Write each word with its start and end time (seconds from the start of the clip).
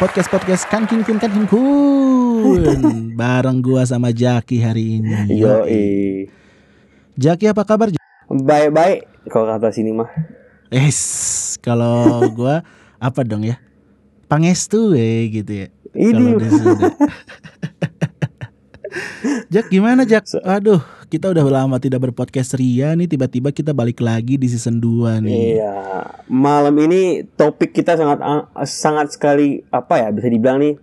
lagi 0.00 0.16
di 0.16 0.24
podcast 0.24 0.28
podcast 0.32 0.64
Kankin 0.72 1.04
Kun 1.04 1.20
Kankin 1.20 1.44
Kun. 1.44 2.64
Bareng 3.20 3.60
gua 3.60 3.84
sama 3.84 4.16
Jaki 4.16 4.64
hari 4.64 4.96
ini. 4.96 5.12
Yo, 5.36 5.68
Jaki 7.20 7.52
apa 7.52 7.68
kabar? 7.68 7.92
baik-baik 8.30 9.04
kalau 9.28 9.52
kata 9.52 9.68
sini 9.68 9.92
mah. 9.92 10.08
Es, 10.72 11.60
kalau 11.60 12.24
gua 12.32 12.64
apa 12.96 13.20
dong 13.28 13.44
ya? 13.44 13.60
Pangestu 14.24 14.96
eh 14.96 15.28
gitu 15.28 15.52
ya. 15.52 15.68
Kalau 15.92 16.40
Ini. 16.40 16.48
Jak 19.52 19.68
gimana 19.68 20.08
Jak? 20.08 20.24
Aduh, 20.48 20.80
kita 21.10 21.26
udah 21.26 21.42
lama 21.42 21.82
tidak 21.82 22.06
berpodcast 22.06 22.54
Ria 22.54 22.94
nih 22.94 23.10
tiba-tiba 23.10 23.50
kita 23.50 23.74
balik 23.74 23.98
lagi 23.98 24.38
di 24.38 24.46
season 24.46 24.78
2 24.78 25.18
nih. 25.26 25.58
Iya, 25.58 25.76
malam 26.30 26.78
ini 26.78 27.26
topik 27.34 27.74
kita 27.74 27.98
sangat 27.98 28.22
sangat 28.62 29.10
sekali 29.10 29.66
apa 29.68 29.98
ya 29.98 30.08
bisa 30.14 30.30
dibilang 30.30 30.62
nih 30.62 30.78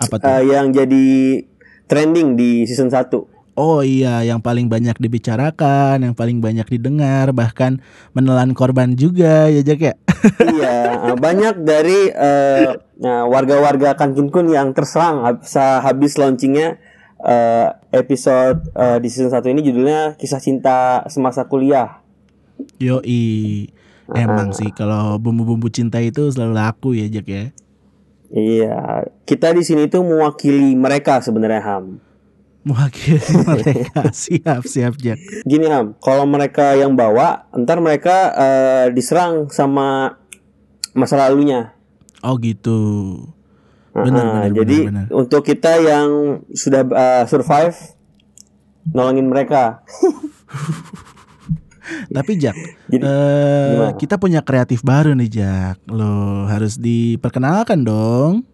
Apa 0.00 0.16
tuh? 0.16 0.24
eh, 0.24 0.42
yang 0.48 0.72
jadi 0.72 1.06
trending 1.84 2.34
di 2.34 2.64
season 2.64 2.88
1. 2.88 3.12
Oh 3.58 3.82
iya, 3.82 4.22
yang 4.22 4.38
paling 4.38 4.70
banyak 4.70 4.94
dibicarakan, 4.96 6.00
yang 6.00 6.14
paling 6.14 6.38
banyak 6.38 6.64
didengar, 6.64 7.34
bahkan 7.34 7.82
menelan 8.14 8.54
korban 8.54 8.94
juga 8.94 9.50
ya 9.50 9.60
Jack 9.60 9.80
ya. 9.82 9.94
iya, 10.56 10.76
eh, 11.12 11.16
banyak 11.18 11.60
dari 11.60 12.08
eh, 12.08 12.72
nah, 12.96 13.26
warga-warga 13.28 13.98
Kankin 13.98 14.32
Kun 14.32 14.48
yang 14.48 14.72
terserang 14.72 15.26
hab- 15.26 15.44
sehabis 15.44 16.16
launchingnya 16.16 16.78
eh, 17.24 17.68
episode 17.94 18.70
eh, 18.74 18.98
di 19.02 19.08
season 19.10 19.32
1 19.32 19.54
ini 19.54 19.60
judulnya 19.64 20.14
kisah 20.18 20.42
cinta 20.42 21.02
semasa 21.10 21.46
kuliah. 21.46 22.02
Yoi. 22.78 23.74
Emang 24.08 24.56
sih 24.56 24.72
kalau 24.72 25.20
bumbu-bumbu 25.20 25.68
cinta 25.68 26.00
itu 26.00 26.32
selalu 26.32 26.52
laku 26.56 26.88
ya 26.96 27.06
Jack 27.12 27.28
ya. 27.28 27.44
Iya, 28.28 29.08
kita 29.24 29.52
di 29.52 29.64
sini 29.64 29.88
tuh 29.88 30.04
mewakili 30.04 30.76
mereka 30.76 31.20
sebenarnya 31.20 31.60
Ham. 31.64 32.00
Mewakili 32.64 33.20
mereka. 33.48 34.12
siap, 34.12 34.64
siap 34.64 34.96
Jack. 34.96 35.20
Gini 35.44 35.68
Ham, 35.68 35.96
kalau 36.00 36.24
mereka 36.24 36.76
yang 36.76 36.96
bawa, 36.96 37.48
ntar 37.52 37.80
mereka 37.84 38.32
eh, 38.36 38.86
diserang 38.96 39.52
sama 39.52 40.16
masa 40.96 41.20
lalunya. 41.20 41.76
Oh 42.24 42.36
gitu. 42.40 42.80
Benar, 43.90 44.20
Ah, 44.20 44.32
benar, 44.44 44.52
jadi 44.54 44.76
benar, 44.84 45.06
benar. 45.06 45.06
untuk 45.16 45.42
kita 45.42 45.72
yang 45.78 46.08
sudah 46.50 46.82
eh, 46.84 47.24
survive, 47.26 47.76
nolongin 48.88 49.26
mereka. 49.26 49.80
Tapi 51.88 52.36
Jack, 52.36 52.52
Jadi, 52.84 53.00
gimana? 53.00 53.96
kita 53.96 54.20
punya 54.20 54.44
kreatif 54.44 54.84
baru 54.84 55.16
nih 55.16 55.30
Jack. 55.32 55.76
Lo 55.88 56.44
harus 56.44 56.76
diperkenalkan 56.76 57.80
dong. 57.80 58.44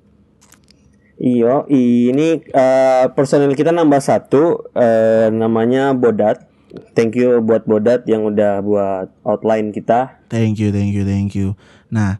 Iyo, 1.16 1.66
ini 1.66 2.38
eh, 2.40 3.04
personil 3.10 3.54
kita 3.54 3.70
nambah 3.70 3.98
satu, 3.98 4.70
eh, 4.72 5.30
namanya 5.30 5.90
Bodat. 5.92 6.46
Thank 6.94 7.14
you 7.14 7.38
buat 7.38 7.66
Bodat 7.66 8.06
yang 8.06 8.22
udah 8.24 8.58
buat 8.58 9.10
outline 9.22 9.70
kita. 9.70 10.18
Thank 10.26 10.58
you, 10.58 10.70
thank 10.70 10.90
you, 10.90 11.02
thank 11.02 11.34
you. 11.34 11.54
Nah, 11.86 12.18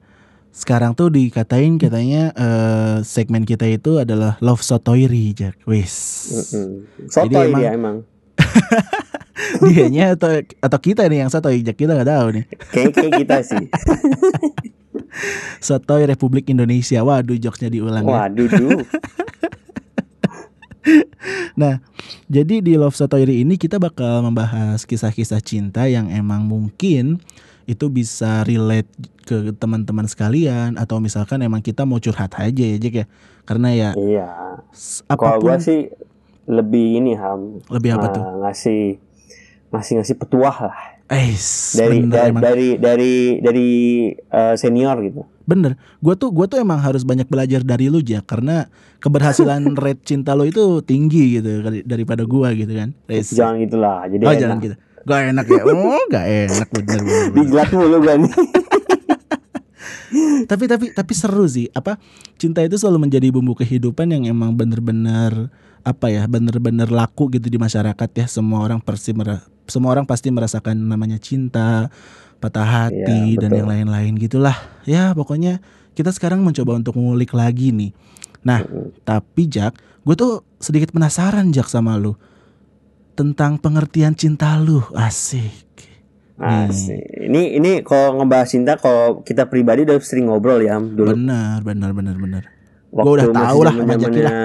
sekarang 0.55 0.95
tuh 0.95 1.11
dikatain 1.11 1.83
katanya 1.83 2.31
eh, 2.31 2.97
segmen 3.03 3.43
kita 3.43 3.67
itu 3.67 3.99
adalah 3.99 4.39
love 4.39 4.63
sotoiri, 4.63 5.35
Jack. 5.35 5.59
Wis. 5.67 5.93
Mm. 6.55 6.75
Sotoy 7.11 7.51
emang- 7.51 7.59
dia 7.59 7.71
emang. 7.75 7.97
Dianya 9.67 10.15
atau 10.15 10.31
atau 10.63 10.79
kita 10.79 11.11
nih 11.11 11.27
yang 11.27 11.31
sotoy, 11.31 11.59
Jack 11.67 11.75
kita 11.75 11.99
nggak 11.99 12.07
tahu 12.07 12.27
nih. 12.39 12.45
Kayak 12.71 12.91
kayak 12.95 13.13
kita 13.27 13.37
sih. 13.43 13.67
Sotoy 15.67 16.07
Republik 16.07 16.47
Indonesia. 16.51 17.03
Waduh, 17.03 17.39
jokesnya 17.39 17.71
diulang 17.75 18.07
ya. 18.07 18.15
Waduh, 18.15 18.47
duh. 18.47 18.81
Nah, 21.57 21.81
jadi 22.29 22.61
di 22.61 22.77
Love 22.77 22.93
Sotoiri 22.93 23.41
ini 23.41 23.57
kita 23.57 23.81
bakal 23.81 24.21
membahas 24.21 24.85
kisah-kisah 24.85 25.41
cinta 25.41 25.89
yang 25.89 26.13
emang 26.13 26.45
mungkin 26.45 27.25
itu 27.67 27.87
bisa 27.87 28.43
relate 28.43 28.89
ke 29.23 29.53
teman-teman 29.53 30.05
sekalian 30.05 30.77
atau 30.77 30.99
misalkan 30.99 31.41
emang 31.41 31.59
kita 31.59 31.83
mau 31.83 31.97
curhat 31.97 32.33
aja 32.35 32.65
ya 32.65 32.77
Jack 32.77 32.95
ya. 32.95 33.07
Karena 33.43 33.69
ya 33.71 33.89
Iya. 33.93 34.29
Kalau 35.07 35.11
apa 35.11 35.27
pun 35.35 35.43
gua 35.43 35.57
sih 35.59 35.89
lebih 36.45 36.99
ini 36.99 37.13
ham 37.13 37.61
lebih 37.67 37.91
apa 37.93 38.07
Nah, 38.07 38.13
tuh? 38.13 38.23
ngasih 38.43 38.81
ngasih 39.71 39.93
ngasih 39.99 40.17
petuah 40.17 40.57
lah 40.63 40.79
Eh, 41.07 41.37
dari 41.75 42.01
bener 42.01 42.33
da- 42.33 42.41
dari 42.43 42.69
dari 42.77 43.13
dari 43.39 43.69
eh, 44.17 44.55
senior 44.55 44.97
gitu. 45.03 45.21
Bener, 45.45 45.77
gue 45.99 46.15
tuh 46.15 46.33
gue 46.33 46.47
tuh 46.47 46.57
emang 46.57 46.81
harus 46.81 47.05
banyak 47.05 47.29
belajar 47.29 47.61
dari 47.61 47.93
lu 47.93 48.01
Jack 48.01 48.25
karena 48.25 48.65
keberhasilan 48.99 49.61
rate 49.77 50.01
cinta 50.03 50.33
lo 50.33 50.45
itu 50.45 50.81
tinggi 50.81 51.37
gitu 51.37 51.61
dari- 51.61 51.85
daripada 51.85 52.25
gua 52.25 52.53
gitu 52.53 52.73
kan. 52.73 52.97
Jangan 53.07 53.61
gitulah. 53.61 54.09
Jadi 54.09 54.23
oh 54.23 54.31
enak. 54.31 54.41
jangan 54.41 54.57
gitu. 54.59 54.77
Gak 55.05 55.21
enak 55.33 55.47
ya. 55.49 55.63
Oh 55.69 56.05
gak 56.09 56.27
enak 56.27 56.69
bener 56.73 57.01
bener. 57.05 57.25
bener. 57.31 57.37
Dijilat 57.37 57.69
mulu 57.73 57.99
nih. 58.01 58.33
tapi 60.51 60.65
tapi 60.71 60.87
tapi 60.93 61.13
seru 61.13 61.45
sih. 61.45 61.69
Apa 61.77 62.01
cinta 62.41 62.65
itu 62.65 62.81
selalu 62.81 63.09
menjadi 63.09 63.29
bumbu 63.29 63.53
kehidupan 63.57 64.11
yang 64.11 64.25
emang 64.29 64.57
bener-bener 64.57 65.53
apa 65.85 66.09
ya 66.09 66.25
bener-bener 66.25 66.89
laku 66.89 67.29
gitu 67.33 67.53
di 67.53 67.61
masyarakat 67.61 68.11
ya. 68.17 68.27
Semua 68.27 68.65
orang 68.65 68.81
pasti 68.81 69.13
semua 69.69 69.91
orang 69.93 70.05
pasti 70.09 70.29
merasakan 70.33 70.77
namanya 70.77 71.17
cinta, 71.21 71.89
patah 72.41 72.89
hati 72.89 73.37
Iya, 73.37 73.49
dan 73.49 73.51
yang 73.57 73.69
lain-lain 73.69 74.17
gitulah. 74.17 74.57
Ya 74.89 75.13
pokoknya 75.13 75.61
kita 75.97 76.13
sekarang 76.13 76.45
mencoba 76.45 76.77
untuk 76.81 76.97
mengulik 76.97 77.33
lagi 77.33 77.73
nih. 77.73 77.93
Nah, 78.45 78.61
tapi 79.09 79.49
Jack, 79.49 79.81
gue 80.05 80.15
tuh 80.17 80.45
sedikit 80.61 80.93
penasaran 80.93 81.49
Jack 81.49 81.73
sama 81.73 81.97
lu 81.97 82.13
tentang 83.15 83.57
pengertian 83.63 84.13
cinta 84.15 84.59
lu. 84.59 84.83
Asik. 84.95 85.65
Asik. 86.35 87.31
Ini 87.31 87.63
ini 87.63 87.71
kalau 87.87 88.19
ngebahas 88.19 88.51
cinta 88.51 88.75
kalau 88.75 89.23
kita 89.23 89.47
pribadi 89.47 89.87
udah 89.87 89.97
sering 90.03 90.27
ngobrol 90.27 90.59
ya 90.59 90.75
Ham, 90.77 90.99
dulu. 90.99 91.15
Benar, 91.15 91.63
benar, 91.63 91.91
benar, 91.95 92.17
benar. 92.19 92.43
Waktu 92.91 93.07
Gua 93.07 93.15
udah 93.15 93.29
tahu 93.31 93.59
lah 93.63 93.75
sama 93.75 93.95
Jaki 93.95 94.03
zaman-zamannya 94.03 94.43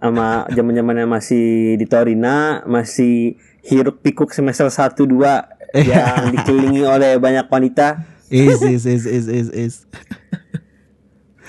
sama 0.00 0.26
zaman-zamannya 0.48 1.06
masih 1.06 1.46
di 1.76 1.86
Torina, 1.86 2.64
masih 2.64 3.36
hiruk 3.66 4.00
pikuk 4.00 4.32
semester 4.32 4.70
1 4.70 4.96
2 4.96 5.60
Iya. 5.70 6.26
yang 6.26 6.34
dikelilingi 6.34 6.82
oleh 6.82 7.14
banyak 7.22 7.46
wanita. 7.46 8.02
Is, 8.30 8.62
is, 8.62 8.86
is, 8.86 9.04
is, 9.06 9.26
is, 9.26 9.48
is. 9.50 9.74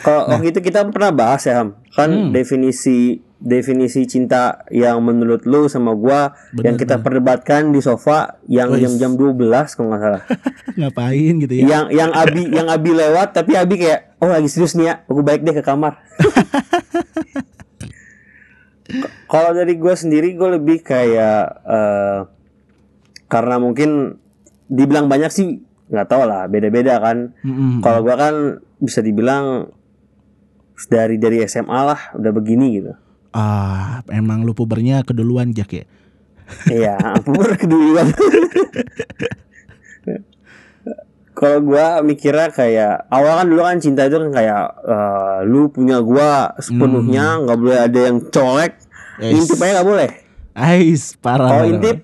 Kalau 0.02 0.30
waktu 0.34 0.50
itu 0.50 0.62
kita 0.66 0.82
pernah 0.90 1.14
bahas 1.14 1.46
ya 1.46 1.62
Ham, 1.62 1.78
kan 1.94 2.10
Nah. 2.10 2.22
Hmm. 2.30 2.34
definisi 2.34 3.22
definisi 3.42 4.06
cinta 4.06 4.62
yang 4.70 5.02
menurut 5.02 5.50
lu 5.50 5.66
sama 5.66 5.98
gua 5.98 6.38
yang 6.62 6.78
Bener, 6.78 6.86
kita 6.86 7.02
perdebatkan 7.02 7.74
di 7.74 7.82
sofa 7.82 8.38
yang 8.46 8.70
jam-jam 8.78 9.18
12 9.18 9.34
kalau 9.74 9.90
nggak 9.90 10.02
salah. 10.02 10.24
Ngapain 10.80 11.34
gitu 11.42 11.54
ya? 11.58 11.66
yang 11.66 11.86
yang 11.90 12.12
Abi 12.14 12.46
yang 12.58 12.70
Abi 12.70 12.94
lewat 12.94 13.34
tapi 13.34 13.58
Abi 13.58 13.82
kayak 13.82 14.14
oh 14.22 14.30
lagi 14.30 14.46
serius 14.46 14.78
nih 14.78 14.94
ya, 14.94 14.96
aku 15.10 15.26
balik 15.26 15.42
deh 15.42 15.58
ke 15.58 15.66
kamar. 15.66 15.98
Kalau 19.32 19.56
dari 19.56 19.80
gua 19.80 19.96
sendiri 19.96 20.36
gue 20.36 20.50
lebih 20.60 20.84
kayak 20.84 21.64
eh, 21.64 22.20
karena 23.32 23.56
mungkin 23.58 24.20
dibilang 24.68 25.08
banyak 25.08 25.32
sih 25.32 25.64
nggak 25.88 26.08
tahu 26.08 26.28
lah 26.30 26.46
beda-beda 26.46 27.00
kan. 27.02 27.34
Mm-mm. 27.42 27.82
Kalau 27.82 28.06
gua 28.06 28.20
kan 28.20 28.36
bisa 28.78 29.02
dibilang 29.02 29.72
dari 30.92 31.16
dari 31.18 31.40
SMA 31.48 31.80
lah 31.82 32.12
udah 32.20 32.32
begini 32.36 32.68
gitu. 32.78 32.94
Ah, 33.32 34.04
emang 34.12 34.44
lu 34.44 34.52
pubernya 34.52 35.02
keduluan 35.02 35.56
Jack 35.56 35.72
ya? 35.72 35.86
Iya, 36.68 36.96
puber 37.24 37.56
keduluan. 37.56 38.12
Kalau 41.32 41.58
gua 41.64 42.04
mikirnya 42.04 42.52
kayak 42.52 43.08
awal 43.08 43.40
kan 43.40 43.48
dulu 43.48 43.62
kan 43.64 43.80
cinta 43.80 44.04
itu 44.06 44.20
kan 44.20 44.30
kayak 44.30 44.64
eh, 44.84 45.38
lu 45.48 45.72
punya 45.72 46.04
gua 46.04 46.52
sepenuhnya 46.60 47.40
nggak 47.42 47.58
boleh 47.58 47.80
ada 47.80 48.00
yang 48.12 48.18
colek, 48.28 48.78
Yes. 49.18 49.48
intip 49.48 49.58
aja 49.64 49.72
nggak 49.80 49.90
boleh. 49.90 50.10
Ais, 50.52 51.16
parah. 51.16 51.48
Kalau 51.48 51.66
intip 51.72 51.98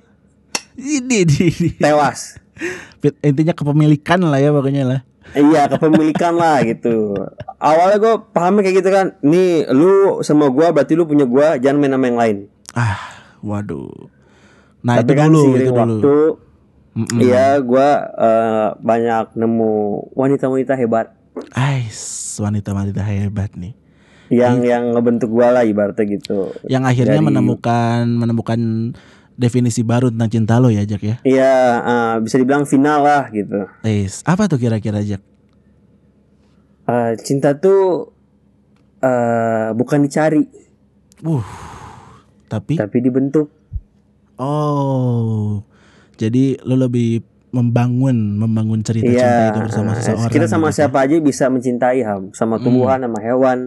Ini, 0.78 1.26
ini, 1.26 1.46
ini. 1.50 1.70
tewas. 1.82 2.38
Intinya 3.20 3.52
kepemilikan 3.52 4.22
lah 4.22 4.38
ya 4.38 4.54
pokoknya 4.54 4.84
lah. 4.86 5.00
Iya 5.34 5.68
kepemilikan 5.68 6.34
lah 6.34 6.62
gitu. 6.62 7.16
Awalnya 7.58 7.98
gue 7.98 8.14
pahamnya 8.32 8.62
kayak 8.62 8.78
gitu 8.78 8.90
kan. 8.90 9.08
Nih 9.20 9.66
lu 9.68 10.22
sama 10.22 10.48
gua 10.48 10.70
berarti 10.70 10.94
lu 10.94 11.04
punya 11.04 11.24
gua, 11.24 11.56
jangan 11.56 11.78
main 11.78 11.92
sama 11.92 12.06
yang 12.06 12.20
lain. 12.20 12.38
Ah, 12.72 12.98
waduh. 13.40 13.92
Nah, 14.80 15.02
Tapi 15.02 15.10
itu 15.10 15.14
kan 15.14 15.30
dulu, 15.30 15.52
itu 15.52 15.66
dulu. 15.66 15.76
waktu, 15.76 16.16
Mm-mm. 16.96 17.20
iya 17.20 17.60
gua 17.60 17.88
eh, 18.14 18.68
banyak 18.78 19.34
nemu 19.34 19.74
wanita-wanita 20.14 20.74
hebat 20.76 21.12
Ais, 21.52 22.00
wanita-wanita 22.38 23.02
hebat 23.02 23.52
nih. 23.54 23.74
yang 24.28 24.60
yang 24.60 24.92
ngebentuk 24.92 25.30
gua 25.30 25.52
lah 25.52 25.64
ibaratnya 25.64 26.04
gitu. 26.04 26.52
Yang 26.66 26.84
akhirnya 26.86 27.20
Dari- 27.20 27.28
menemukan 27.28 28.02
menemukan 28.06 28.60
definisi 29.38 29.80
baru 29.82 30.10
tentang 30.10 30.28
cinta 30.28 30.58
lo 30.58 30.68
ya 30.68 30.82
Jack 30.82 31.00
ya. 31.00 31.16
Iya, 31.22 31.54
eh, 31.80 32.16
bisa 32.20 32.36
dibilang 32.36 32.66
final 32.66 33.00
lah 33.00 33.30
gitu. 33.30 33.70
Is, 33.82 34.20
apa 34.24 34.46
tuh 34.46 34.58
kira-kira 34.58 35.00
Jack? 35.00 35.22
Eh, 36.84 37.12
cinta 37.20 37.54
tuh 37.54 38.12
eh 38.98 39.70
bukan 39.72 40.02
dicari, 40.02 40.42
Uh, 41.20 41.42
tapi 42.48 42.76
tapi 42.76 42.98
dibentuk. 43.00 43.50
oh, 44.38 45.66
jadi 46.14 46.62
lo 46.62 46.78
lebih 46.80 47.22
membangun 47.50 48.14
membangun 48.38 48.82
cerita 48.82 49.06
cinta 49.08 49.18
Iya, 49.18 49.50
itu 49.50 49.60
bersama 49.64 49.92
seseorang. 49.96 50.30
kita 50.30 50.46
sama 50.46 50.68
gitu 50.68 50.72
ya. 50.72 50.78
siapa 50.80 50.98
aja 51.00 51.16
bisa 51.20 51.46
mencintai 51.48 52.00
ham, 52.02 52.30
sama 52.32 52.56
Hmm. 52.56 52.64
tumbuhan, 52.64 53.00
sama 53.00 53.20
hewan. 53.20 53.60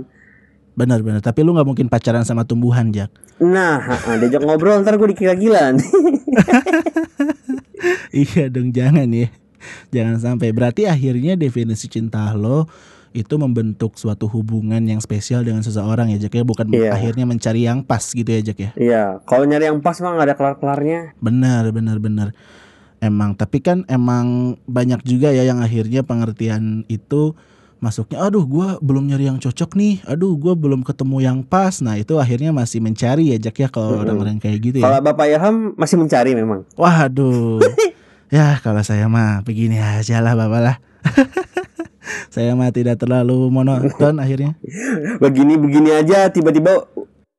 Benar-benar. 0.72 1.20
Tapi 1.20 1.40
lu 1.40 1.52
nggak 1.52 1.64
mungkin 1.64 1.86
pacaran 1.86 2.22
sama 2.22 2.42
tumbuhan 2.42 2.88
Jack. 2.88 3.08
Nah, 3.38 3.80
diajak 4.16 4.40
ngobrol 4.40 4.80
ntar 4.80 4.94
gue 4.94 5.08
dikira 5.10 5.32
gila 5.32 5.72
nih. 5.72 5.84
iya 8.14 8.46
dong 8.46 8.70
jangan 8.70 9.08
ya. 9.08 9.28
Jangan 9.90 10.16
sampai. 10.18 10.50
Berarti 10.50 10.84
akhirnya 10.84 11.34
definisi 11.34 11.86
cinta 11.86 12.30
lo 12.32 12.64
itu 13.10 13.34
membentuk 13.34 13.98
suatu 13.98 14.30
hubungan 14.30 14.78
yang 14.80 15.02
spesial 15.02 15.42
dengan 15.42 15.60
seseorang 15.60 16.14
ya 16.14 16.16
Jack 16.20 16.32
ya 16.32 16.44
bukan 16.46 16.70
Iya. 16.70 16.94
akhirnya 16.94 17.26
mencari 17.26 17.66
yang 17.66 17.82
pas 17.82 18.00
gitu 18.06 18.24
ya 18.24 18.40
Jack 18.40 18.56
ya 18.56 18.70
Iya, 18.78 19.02
kalau 19.26 19.42
nyari 19.42 19.66
yang 19.66 19.82
pas 19.82 19.98
mah 19.98 20.14
nggak 20.14 20.26
ada 20.30 20.34
kelar-kelarnya. 20.38 21.00
benar 21.18 21.66
benar 21.74 21.98
benar 21.98 22.28
emang 23.02 23.34
tapi 23.34 23.58
kan 23.58 23.82
emang 23.86 24.54
banyak 24.62 25.02
juga 25.02 25.34
ya 25.34 25.42
yang 25.42 25.58
akhirnya 25.58 26.06
pengertian 26.06 26.86
itu 26.86 27.34
masuknya 27.80 28.20
aduh 28.20 28.44
gua 28.44 28.76
belum 28.84 29.08
nyari 29.08 29.32
yang 29.32 29.40
cocok 29.40 29.72
nih 29.74 30.04
aduh 30.04 30.36
gua 30.36 30.52
belum 30.52 30.84
ketemu 30.84 31.16
yang 31.24 31.38
pas 31.40 31.80
nah 31.80 31.96
itu 31.96 32.20
akhirnya 32.20 32.52
masih 32.52 32.84
mencari 32.84 33.32
ya 33.32 33.40
Jack 33.40 33.56
ya 33.56 33.68
kalau 33.72 33.96
Mm-mm. 33.96 34.02
orang-orang 34.04 34.36
kayak 34.36 34.60
gitu 34.60 34.76
ya 34.80 34.86
Kalau 34.86 35.00
Bapak 35.00 35.26
Ilham 35.26 35.72
masih 35.80 35.96
mencari 35.96 36.36
memang. 36.36 36.68
Waduh. 36.76 37.64
ya 38.36 38.60
kalau 38.60 38.84
saya 38.84 39.08
mah 39.08 39.40
begini 39.42 39.80
aja 39.80 40.20
lah 40.20 40.36
bapak 40.36 40.60
lah. 40.60 40.76
saya 42.34 42.52
mah 42.54 42.70
tidak 42.70 43.00
terlalu 43.00 43.48
monoton 43.48 44.20
akhirnya. 44.22 44.54
Begini-begini 45.18 45.90
aja 45.96 46.28
tiba-tiba 46.28 46.84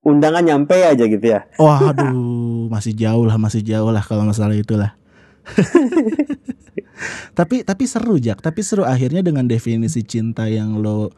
undangan 0.01 0.41
nyampe 0.41 0.73
aja 0.73 1.05
gitu 1.05 1.21
ya. 1.21 1.45
Waduh, 1.61 2.67
masih 2.73 2.97
jauh 2.97 3.23
lah, 3.29 3.37
masih 3.37 3.61
jauh 3.61 3.93
lah 3.93 4.01
kalau 4.01 4.25
masalah 4.25 4.57
itulah. 4.57 4.97
tapi 7.37 7.65
tapi 7.65 7.83
seru 7.89 8.17
Jack, 8.21 8.41
tapi 8.45 8.61
seru 8.61 8.85
akhirnya 8.85 9.25
dengan 9.25 9.45
definisi 9.49 10.05
cinta 10.05 10.45
yang 10.47 10.79
lo 10.79 11.11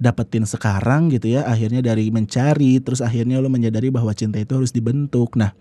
dapetin 0.00 0.48
sekarang 0.48 1.12
gitu 1.12 1.36
ya, 1.36 1.44
akhirnya 1.44 1.84
dari 1.84 2.08
mencari 2.08 2.80
terus 2.80 3.04
akhirnya 3.04 3.36
lo 3.40 3.52
menyadari 3.52 3.92
bahwa 3.92 4.12
cinta 4.16 4.40
itu 4.40 4.56
harus 4.56 4.72
dibentuk. 4.72 5.36
Nah, 5.36 5.52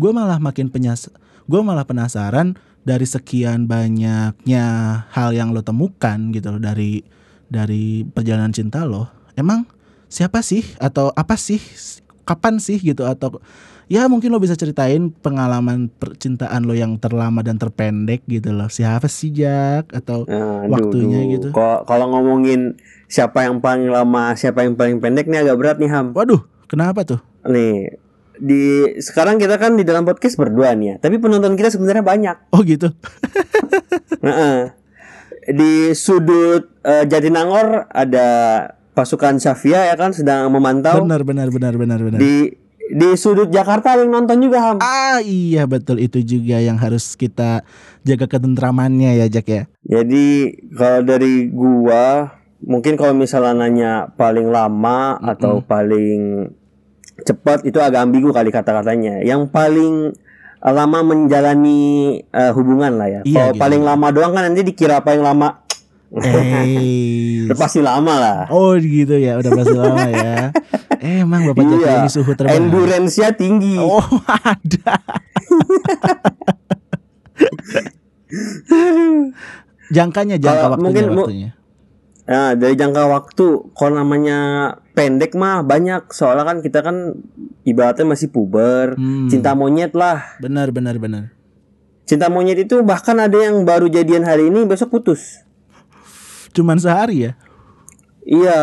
gue 0.00 0.10
malah 0.12 0.40
makin 0.40 0.72
penyas, 0.72 1.12
gue 1.44 1.60
malah 1.60 1.84
penasaran 1.84 2.56
dari 2.86 3.04
sekian 3.04 3.68
banyaknya 3.68 4.64
hal 5.12 5.34
yang 5.34 5.52
lo 5.52 5.60
temukan 5.60 6.32
gitu 6.32 6.56
loh 6.56 6.62
dari 6.62 7.04
dari 7.46 8.06
perjalanan 8.06 8.54
cinta 8.54 8.88
lo, 8.88 9.12
emang 9.36 9.68
siapa 10.08 10.40
sih? 10.40 10.64
Atau 10.80 11.12
apa 11.12 11.36
sih? 11.36 11.60
Kapan 12.26 12.58
sih 12.58 12.80
gitu? 12.82 13.06
Atau 13.06 13.38
ya 13.86 14.06
mungkin 14.06 14.28
lo 14.28 14.38
bisa 14.38 14.52
ceritain 14.52 15.08
pengalaman 15.10 15.86
percintaan 15.88 16.62
lo 16.62 16.72
yang 16.72 16.96
terlama 16.96 17.40
dan 17.40 17.54
terpendek 17.54 18.22
gitu 18.24 18.50
loh 18.50 18.66
siapa 18.66 19.06
sih 19.06 19.30
Jack 19.30 19.90
atau 19.92 20.24
Aduh, 20.24 20.66
Waktunya 20.68 21.20
duh. 21.20 21.30
gitu. 21.32 21.48
Kalau 21.50 21.82
kalau 21.82 22.06
ngomongin 22.10 22.74
siapa 23.06 23.42
yang 23.42 23.58
paling 23.58 23.86
lama, 23.86 24.34
siapa 24.34 24.60
yang 24.60 24.74
paling 24.74 24.98
pendek 24.98 25.24
nih 25.24 25.40
agak 25.40 25.56
berat 25.56 25.76
nih 25.76 25.86
Ham. 25.86 26.10
waduh 26.12 26.38
kenapa 26.66 27.02
tuh 27.02 27.22
Nih 27.44 27.94
di 28.36 28.62
sekarang 28.98 29.36
kita 29.36 29.56
kan 29.56 29.72
di 29.72 29.82
dalam 29.82 30.02
podcast 30.02 30.34
berdua 30.34 30.74
nih 30.74 30.86
ya, 30.86 30.94
tapi 30.98 31.16
penonton 31.16 31.54
kita 31.54 31.70
sebenarnya 31.70 32.02
banyak. 32.02 32.36
oh 32.50 32.60
gitu 32.60 32.90
Heeh. 34.20 34.74
Di 35.46 35.72
sudut 35.92 36.66
eh, 36.82 37.06
Jatinangor 37.06 37.86
ada 37.88 38.26
pasukan 38.92 39.38
Safia 39.38 39.86
ya 39.86 39.94
kan 39.94 40.10
sedang 40.10 40.50
memantau. 40.50 41.00
benar 41.00 41.22
benar 41.22 41.48
benar 41.48 41.74
benar 41.76 42.00
benar 42.00 42.18
Di 42.18 42.50
di 42.86 43.18
sudut 43.18 43.50
Jakarta 43.50 43.98
ada 43.98 44.06
yang 44.06 44.14
nonton 44.14 44.38
juga 44.38 44.62
Ham. 44.62 44.78
ah 44.78 45.18
iya 45.18 45.66
betul 45.66 45.98
itu 45.98 46.22
juga 46.22 46.62
yang 46.62 46.78
harus 46.78 47.18
kita 47.18 47.66
jaga 48.06 48.30
ketentramannya 48.30 49.18
ya 49.18 49.26
Jack 49.26 49.46
ya 49.50 49.62
Jadi 49.82 50.54
kalau 50.70 51.02
dari 51.02 51.50
gua 51.50 52.30
mungkin 52.62 52.94
kalau 52.94 53.14
misalnya 53.14 53.52
nanya 53.66 53.92
paling 54.14 54.48
lama 54.50 55.18
atau 55.18 55.62
paling 55.62 56.50
cepat 57.22 57.64
itu 57.64 57.78
agak 57.82 58.06
ambigu 58.06 58.30
kali 58.30 58.52
kata-katanya. 58.54 59.24
Yang 59.24 59.48
paling 59.50 59.94
lama 60.62 60.98
menjalani 61.02 61.80
eh, 62.22 62.52
hubungan 62.54 62.98
lah 62.98 63.08
ya. 63.08 63.20
Iya, 63.22 63.34
kalau 63.34 63.52
gitu. 63.54 63.62
paling 63.62 63.82
lama 63.82 64.06
doang 64.12 64.32
kan 64.34 64.42
nanti 64.50 64.62
dikira 64.66 65.02
paling 65.02 65.22
lama. 65.22 65.62
eh 66.22 67.50
pasti 67.60 67.82
lama 67.82 68.14
lah. 68.14 68.38
oh 68.54 68.78
gitu 68.78 69.18
ya 69.18 69.42
udah 69.42 69.50
pasti 69.58 69.74
lama 69.74 70.06
ya 70.06 70.54
eh, 70.98 71.20
emang 71.20 71.46
bapak 71.46 71.64
Jack 71.64 71.78
Iya. 71.78 71.94
ini 71.98 72.08
suhu 72.08 72.32
terbaik 72.32 72.56
Endurance-nya 72.56 73.30
tinggi. 73.32 73.76
oh 73.76 74.02
ada 74.26 74.94
jangkanya 79.88 80.36
jangka 80.36 80.56
Kalau 80.58 80.72
waktunya 80.72 80.84
mungkin 80.84 81.04
mu- 81.08 81.20
waktunya 81.22 81.50
Nah, 82.26 82.52
dari 82.52 82.74
jangka 82.74 83.06
waktu 83.06 83.46
kalau 83.70 83.92
namanya 83.96 84.38
pendek 84.92 85.32
mah 85.32 85.62
banyak 85.62 86.10
soalnya 86.10 86.42
kan 86.44 86.58
kita 86.58 86.82
kan 86.82 87.14
ibaratnya 87.62 88.02
masih 88.04 88.26
puber, 88.26 88.98
Hmm. 88.98 89.30
cinta 89.30 89.54
monyet 89.54 89.94
lah. 89.94 90.34
benar 90.36 90.68
benar 90.68 90.98
benar 90.98 91.30
Cinta 92.02 92.26
monyet 92.26 92.58
itu 92.60 92.82
bahkan 92.82 93.14
ada 93.16 93.34
yang 93.36 93.62
baru 93.62 93.86
jadian 93.86 94.22
hari 94.22 94.46
ini 94.46 94.62
besok 94.62 94.90
putus. 94.92 95.38
cuman 96.50 96.78
sehari 96.78 97.20
ya 97.20 97.32
Iya, 98.24 98.58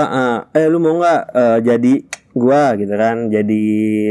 eh, 0.52 0.60
eh 0.60 0.68
lu 0.68 0.76
mau 0.78 0.98
nggak 0.98 1.22
eh, 1.32 1.58
jadi 1.64 1.94
gua 2.34 2.74
gitu 2.74 2.92
kan, 2.92 3.30
jadi 3.30 3.64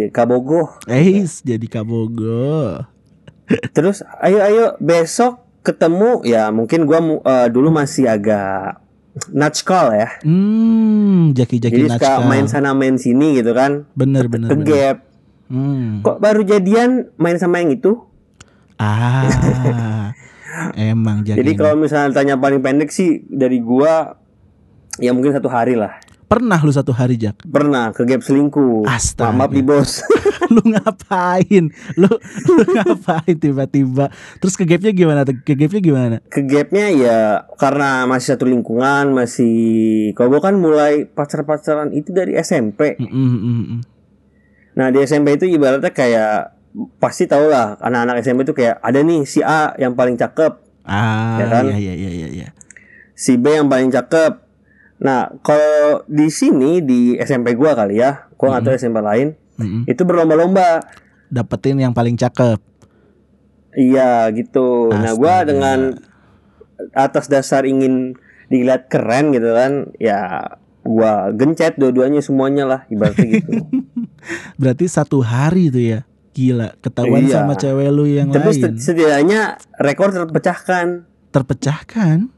kabogo. 0.09 0.71
eh 0.87 1.23
jadi 1.25 1.67
kabogo 1.67 2.83
Terus 3.73 4.01
ayo 4.19 4.39
ayo 4.41 4.65
besok 4.79 5.37
ketemu 5.61 6.23
ya 6.25 6.49
mungkin 6.49 6.83
gua 6.83 6.99
eh, 7.21 7.49
dulu 7.49 7.69
masih 7.71 8.09
agak 8.09 8.81
natskal 9.29 9.93
ya. 9.93 10.09
hmm 10.23 11.35
jaki 11.35 11.59
jaki 11.59 11.85
Jadi 11.85 11.89
suka 11.93 12.25
main 12.25 12.47
sana 12.47 12.73
main 12.73 12.97
sini 12.97 13.37
gitu 13.37 13.53
kan. 13.53 13.85
bener 13.93 14.25
bener 14.27 14.49
Ke 14.49 14.55
bener 14.55 14.67
gap. 14.67 14.97
hmm. 15.47 16.01
Kok 16.01 16.17
baru 16.19 16.41
jadian 16.43 16.91
main 17.15 17.37
sama 17.37 17.59
yang 17.59 17.73
itu? 17.73 17.99
ah 18.77 20.11
emang 20.75 21.23
Jadi 21.23 21.43
ini. 21.45 21.55
kalau 21.55 21.77
misalnya 21.77 22.13
tanya 22.13 22.35
paling 22.37 22.59
pendek 22.59 22.89
sih 22.89 23.23
dari 23.25 23.59
gua 23.59 24.17
ya 24.97 25.11
mungkin 25.11 25.33
satu 25.33 25.47
hari 25.47 25.73
lah. 25.73 25.97
Pernah 26.33 26.57
lu 26.65 26.73
satu 26.73 26.97
hari 26.97 27.21
Jak 27.21 27.45
Pernah 27.45 27.93
ke 27.93 28.09
gap 28.09 28.25
selingkuh. 28.25 28.89
Astaga. 28.89 29.37
Maaf 29.37 29.53
di 29.53 29.61
bos. 29.61 30.01
lu 30.53 30.61
ngapain 30.69 31.65
lu 31.97 32.11
lu 32.49 32.63
ngapain 32.77 33.37
tiba-tiba 33.37 34.13
terus 34.37 34.53
ke 34.53 34.69
gapnya 34.69 34.93
gimana 34.93 35.25
ke 35.25 35.57
gapnya 35.57 35.81
gimana 35.81 36.17
ke 36.29 36.45
gapnya 36.45 36.93
ya 36.93 37.19
karena 37.57 38.05
masih 38.05 38.37
satu 38.37 38.45
lingkungan 38.45 39.17
masih 39.17 39.55
kalau 40.13 40.29
gue 40.37 40.43
kan 40.45 40.53
mulai 40.53 41.09
pacar-pacaran 41.09 41.97
itu 41.97 42.13
dari 42.13 42.37
SMP 42.37 43.01
Mm, 43.01 43.09
mm, 43.09 43.39
mm, 43.41 43.65
mm. 43.65 43.81
nah 44.77 44.93
di 44.93 44.99
SMP 45.01 45.41
itu 45.41 45.49
ibaratnya 45.49 45.89
kayak 45.89 46.53
pasti 47.01 47.25
tau 47.25 47.49
lah 47.49 47.81
anak-anak 47.81 48.21
SMP 48.21 48.45
itu 48.45 48.53
kayak 48.53 48.77
ada 48.85 49.01
nih 49.01 49.25
si 49.25 49.41
A 49.41 49.73
yang 49.81 49.97
paling 49.97 50.21
cakep 50.21 50.53
ah 50.85 51.41
Ya 51.41 51.47
kan? 51.49 51.65
iya 51.73 51.79
iya 51.79 52.11
iya 52.13 52.29
iya. 52.29 52.49
si 53.17 53.41
B 53.41 53.57
yang 53.57 53.73
paling 53.73 53.89
cakep 53.89 54.42
nah 55.03 55.27
kalau 55.41 55.67
di 56.07 56.31
sini 56.31 56.79
di 56.79 57.01
SMP 57.17 57.53
gua 57.53 57.75
kali 57.75 57.99
ya 57.99 58.31
gua 58.33 58.55
nggak 58.55 58.63
tahu 58.65 58.75
SMP 58.77 58.99
lain 58.99 59.29
Mm, 59.53 59.69
mm. 59.69 59.83
itu 59.85 60.03
berlomba-lomba 60.03 60.81
dapetin 61.29 61.77
yang 61.77 61.93
paling 61.93 62.15
cakep 62.15 62.57
iya 63.75 64.29
gitu 64.31 64.89
nah 64.89 65.13
gua 65.13 65.41
Astaga. 65.41 65.49
dengan 65.49 65.79
atas 66.93 67.27
dasar 67.27 67.63
ingin 67.63 68.17
dilihat 68.49 68.87
keren 68.87 69.31
gitu 69.31 69.51
kan 69.51 69.73
ya 69.97 70.51
gua 70.83 71.31
gencet 71.31 71.77
dua-duanya 71.77 72.19
semuanya 72.19 72.65
lah 72.65 72.81
ibaratnya 72.87 73.29
gitu 73.39 73.51
berarti 74.61 74.85
satu 74.87 75.21
hari 75.21 75.69
tuh 75.69 75.85
ya 75.85 76.01
gila 76.33 76.73
ketahuan 76.79 77.23
Iya. 77.23 77.35
sama 77.39 77.55
cewek 77.55 77.89
lu 77.89 78.05
yang 78.05 78.29
Tapi 78.29 78.51
lain 78.51 78.61
set- 78.73 78.81
setidaknya 78.83 79.41
rekor 79.77 80.09
terpecahkan. 80.11 81.05
terpecahkan 81.29 82.33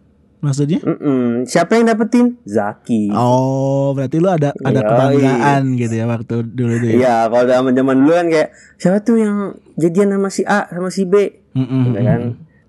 maksudnya 0.44 0.84
Mm-mm. 0.84 1.48
Siapa 1.48 1.80
yang 1.80 1.88
dapetin? 1.88 2.36
Zaki. 2.44 3.08
oh 3.16 3.96
berarti 3.96 4.20
lu 4.20 4.28
ada 4.28 4.52
ada 4.60 4.80
Yoi. 4.80 4.88
kebanggaan 4.92 5.62
gitu 5.74 5.94
ya 5.96 6.04
waktu 6.04 6.34
dulu 6.44 6.72
tuh 6.76 6.88
ya 6.92 6.94
Iya, 7.00 7.16
kalau 7.32 7.44
zaman 7.48 7.72
zaman 7.72 7.96
dulu 8.04 8.12
kan 8.12 8.26
kayak 8.28 8.48
siapa 8.76 8.98
tuh 9.00 9.16
yang 9.16 9.36
jadian 9.74 10.12
sama 10.12 10.28
si 10.28 10.42
A 10.44 10.68
sama 10.68 10.92
si 10.92 11.08
B, 11.08 11.14
Mm, 11.56 11.64
mm, 11.64 11.82
gitu 11.88 11.98
mm. 11.98 12.06
kan? 12.06 12.20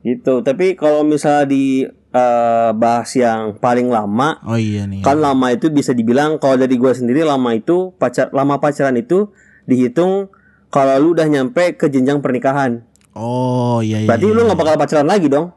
Gitu. 0.05 0.34
Tapi 0.39 0.65
kalau 0.77 1.01
misalnya 1.03 1.44
di 1.50 1.84
eh, 2.15 2.70
bahas 2.72 3.10
yang 3.17 3.60
paling 3.60 3.91
lama, 3.91 4.39
oh 4.48 4.55
iya 4.55 4.88
nih 4.88 5.03
kan 5.03 5.20
lama 5.20 5.51
itu 5.51 5.67
bisa 5.67 5.91
dibilang 5.91 6.39
kalau 6.39 6.55
dari 6.55 6.79
gua 6.79 6.96
sendiri 6.96 7.27
lama 7.27 7.51
itu 7.51 7.91
pacar 8.00 8.32
lama 8.32 8.55
pacaran 8.58 8.96
itu 8.96 9.36
dihitung 9.65 10.32
kalau 10.72 10.96
lu 11.01 11.12
udah 11.12 11.27
nyampe 11.27 11.75
ke 11.75 11.91
jenjang 11.91 12.24
pernikahan. 12.24 12.88
Oh 13.12 13.82
iya 13.82 14.00
iya. 14.00 14.08
Berarti 14.08 14.27
iya. 14.29 14.36
lu 14.38 14.41
nggak 14.46 14.60
bakal 14.60 14.75
pacaran 14.77 15.08
lagi 15.10 15.27
dong? 15.27 15.51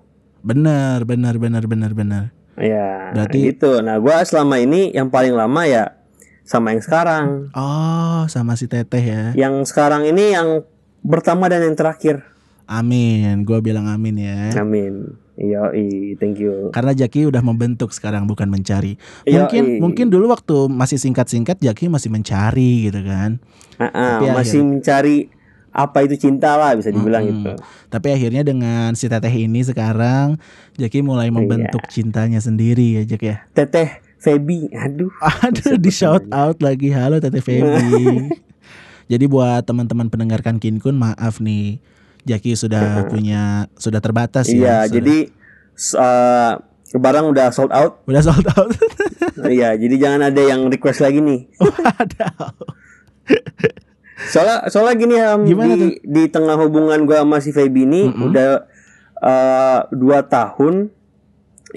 Bener 0.49 1.05
bener 1.05 1.37
bener 1.37 1.64
bener 1.69 1.93
bener. 1.93 2.25
Iya. 2.57 3.12
Berarti- 3.12 3.52
gitu. 3.52 3.85
Nah, 3.85 4.00
gua 4.00 4.25
selama 4.25 4.57
ini 4.59 4.90
yang 4.97 5.12
paling 5.12 5.37
lama 5.37 5.69
ya 5.69 5.95
sama 6.43 6.73
yang 6.73 6.81
sekarang. 6.81 7.52
Oh 7.52 8.25
sama 8.26 8.57
si 8.57 8.64
Teteh 8.64 9.05
ya. 9.05 9.23
Yang 9.37 9.69
sekarang 9.71 10.09
ini 10.09 10.33
yang 10.33 10.64
pertama 11.05 11.52
dan 11.52 11.61
yang 11.62 11.76
terakhir. 11.76 12.25
Amin. 12.64 13.45
Gua 13.45 13.61
bilang 13.61 13.85
amin 13.87 14.17
ya. 14.17 14.57
Amin. 14.57 15.12
Iya, 15.38 15.71
thank 16.19 16.43
you. 16.43 16.75
Karena 16.75 16.90
Jaki 16.90 17.31
udah 17.31 17.38
membentuk 17.38 17.95
sekarang 17.95 18.26
bukan 18.26 18.50
mencari. 18.50 18.99
Yoi. 19.23 19.38
Mungkin 19.38 19.64
mungkin 19.78 20.07
dulu 20.11 20.35
waktu 20.35 20.67
masih 20.67 20.99
singkat-singkat 20.99 21.62
Jaki 21.62 21.87
masih 21.87 22.11
mencari 22.11 22.90
gitu 22.90 23.07
kan. 23.07 23.38
Ah, 23.78 24.19
Tapi 24.19 24.35
masih 24.35 24.67
mencari 24.67 25.31
apa 25.78 26.02
itu 26.02 26.18
cinta 26.18 26.58
lah 26.58 26.75
bisa 26.75 26.90
dibilang 26.90 27.23
Mm-mm. 27.23 27.35
gitu. 27.38 27.52
Tapi 27.87 28.11
akhirnya 28.11 28.42
dengan 28.42 28.90
si 28.92 29.06
Teteh 29.06 29.30
ini 29.30 29.62
sekarang 29.62 30.35
Jaki 30.75 31.00
mulai 31.00 31.30
membentuk 31.30 31.87
Iya. 31.87 31.92
cintanya 31.94 32.42
sendiri 32.42 32.99
ya 32.99 33.02
Jak 33.06 33.23
ya. 33.23 33.37
Teteh 33.52 34.02
Feby, 34.18 34.66
aduh. 34.75 35.14
Aduh 35.47 35.78
di 35.78 35.94
shout 35.94 36.26
out 36.28 36.58
lagi 36.58 36.90
halo 36.90 37.23
Teteh 37.23 37.38
Feby. 37.38 38.26
Jadi 39.12 39.25
buat 39.25 39.62
teman-teman 39.62 40.11
pendengarkan 40.11 40.58
Kinkun 40.58 40.99
maaf 40.99 41.38
nih 41.38 41.78
Jaki 42.26 42.58
sudah 42.58 43.06
punya 43.06 43.70
sudah 43.78 44.02
terbatas 44.02 44.50
ya. 44.50 44.85
Iya, 44.85 44.99
jadi 45.00 45.16
eh, 45.97 46.52
barang 46.92 47.25
udah 47.25 47.49
sold 47.49 47.73
out. 47.73 48.04
udah 48.04 48.20
sold 48.20 48.44
out. 48.52 48.68
Iya, 49.38 49.78
jadi 49.78 49.94
jangan 49.97 50.28
ada 50.28 50.42
yang 50.42 50.66
request 50.68 51.00
lagi 51.00 51.23
nih. 51.25 51.47
Waduh. 51.62 52.52
Soalnya 54.18 54.66
soalnya 54.66 54.94
gini 54.98 55.14
Gimana 55.46 55.75
di 55.78 56.02
di 56.02 56.22
tengah 56.26 56.58
hubungan 56.58 57.06
gua 57.06 57.22
sama 57.22 57.38
si 57.38 57.54
Feby 57.54 57.87
ini 57.87 58.02
Mm-mm. 58.10 58.26
udah 58.26 58.50
eh, 59.22 59.80
dua 59.94 60.26
tahun 60.26 60.90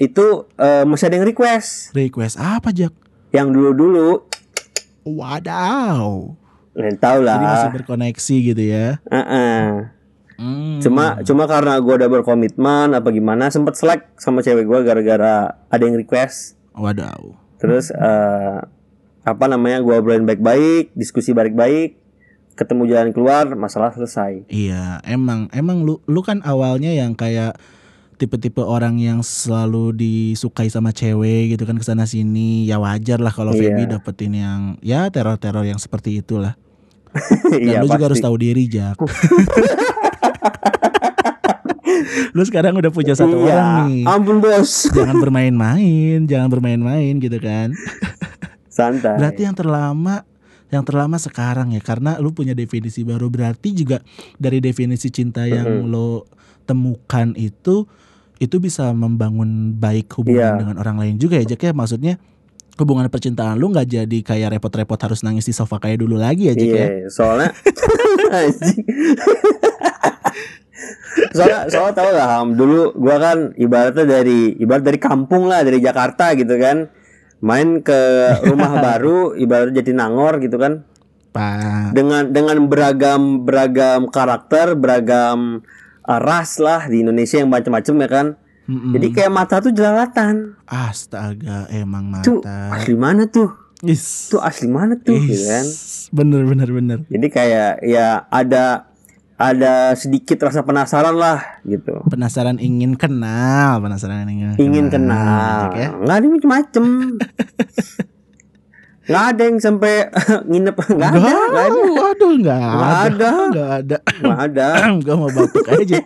itu 0.00 0.26
eh, 0.58 0.82
masih 0.82 1.06
ada 1.06 1.22
yang 1.22 1.28
request. 1.28 1.94
Request 1.94 2.42
apa 2.42 2.74
Jak? 2.74 2.90
Yang 3.30 3.48
dulu-dulu 3.54 4.26
Wadaw. 5.06 6.34
Kalian 6.72 6.96
tahu 6.98 7.18
lah. 7.26 7.36
Jadi 7.36 7.46
masih 7.46 7.72
berkoneksi 7.82 8.36
gitu 8.54 8.62
ya. 8.62 8.86
Ah-ah. 9.10 9.92
Hmm. 10.40 10.80
Cuma 10.82 11.20
cuma 11.22 11.44
karena 11.46 11.78
gua 11.78 11.94
udah 12.02 12.10
berkomitmen 12.10 12.96
apa 12.96 13.08
gimana 13.14 13.52
sempet 13.52 13.78
selek 13.78 14.10
sama 14.18 14.42
cewek 14.42 14.66
gua 14.66 14.82
gara-gara 14.82 15.54
ada 15.70 15.82
yang 15.82 15.94
request. 15.94 16.58
Wadaw. 16.74 17.38
Terus 17.62 17.94
eh, 17.94 18.58
apa 19.22 19.44
namanya 19.46 19.78
gua 19.84 20.02
obrolin 20.02 20.26
baik-baik, 20.26 20.90
diskusi 20.98 21.30
baik-baik, 21.30 22.01
ketemu 22.52 22.82
jalan 22.86 23.10
keluar, 23.10 23.44
masalah 23.52 23.90
selesai. 23.90 24.44
Iya, 24.46 25.00
emang 25.02 25.48
emang 25.50 25.82
lu 25.82 26.00
lu 26.04 26.20
kan 26.20 26.40
awalnya 26.42 26.90
yang 26.90 27.12
kayak 27.12 27.56
tipe-tipe 28.14 28.60
orang 28.60 28.96
yang 28.96 29.18
selalu 29.18 29.90
disukai 29.92 30.70
sama 30.70 30.94
cewek 30.94 31.52
gitu 31.52 31.66
kan 31.66 31.74
ke 31.74 31.82
sana 31.82 32.06
sini 32.06 32.64
ya 32.64 32.78
wajar 32.78 33.18
lah 33.18 33.34
kalau 33.34 33.50
Iya. 33.50 33.74
Feby 33.74 33.82
dapetin 33.88 34.32
yang 34.32 34.60
ya 34.78 35.10
teror-teror 35.10 35.66
yang 35.66 35.82
seperti 35.82 36.22
itulah 36.22 36.54
dan 37.50 37.58
Iya 37.58 37.82
lu 37.82 37.90
juga 37.90 38.06
harus 38.06 38.22
pasti. 38.22 38.26
tahu 38.30 38.36
diri 38.38 38.70
Jak 38.70 38.94
lu 42.32 42.42
sekarang 42.42 42.72
udah 42.74 42.88
punya 42.88 43.12
satu 43.12 43.42
iya. 43.42 43.58
orang 43.58 43.66
nih 43.90 44.02
Ampun 44.06 44.38
bos. 44.38 44.86
jangan 44.96 45.18
bermain-main 45.18 46.22
jangan 46.24 46.48
bermain-main 46.48 47.18
gitu 47.18 47.38
kan 47.38 47.74
Santai. 48.70 49.20
Berarti 49.20 49.44
yang 49.44 49.52
terlama 49.52 50.24
yang 50.72 50.82
terlama 50.82 51.20
sekarang 51.20 51.70
ya. 51.70 51.80
Karena 51.80 52.16
lu 52.16 52.32
punya 52.32 52.56
definisi 52.56 53.04
baru 53.04 53.28
berarti 53.28 53.70
juga 53.70 54.00
dari 54.34 54.58
definisi 54.58 55.12
cinta 55.12 55.44
yang 55.44 55.86
lo 55.86 56.24
temukan 56.64 57.36
itu 57.36 57.84
itu 58.38 58.56
bisa 58.58 58.90
membangun 58.90 59.76
baik 59.76 60.10
hubungan 60.16 60.40
Iya. 60.40 60.58
dengan 60.58 60.76
orang 60.80 60.96
lain 60.98 61.14
juga 61.14 61.36
ya 61.36 61.44
Jack 61.44 61.62
ya. 61.62 61.72
Maksudnya 61.72 62.16
hubungan 62.72 63.04
percintaan 63.06 63.60
lu 63.60 63.68
nggak 63.68 63.84
jadi 63.86 64.18
kayak 64.24 64.56
repot-repot 64.56 64.96
harus 64.96 65.20
nangis 65.20 65.44
di 65.44 65.52
sofa 65.52 65.76
kayak 65.76 66.00
dulu 66.00 66.16
lagi 66.16 66.48
ya 66.48 66.56
Jack 66.56 66.72
Iya, 66.72 66.86
ya 67.04 67.08
soalnya 67.12 67.50
Anjing. 68.32 68.80
soalnya 71.32 71.68
soalnya 71.68 71.92
tau 71.94 72.10
lah 72.10 72.26
Ham 72.40 72.56
dulu 72.56 72.96
gua 72.96 73.20
kan 73.20 73.38
ibaratnya 73.54 74.04
dari 74.08 74.56
ibarat 74.56 74.82
dari 74.82 74.96
kampung 74.96 75.44
lah 75.44 75.60
dari 75.60 75.78
Jakarta 75.78 76.32
gitu 76.32 76.56
kan 76.56 76.88
main 77.42 77.82
ke 77.82 78.00
rumah 78.48 78.78
baru 78.78 79.34
ibaratnya 79.34 79.82
Jatinangor 79.82 80.38
gitu 80.38 80.56
kan. 80.56 80.86
Pak. 81.34 81.96
Dengan 81.96 82.30
dengan 82.30 82.56
beragam 82.70 83.42
beragam 83.42 84.08
karakter 84.08 84.78
beragam 84.78 85.66
uh, 86.06 86.20
ras 86.22 86.62
lah 86.62 86.86
di 86.86 87.02
Indonesia 87.02 87.42
yang 87.42 87.50
macam-macam 87.50 87.94
ya 87.98 88.08
kan. 88.08 88.28
Mm-mm. 88.62 88.94
jadi 88.94 89.06
kayak 89.10 89.32
mata 89.34 89.58
tuh 89.58 89.74
jelalatan. 89.74 90.54
Astaga 90.70 91.66
emang 91.74 92.22
tuh 92.22 92.46
mata 92.46 92.78
asli 92.78 92.94
mana 92.94 93.26
tuh? 93.26 93.50
Is. 93.82 94.30
tuh 94.30 94.38
asli 94.38 94.70
mana 94.70 94.94
tuh 94.94 95.18
Is. 95.18 95.26
gitu 95.26 95.44
kan? 95.50 95.66
Bener 96.14 96.42
bener 96.46 96.68
bener. 96.70 96.98
Jadi 97.10 97.26
kayak 97.26 97.82
ya 97.82 98.22
ada 98.30 98.91
ada 99.42 99.90
sedikit 99.92 100.38
rasa 100.38 100.62
penasaran 100.62 101.18
lah 101.18 101.42
gitu. 101.62 101.98
penasaran 102.06 102.56
ingin 102.56 102.94
kenal 102.94 103.82
penasaran 103.82 104.22
ingin 104.24 104.54
Ingin 104.54 104.86
kenal. 104.86 105.74
Ya 105.74 105.90
Nggak 105.90 106.14
ada 106.14 106.26
macem-macem. 106.28 106.84
Nggak 109.02 109.24
ada 109.34 109.42
yang 109.42 109.58
sampai 109.58 109.94
nginep. 110.50 110.76
Nggak 110.78 111.10
ada. 111.10 111.18
Nggak 111.18 111.66
ada. 111.66 111.80
Waduh, 111.90 112.32
nggak 112.38 112.60
ada. 112.62 112.70
Nggak 113.50 113.70
ada. 113.74 113.98
Nggak 114.22 114.38
ada. 114.40 114.66
Gue 115.04 115.16
mau 115.18 115.26
batuk 115.28 115.66
aja. 115.66 115.98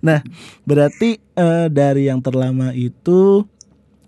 nah, 0.00 0.20
berarti 0.62 1.16
eh, 1.18 1.66
dari 1.68 2.08
yang 2.08 2.20
terlama 2.20 2.72
itu 2.72 3.44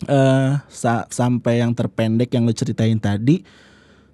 eh 0.04 0.50
sa- 0.66 1.08
sampai 1.08 1.60
yang 1.60 1.72
terpendek 1.72 2.32
yang 2.32 2.44
lu 2.44 2.52
ceritain 2.52 2.96
tadi, 2.96 3.40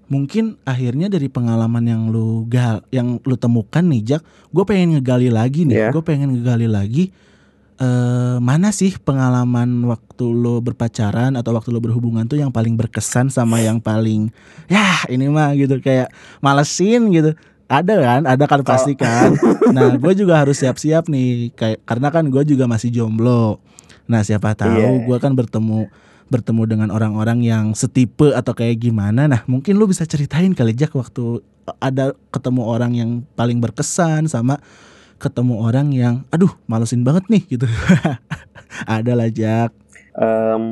mungkin 0.07 0.55
akhirnya 0.63 1.11
dari 1.11 1.27
pengalaman 1.27 1.83
yang 1.83 2.03
lu 2.11 2.47
gal, 2.47 2.83
yang 2.95 3.19
lu 3.27 3.35
temukan 3.35 3.83
nih, 3.83 4.17
Jak, 4.17 4.23
gue 4.55 4.65
pengen 4.65 4.95
ngegali 4.99 5.29
lagi 5.29 5.67
nih. 5.67 5.77
Iya. 5.77 5.89
Gue 5.91 6.03
pengen 6.03 6.35
ngegali 6.35 6.67
lagi 6.71 7.05
eh 7.77 8.37
mana 8.41 8.73
sih 8.73 8.97
pengalaman 8.97 9.85
waktu 9.85 10.25
lo 10.33 10.65
berpacaran 10.65 11.37
atau 11.37 11.53
waktu 11.53 11.69
lo 11.69 11.85
berhubungan 11.85 12.25
tuh 12.25 12.41
yang 12.41 12.49
paling 12.49 12.73
berkesan 12.73 13.29
sama 13.29 13.61
yang 13.61 13.77
paling 13.77 14.33
ya 14.65 15.05
ini 15.13 15.29
mah 15.29 15.53
gitu 15.53 15.77
kayak 15.85 16.09
malesin 16.41 17.13
gitu 17.13 17.37
ada 17.69 17.95
kan 18.01 18.25
ada 18.25 18.45
kan 18.49 18.65
pasti 18.65 18.97
kan 18.97 19.37
nah 19.77 19.93
gue 19.93 20.13
juga 20.17 20.41
harus 20.41 20.57
siap-siap 20.57 21.13
nih 21.13 21.53
kayak 21.53 21.85
karena 21.85 22.09
kan 22.09 22.25
gue 22.25 22.49
juga 22.49 22.65
masih 22.65 22.89
jomblo 22.89 23.61
nah 24.09 24.25
siapa 24.25 24.57
tahu 24.57 24.73
Iya. 24.73 25.05
gue 25.05 25.17
kan 25.21 25.37
bertemu 25.37 25.93
bertemu 26.27 26.63
dengan 26.67 26.89
orang-orang 26.91 27.43
yang 27.43 27.65
setipe 27.73 28.35
atau 28.35 28.53
kayak 28.53 28.83
gimana. 28.83 29.31
Nah 29.31 29.47
mungkin 29.47 29.79
lo 29.79 29.87
bisa 29.87 30.03
ceritain 30.03 30.53
kali 30.53 30.75
Jak 30.75 30.95
waktu 30.95 31.43
ada 31.79 32.15
ketemu 32.31 32.63
orang 32.67 32.93
yang 32.95 33.11
paling 33.35 33.59
berkesan 33.59 34.27
sama 34.27 34.59
ketemu 35.17 35.55
orang 35.59 35.91
yang 35.91 36.15
aduh 36.29 36.51
malesin 36.67 37.03
banget 37.03 37.27
nih 37.31 37.43
gitu. 37.59 37.67
Ada 38.87 39.13
lah 39.15 39.31
Jak 39.31 39.71
Em, 40.17 40.65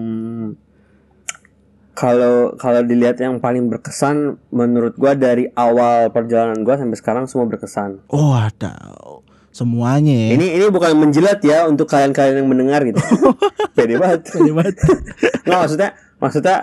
Kalau 1.95 2.59
kalau 2.59 2.83
dilihat 2.83 3.23
yang 3.23 3.39
paling 3.39 3.71
berkesan 3.71 4.35
menurut 4.51 4.99
gua 4.99 5.15
dari 5.15 5.47
awal 5.55 6.11
perjalanan 6.11 6.67
gua 6.67 6.75
sampai 6.75 6.99
sekarang 6.99 7.25
semua 7.31 7.47
berkesan. 7.47 8.03
oh 8.11 8.35
ada 8.35 8.75
semuanya 9.55 10.11
ya 10.11 10.29
Ini 10.35 10.47
ini 10.53 10.65
bukan 10.67 10.99
menjilat 10.99 11.39
ya 11.41 11.65
untuk 11.65 11.87
kalian-kalian 11.87 12.43
yang 12.43 12.49
mendengar 12.51 12.83
gitu. 12.83 12.99
Pede 13.79 13.95
banget. 13.95 14.27
Pede 14.27 14.51
banget. 14.51 14.75
Nggak, 15.47 15.59
maksudnya 15.61 15.91
maksudnya 16.19 16.57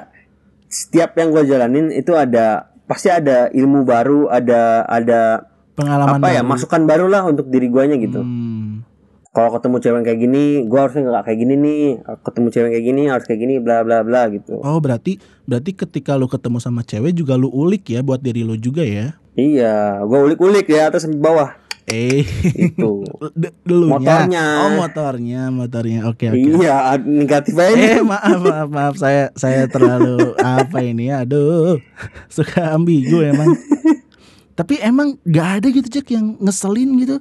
setiap 0.67 1.15
yang 1.15 1.31
gue 1.31 1.43
jalanin 1.45 1.87
itu 1.89 2.11
ada 2.11 2.67
pasti 2.83 3.07
ada 3.07 3.47
ilmu 3.49 3.83
baru 3.83 4.27
ada 4.27 4.83
ada 4.83 5.47
pengalaman 5.73 6.19
apa 6.19 6.27
ya 6.29 6.43
baru. 6.43 6.51
masukan 6.51 6.81
baru 6.83 7.05
lah 7.07 7.23
untuk 7.23 7.47
diri 7.47 7.67
guanya 7.67 7.95
gitu 7.95 8.19
Hmm. 8.19 8.83
kalau 9.29 9.51
ketemu 9.53 9.77
cewek 9.79 10.01
kayak 10.03 10.19
gini 10.21 10.43
gue 10.63 10.75
harusnya 10.75 11.03
nggak 11.05 11.23
kayak 11.23 11.39
gini 11.39 11.53
nih 11.55 11.83
ketemu 12.21 12.47
cewek 12.49 12.69
kayak 12.69 12.85
gini 12.85 13.01
harus 13.07 13.25
kayak 13.25 13.39
gini 13.39 13.53
bla 13.57 13.79
bla 13.81 14.03
bla 14.03 14.27
gitu 14.27 14.59
Oh 14.59 14.79
berarti 14.79 15.19
berarti 15.43 15.71
ketika 15.73 16.15
lu 16.15 16.27
ketemu 16.27 16.59
sama 16.59 16.83
cewek 16.83 17.11
juga 17.13 17.35
lu 17.35 17.47
ulik 17.47 17.87
ya 17.87 17.99
buat 17.99 18.19
diri 18.19 18.43
lu 18.43 18.55
juga 18.55 18.83
ya? 18.83 19.15
iya 19.31 20.03
gue 20.03 20.19
ulik 20.21 20.39
ulik 20.39 20.67
ya 20.67 20.87
atas 20.87 21.07
sampai 21.07 21.15
bawah 21.17 21.49
Eh 21.85 22.23
itu 22.53 23.03
dulunya. 23.67 23.97
Motornya. 23.97 24.45
Oh 24.59 24.71
motornya 24.75 25.41
motornya. 25.49 25.99
Oke 26.05 26.27
oke. 26.27 26.37
iya 26.37 26.93
negatif 26.97 27.53
aja. 27.53 27.73
Eh 27.73 28.01
maaf 28.01 28.39
maaf 28.39 28.67
maaf 28.67 28.95
saya 28.95 29.33
saya 29.33 29.65
terlalu 29.65 30.33
apa 30.59 30.77
ini? 30.79 31.09
Aduh 31.09 31.81
suka 32.27 32.71
ambigu 32.71 33.21
emang. 33.21 33.55
Tapi 34.51 34.77
emang 34.77 35.17
gak 35.23 35.49
ada 35.57 35.67
gitu 35.69 35.87
Jack 35.89 36.11
yang 36.11 36.37
ngeselin 36.37 36.93
gitu 36.97 37.17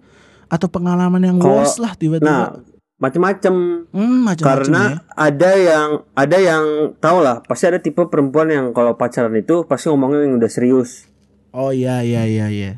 atau 0.46 0.66
pengalaman 0.66 1.22
yang 1.22 1.38
Kalau- 1.38 1.62
worst 1.62 1.78
lah 1.78 1.90
nah 1.90 1.96
tiba-tiba. 1.96 2.58
macem-macem 2.96 3.54
Hmm, 3.88 4.26
macam-macam 4.26 4.44
karena 4.44 4.82
ya. 4.82 4.96
ada 5.16 5.50
yang 5.56 5.88
ada 6.12 6.36
yang 6.36 6.64
tau 6.96 7.18
lah 7.18 7.40
pasti 7.40 7.64
ada 7.64 7.78
tipe 7.78 8.02
perempuan 8.04 8.50
yang 8.50 8.66
kalau 8.70 8.92
pacaran 8.92 9.32
itu 9.32 9.64
pasti 9.64 9.88
ngomongnya 9.88 10.20
yang 10.22 10.36
udah 10.36 10.50
serius 10.50 11.06
Oh 11.50 11.70
iya 11.70 12.02
iya 12.02 12.26
iya 12.26 12.46
iya. 12.46 12.72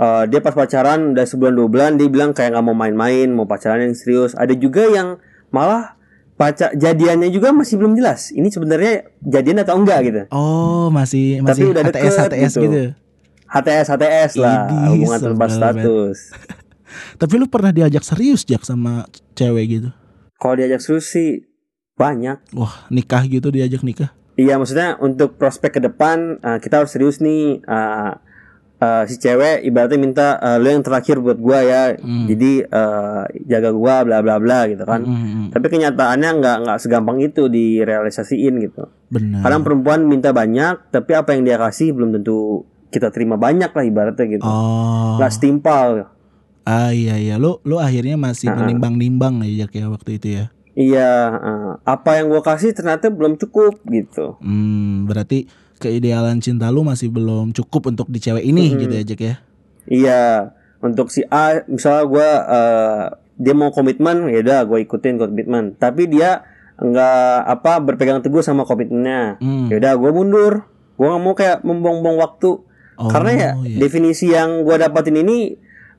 Eh, 0.00 0.24
dia 0.26 0.40
pas 0.40 0.56
pacaran 0.56 1.12
udah 1.12 1.28
sebulan 1.28 1.52
dua 1.52 1.68
bulan 1.68 1.90
dia 1.94 2.08
bilang 2.08 2.32
kayak 2.32 2.56
nggak 2.56 2.64
mau 2.64 2.72
main-main 2.72 3.28
mau 3.28 3.44
pacaran 3.44 3.84
yang 3.84 3.92
serius 3.92 4.32
ada 4.32 4.56
juga 4.56 4.88
yang 4.88 5.20
malah 5.50 5.92
pacar 6.34 6.72
jadiannya 6.72 7.28
juga 7.28 7.52
masih 7.52 7.76
belum 7.76 7.92
jelas 7.92 8.32
ini 8.32 8.48
sebenarnya 8.48 9.12
jadian 9.20 9.60
atau 9.60 9.76
enggak 9.76 10.00
gitu 10.02 10.20
Oh, 10.32 10.88
masih 10.88 11.44
Tapi 11.44 11.52
masih 11.52 11.64
udah 11.68 11.82
HTS 11.84 11.92
deket 11.92 12.16
HTS 12.16 12.48
gitu. 12.48 12.60
gitu. 12.64 12.82
HTS 13.44 13.86
HTS 13.90 14.30
lah 14.36 14.56
Idih, 14.64 14.88
hubungan 14.96 15.18
tanpa 15.20 15.46
status 15.46 16.18
Tapi 17.20 17.32
lu 17.36 17.44
pernah 17.44 17.68
diajak 17.68 18.00
serius 18.00 18.40
Jak 18.42 18.64
sama 18.64 19.04
cewek 19.36 19.66
gitu? 19.68 19.92
kalau 20.34 20.56
diajak 20.56 20.80
serius 20.80 21.12
sih 21.12 21.44
banyak 21.92 22.40
Wah, 22.56 22.88
nikah 22.88 23.20
gitu 23.28 23.52
diajak 23.52 23.84
nikah. 23.84 24.16
Iya 24.32 24.56
maksudnya 24.56 24.96
untuk 24.96 25.36
prospek 25.36 25.76
ke 25.76 25.80
depan 25.84 26.40
eh, 26.40 26.56
kita 26.56 26.80
harus 26.80 26.88
serius 26.88 27.20
nih 27.20 27.60
eh, 27.60 28.12
eh, 28.80 29.02
si 29.04 29.16
cewek 29.16 29.60
ibaratnya 29.62 29.96
minta 29.96 30.26
eh, 30.36 30.56
lu 30.56 30.68
yang 30.68 30.80
terakhir 30.80 31.16
buat 31.18 31.36
gua 31.36 31.60
ya 31.60 31.82
Hmm. 31.94 32.24
jadi 32.26 32.50
eh, 32.64 33.22
jaga 33.46 33.70
gua 33.70 34.02
bla 34.02 34.18
bla 34.18 34.36
bla 34.36 34.64
gitu 34.66 34.82
kan 34.82 35.00
Mm, 35.00 35.12
mm, 35.12 35.28
mm. 35.28 35.46
tapi 35.50 35.66
kenyataannya 35.68 36.30
nggak 36.34 36.56
nggak 36.62 36.78
segampang 36.78 37.18
itu 37.18 37.46
direalisasiin 37.46 38.54
gitu 38.60 38.88
Benar. 39.08 39.42
kadang 39.42 39.62
perempuan 39.62 40.00
minta 40.02 40.30
banyak 40.30 40.88
tapi 40.88 41.12
apa 41.12 41.32
yang 41.32 41.42
dia 41.42 41.56
kasih 41.56 41.90
belum 41.90 42.12
tentu 42.12 42.64
kita 42.88 43.08
terima 43.08 43.36
banyak 43.36 43.68
lah 43.68 43.84
ibaratnya 43.84 44.26
gitu 44.28 44.42
Oh. 44.42 45.16
nggak 45.16 45.30
setimpal 45.30 46.10
Ah 46.62 46.92
iya 46.92 47.16
iya. 47.16 47.34
Lu 47.34 47.56
lu 47.62 47.76
akhirnya 47.76 48.14
masih 48.16 48.46
Nah. 48.46 48.62
menimbang-nimbang 48.62 49.40
ya 49.42 49.64
Jak 49.64 49.72
ya 49.74 49.86
waktu 49.88 50.10
itu 50.14 50.28
ya. 50.30 50.44
iya 50.72 51.10
apa 51.82 52.10
yang 52.16 52.28
gua 52.28 52.40
kasih 52.40 52.70
ternyata 52.70 53.08
belum 53.08 53.34
cukup 53.36 53.80
gitu 53.86 54.38
Hmm, 54.38 55.04
berarti 55.04 55.48
keidealan 55.80 56.44
cinta 56.44 56.68
lu 56.68 56.84
masih 56.84 57.08
belum 57.08 57.56
cukup 57.56 57.88
untuk 57.88 58.12
di 58.12 58.20
cewek 58.20 58.44
ini 58.44 58.76
gitu 58.76 58.92
ya 58.92 59.02
Jak 59.02 59.20
ya. 59.20 59.34
Iya, 59.88 60.22
untuk 60.84 61.08
si 61.08 61.24
A 61.26 61.64
misalnya 61.66 62.04
gua 62.04 62.28
eh, 62.46 63.04
dia 63.40 63.56
mau 63.56 63.72
komitmen, 63.72 64.28
ya 64.28 64.44
udah 64.44 64.60
gue 64.68 64.84
ikutin 64.84 65.16
komitmen. 65.16 65.72
Tapi 65.80 66.04
dia 66.06 66.44
nggak 66.76 67.36
apa 67.48 67.80
berpegang 67.80 68.20
teguh 68.20 68.44
sama 68.44 68.68
komitmennya. 68.68 69.40
Hmm. 69.40 69.72
Ya 69.72 69.80
udah 69.80 69.92
gue 69.96 70.10
mundur. 70.12 70.52
Gue 71.00 71.08
nggak 71.08 71.22
mau 71.24 71.32
kayak 71.32 71.58
membuang-buang 71.64 72.20
waktu. 72.20 72.60
Oh, 73.00 73.08
Karena 73.08 73.30
ya 73.32 73.50
iya. 73.64 73.80
definisi 73.80 74.28
yang 74.28 74.60
gua 74.60 74.76
dapatin 74.76 75.16
ini 75.16 75.56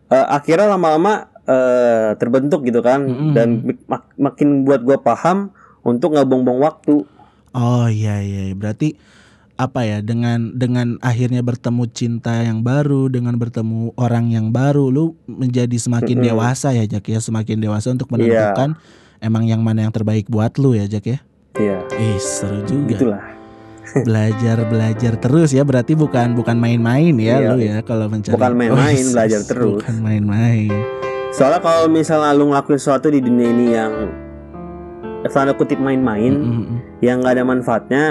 eh, 0.07 0.27
akhirnya 0.29 0.77
lama-lama 0.77 1.33
eh, 1.49 2.13
terbentuk 2.21 2.61
gitu 2.61 2.85
kan, 2.85 3.01
Mm-mm. 3.09 3.33
dan 3.33 3.65
mak- 3.89 4.13
makin 4.21 4.61
buat 4.61 4.85
gua 4.85 5.01
paham 5.01 5.49
untuk 5.81 6.13
nggak 6.13 6.29
buang-buang 6.29 6.61
waktu. 6.61 7.01
Oh 7.57 7.89
iya 7.89 8.21
iya 8.21 8.53
berarti 8.53 8.95
apa 9.61 9.85
ya 9.85 10.01
dengan 10.01 10.57
dengan 10.57 10.97
akhirnya 10.99 11.45
bertemu 11.45 11.85
cinta 11.93 12.41
yang 12.41 12.65
baru 12.65 13.07
dengan 13.07 13.37
bertemu 13.37 13.93
orang 13.93 14.33
yang 14.33 14.49
baru 14.49 14.89
lu 14.89 15.13
menjadi 15.29 15.77
semakin 15.77 16.17
Mm-mm. 16.17 16.27
dewasa 16.33 16.73
ya 16.73 16.89
Jak 16.89 17.05
ya 17.05 17.21
semakin 17.21 17.61
dewasa 17.61 17.93
untuk 17.93 18.09
Iya. 18.09 18.17
menentukan 18.17 18.69
emang 19.21 19.45
yang 19.45 19.61
mana 19.61 19.85
yang 19.85 19.93
terbaik 19.93 20.25
buat 20.25 20.57
lu 20.57 20.73
ya 20.73 20.89
Jak 20.89 21.05
ya. 21.05 21.19
Iya, 21.53 21.77
Ih 21.93 22.17
seru 22.17 22.65
juga. 22.65 22.97
gitulah. 22.97 23.23
belajar 24.07 24.63
belajar 24.65 25.13
terus 25.19 25.51
ya 25.51 25.61
berarti 25.61 25.93
bukan 25.93 26.31
bukan 26.33 26.55
main-main 26.55 27.11
ya 27.17 27.37
Iya. 27.37 27.49
lu 27.51 27.57
ya 27.59 27.77
kalau 27.83 28.07
mencari 28.07 28.33
Bukan 28.33 28.53
main-main, 28.55 29.03
Oh, 29.03 29.11
belajar 29.15 29.41
terus. 29.43 29.77
bukan 29.83 29.95
main-main 29.99 30.71
Soalnya 31.31 31.59
kalau 31.59 31.85
misalnya 31.87 32.31
lu 32.33 32.49
ngelakuin 32.49 32.75
sesuatu 32.75 33.07
di 33.07 33.19
dunia 33.19 33.47
ini 33.47 33.65
yang 33.71 33.93
tanda 35.29 35.53
kutip 35.53 35.77
main-main, 35.77 36.33
Mm, 36.33 36.43
mm, 36.43 36.63
mm. 36.65 36.77
yang 36.99 37.21
nggak 37.21 37.33
ada 37.39 37.45
manfaatnya, 37.45 38.03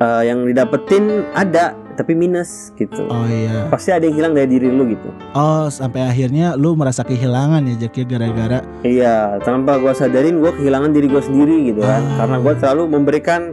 eh, 0.00 0.22
yang 0.24 0.44
didapetin 0.44 1.04
ada 1.32 1.76
tapi 1.90 2.16
minus 2.16 2.72
gitu. 2.74 3.04
oh 3.06 3.28
iya 3.28 3.68
Pasti 3.68 3.92
ada 3.92 4.00
yang 4.02 4.16
hilang 4.16 4.32
dari 4.32 4.48
diri 4.48 4.72
lu 4.72 4.88
gitu. 4.88 5.12
oh 5.32 5.68
sampai 5.68 6.00
akhirnya 6.02 6.56
lu 6.56 6.72
merasa 6.72 7.04
kehilangan 7.04 7.60
ya 7.66 7.76
Jack 7.78 8.00
ya 8.00 8.04
gara-gara 8.08 8.64
Iya, 8.80 9.36
tanpa 9.40 9.76
gua 9.76 9.92
sadarin 9.92 10.40
gua 10.40 10.50
kehilangan 10.50 10.90
diri 10.90 11.06
gua 11.06 11.20
sendiri 11.20 11.68
gitu 11.68 11.84
kan, 11.84 12.00
Ah. 12.00 12.24
karena 12.24 12.36
gua 12.40 12.54
terlalu 12.56 12.84
memberikan 12.90 13.52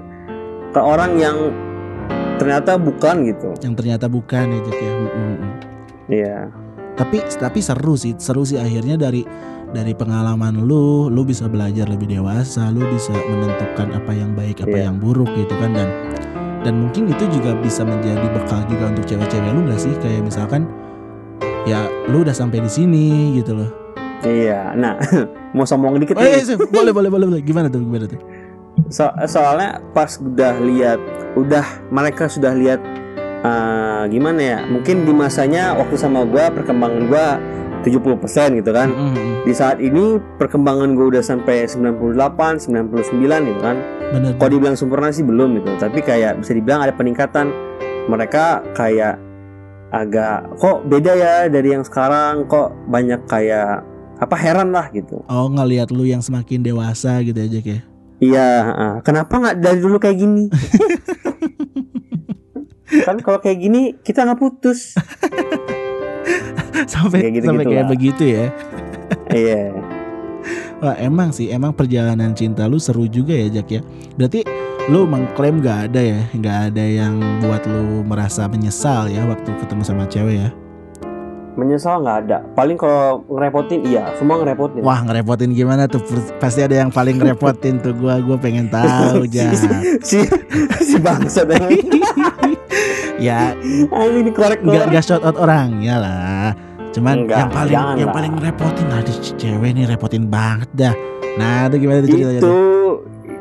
ke 0.71 0.79
orang 0.79 1.19
yang 1.19 1.35
ternyata 2.37 2.77
bukan 2.77 3.25
gitu. 3.25 3.49
yang 3.59 3.73
ternyata 3.73 4.05
bukan 4.07 4.45
ya 4.47 4.59
Jack 4.63 4.77
ya 4.77 4.91
Mm, 4.93 5.03
mm, 5.03 5.11
mm. 5.35 5.51
Iya, 6.07 6.37
tapi 6.95 7.17
tapi 7.27 7.59
seru 7.59 7.99
sih 7.99 8.15
seru 8.15 8.41
sih 8.41 8.55
akhirnya 8.55 8.95
dari 8.95 9.27
dari 9.67 9.91
pengalaman 9.91 10.63
lu 10.63 11.11
lu 11.11 11.27
bisa 11.27 11.51
belajar 11.51 11.83
lebih 11.85 12.07
dewasa 12.07 12.71
lu 12.71 12.79
bisa 12.87 13.11
menentukan 13.11 13.91
apa 13.91 14.11
yang 14.15 14.31
baik 14.31 14.63
apa 14.63 14.71
Iya. 14.71 14.87
yang 14.87 14.95
buruk 14.97 15.27
gitu 15.35 15.51
kan 15.59 15.75
dan 15.75 15.89
dan 16.61 16.73
mungkin 16.79 17.07
itu 17.07 17.25
juga 17.29 17.53
bisa 17.55 17.81
menjadi 17.81 18.27
bekal 18.29 18.65
juga 18.65 18.89
untuk 18.89 19.05
cewek-cewek 19.05 19.49
lu 19.49 19.61
nggak 19.65 19.79
sih? 19.79 19.93
Kayak 19.97 20.21
misalkan 20.23 20.61
ya 21.63 21.79
lu 22.05 22.21
udah 22.21 22.31
sampai 22.31 22.59
di 22.59 22.69
sini 22.69 23.05
gitu 23.35 23.53
loh. 23.53 23.69
Iya. 24.19 24.73
Nah, 24.73 24.97
mau 25.55 25.63
sombong 25.63 25.97
dikit 25.97 26.17
Eh, 26.17 26.41
nih. 26.41 26.55
eh, 26.55 26.57
boleh 26.57 26.89
boleh 26.89 27.09
boleh 27.09 27.25
boleh. 27.27 27.41
Gimana 27.41 27.67
tuh 27.67 27.81
gimana 27.81 28.05
tuh? 28.05 28.19
So- 28.87 29.13
soalnya 29.25 29.81
pas 29.91 30.17
udah 30.17 30.57
lihat 30.59 30.99
udah 31.33 31.65
mereka 31.89 32.25
sudah 32.25 32.53
lihat 32.53 32.81
eh, 33.39 34.03
gimana 34.07 34.39
ya? 34.39 34.59
Mungkin 34.63 35.05
di 35.05 35.13
masanya 35.13 35.73
waktu 35.73 35.95
sama 35.95 36.23
gua 36.23 36.49
perkembangan 36.49 37.01
gua 37.05 37.27
70% 37.85 38.59
gitu 38.61 38.71
kan. 38.73 38.89
Mm, 38.89 39.01
mm, 39.01 39.13
mm. 39.13 39.35
di 39.45 39.53
saat 39.53 39.77
ini 39.81 40.17
perkembangan 40.39 40.93
gua 40.97 41.17
udah 41.17 41.23
sampai 41.23 41.65
98 41.65 42.69
99 42.69 43.49
gitu 43.49 43.61
kan. 43.61 43.77
Bener. 44.13 44.31
Kalau 44.39 44.51
dibilang 44.53 44.77
sempurna 44.79 45.11
sih 45.11 45.25
belum 45.25 45.61
gitu 45.61 45.75
tapi 45.77 45.99
kayak 46.01 46.41
bisa 46.41 46.55
dibilang 46.55 46.85
ada 46.85 46.93
peningkatan. 46.95 47.49
Mereka 48.07 48.73
kayak 48.73 49.19
agak 49.91 50.47
kok 50.59 50.83
beda 50.87 51.11
ya 51.15 51.35
dari 51.47 51.71
yang 51.71 51.83
sekarang 51.83 52.47
kok 52.47 52.75
banyak 52.91 53.23
kayak 53.27 53.83
apa 54.17 54.35
heran 54.35 54.73
lah 54.73 54.89
gitu. 54.91 55.21
Oh 55.29 55.47
ngelihat 55.47 55.93
lu 55.93 56.03
yang 56.03 56.23
semakin 56.23 56.65
dewasa 56.65 57.21
gitu 57.21 57.37
aja 57.37 57.59
kayak 57.61 57.83
Iya, 58.17 58.49
kenapa 59.05 59.29
nggak 59.29 59.57
dari 59.61 59.77
dulu 59.77 60.01
kayak 60.01 60.17
gini? 60.17 60.49
kan 63.05 63.21
kalau 63.21 63.37
kayak 63.37 63.61
gini 63.61 63.93
kita 64.01 64.25
nggak 64.25 64.41
putus. 64.41 64.97
sampai 66.93 67.17
Kayak 67.25 67.33
gitu-gitu 67.41 67.47
sampai 67.49 67.65
kayak 67.65 67.83
lah. 67.83 67.91
begitu 67.91 68.23
ya 68.25 68.45
Iya. 69.33 69.61
Wah 70.83 70.95
emang 71.01 71.33
sih 71.33 71.49
emang 71.49 71.73
perjalanan 71.73 72.31
cinta 72.31 72.69
lu 72.69 72.77
seru 72.77 73.09
juga 73.09 73.33
ya 73.33 73.49
Jack 73.49 73.67
ya 73.67 73.81
Berarti 74.15 74.45
lu 74.87 75.03
mengklaim 75.03 75.59
gak 75.59 75.91
ada 75.91 75.99
ya 75.99 76.21
Gak 76.37 76.57
ada 76.71 76.83
yang 76.85 77.17
buat 77.41 77.65
lu 77.65 78.05
merasa 78.05 78.45
menyesal 78.47 79.09
ya 79.09 79.25
Waktu 79.25 79.49
ketemu 79.57 79.83
sama 79.83 80.05
cewek 80.07 80.37
ya 80.37 80.49
Menyesal 81.57 82.05
nggak 82.05 82.17
ada. 82.29 82.37
Paling 82.53 82.77
kalau 82.77 83.25
ngerepotin 83.33 83.81
iya, 83.81 84.13
semua 84.21 84.37
ngerepotin. 84.37 84.85
Wah 84.85 85.01
ngerepotin 85.01 85.57
gimana 85.57 85.89
tuh 85.89 86.05
Pasti 86.37 86.61
ada 86.61 86.85
yang 86.85 86.93
paling 86.93 87.17
ngerepotin 87.17 87.81
tuh 87.81 87.97
Gua 87.97 88.21
gua 88.21 88.37
pengen 88.37 88.69
tahu 88.69 89.25
Jack 89.25 89.57
si 90.05 90.21
si 90.85 90.95
bangsat 91.01 91.49
ini. 91.49 91.97
Ya 93.17 93.57
ini 93.57 94.29
korek 94.29 94.61
gak, 94.61 94.69
korek. 94.69 94.87
gak 94.93 95.01
shout 95.01 95.25
out 95.25 95.33
orang 95.33 95.81
ya 95.81 95.97
lah 95.97 96.53
Cuman 96.97 97.15
Enggak, 97.23 97.37
yang 97.37 97.51
paling 97.53 97.73
jangan 97.77 97.95
yang 97.95 98.09
lah. 98.09 98.15
paling 98.17 98.31
ngerepotin 98.33 98.85
Nah 98.89 99.01
di 99.05 99.13
cewek 99.37 99.69
nih 99.71 99.85
repotin 99.85 100.23
banget 100.25 100.69
dah 100.73 100.95
Nah 101.37 101.69
itu 101.69 101.75
gimana 101.77 101.97
tuh 102.01 102.09
ceritanya 102.09 102.41
Itu 102.41 102.55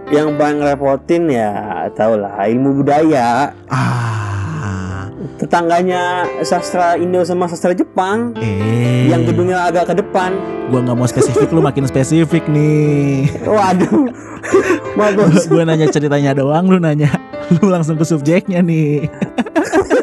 yang 0.06 0.28
paling 0.36 0.62
ngerepotin 0.62 1.22
ya, 1.26 1.50
tau 1.98 2.14
lah 2.14 2.46
ilmu 2.46 2.78
budaya. 2.78 3.50
Ah 3.66 5.10
Tetangganya 5.36 6.22
sastra 6.40 6.94
Indo 6.94 7.26
sama 7.26 7.50
sastra 7.50 7.74
Jepang. 7.74 8.30
Eh 8.38 9.10
Yang 9.10 9.34
gedungnya 9.34 9.66
agak 9.66 9.90
ke 9.90 9.94
depan. 9.98 10.30
Gua 10.70 10.80
nggak 10.80 10.94
mau 10.94 11.06
spesifik 11.06 11.50
lu 11.50 11.58
makin 11.58 11.86
spesifik 11.86 12.46
nih 12.46 13.30
Waduh. 13.42 14.06
Bagus. 15.00 15.44
gue 15.46 15.60
nanya 15.60 15.90
ceritanya 15.90 16.32
doang 16.32 16.66
lu 16.66 16.78
nanya 16.78 17.10
lu 17.52 17.68
langsung 17.68 17.98
ke 17.98 18.06
subjeknya 18.06 18.62
nih 18.62 19.06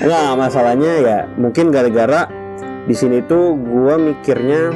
Enggak, 0.00 0.30
masalahnya 0.36 0.92
ya 1.00 1.18
mungkin 1.40 1.72
gara-gara 1.72 2.28
di 2.84 2.92
sini 2.92 3.24
tuh 3.24 3.56
gua 3.56 3.96
mikirnya 3.96 4.72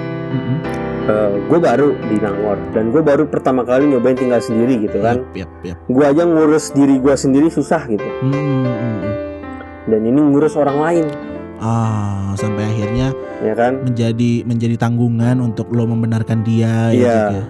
gue 1.48 1.56
baru 1.56 1.96
di 2.04 2.20
Nangor 2.20 2.60
dan 2.76 2.92
gue 2.92 3.00
baru 3.00 3.24
pertama 3.24 3.64
kali 3.64 3.88
nyobain 3.88 4.12
tinggal 4.12 4.44
sendiri 4.44 4.76
gitu 4.84 5.00
kan. 5.00 5.24
Yap, 5.32 5.48
yap, 5.48 5.50
yap. 5.64 5.78
Gue 5.88 6.04
aja 6.04 6.28
ngurus 6.28 6.76
diri 6.76 7.00
gue 7.00 7.14
sendiri 7.16 7.48
susah 7.48 7.88
gitu. 7.88 8.04
Hmm, 8.04 8.28
hmm, 8.28 8.64
hmm. 8.68 9.00
Dan 9.88 10.00
ini 10.04 10.20
ngurus 10.20 10.52
orang 10.60 10.76
lain, 10.84 11.04
ah 11.64 12.36
sampai 12.36 12.60
akhirnya 12.60 13.16
ya 13.40 13.54
kan? 13.56 13.80
menjadi 13.88 14.44
menjadi 14.44 14.76
tanggungan 14.76 15.40
untuk 15.40 15.72
lo 15.72 15.88
membenarkan 15.88 16.44
dia 16.44 16.92
Iya. 16.92 16.92
ya 16.92 17.08
Jack, 17.08 17.24
ya. 17.32 17.44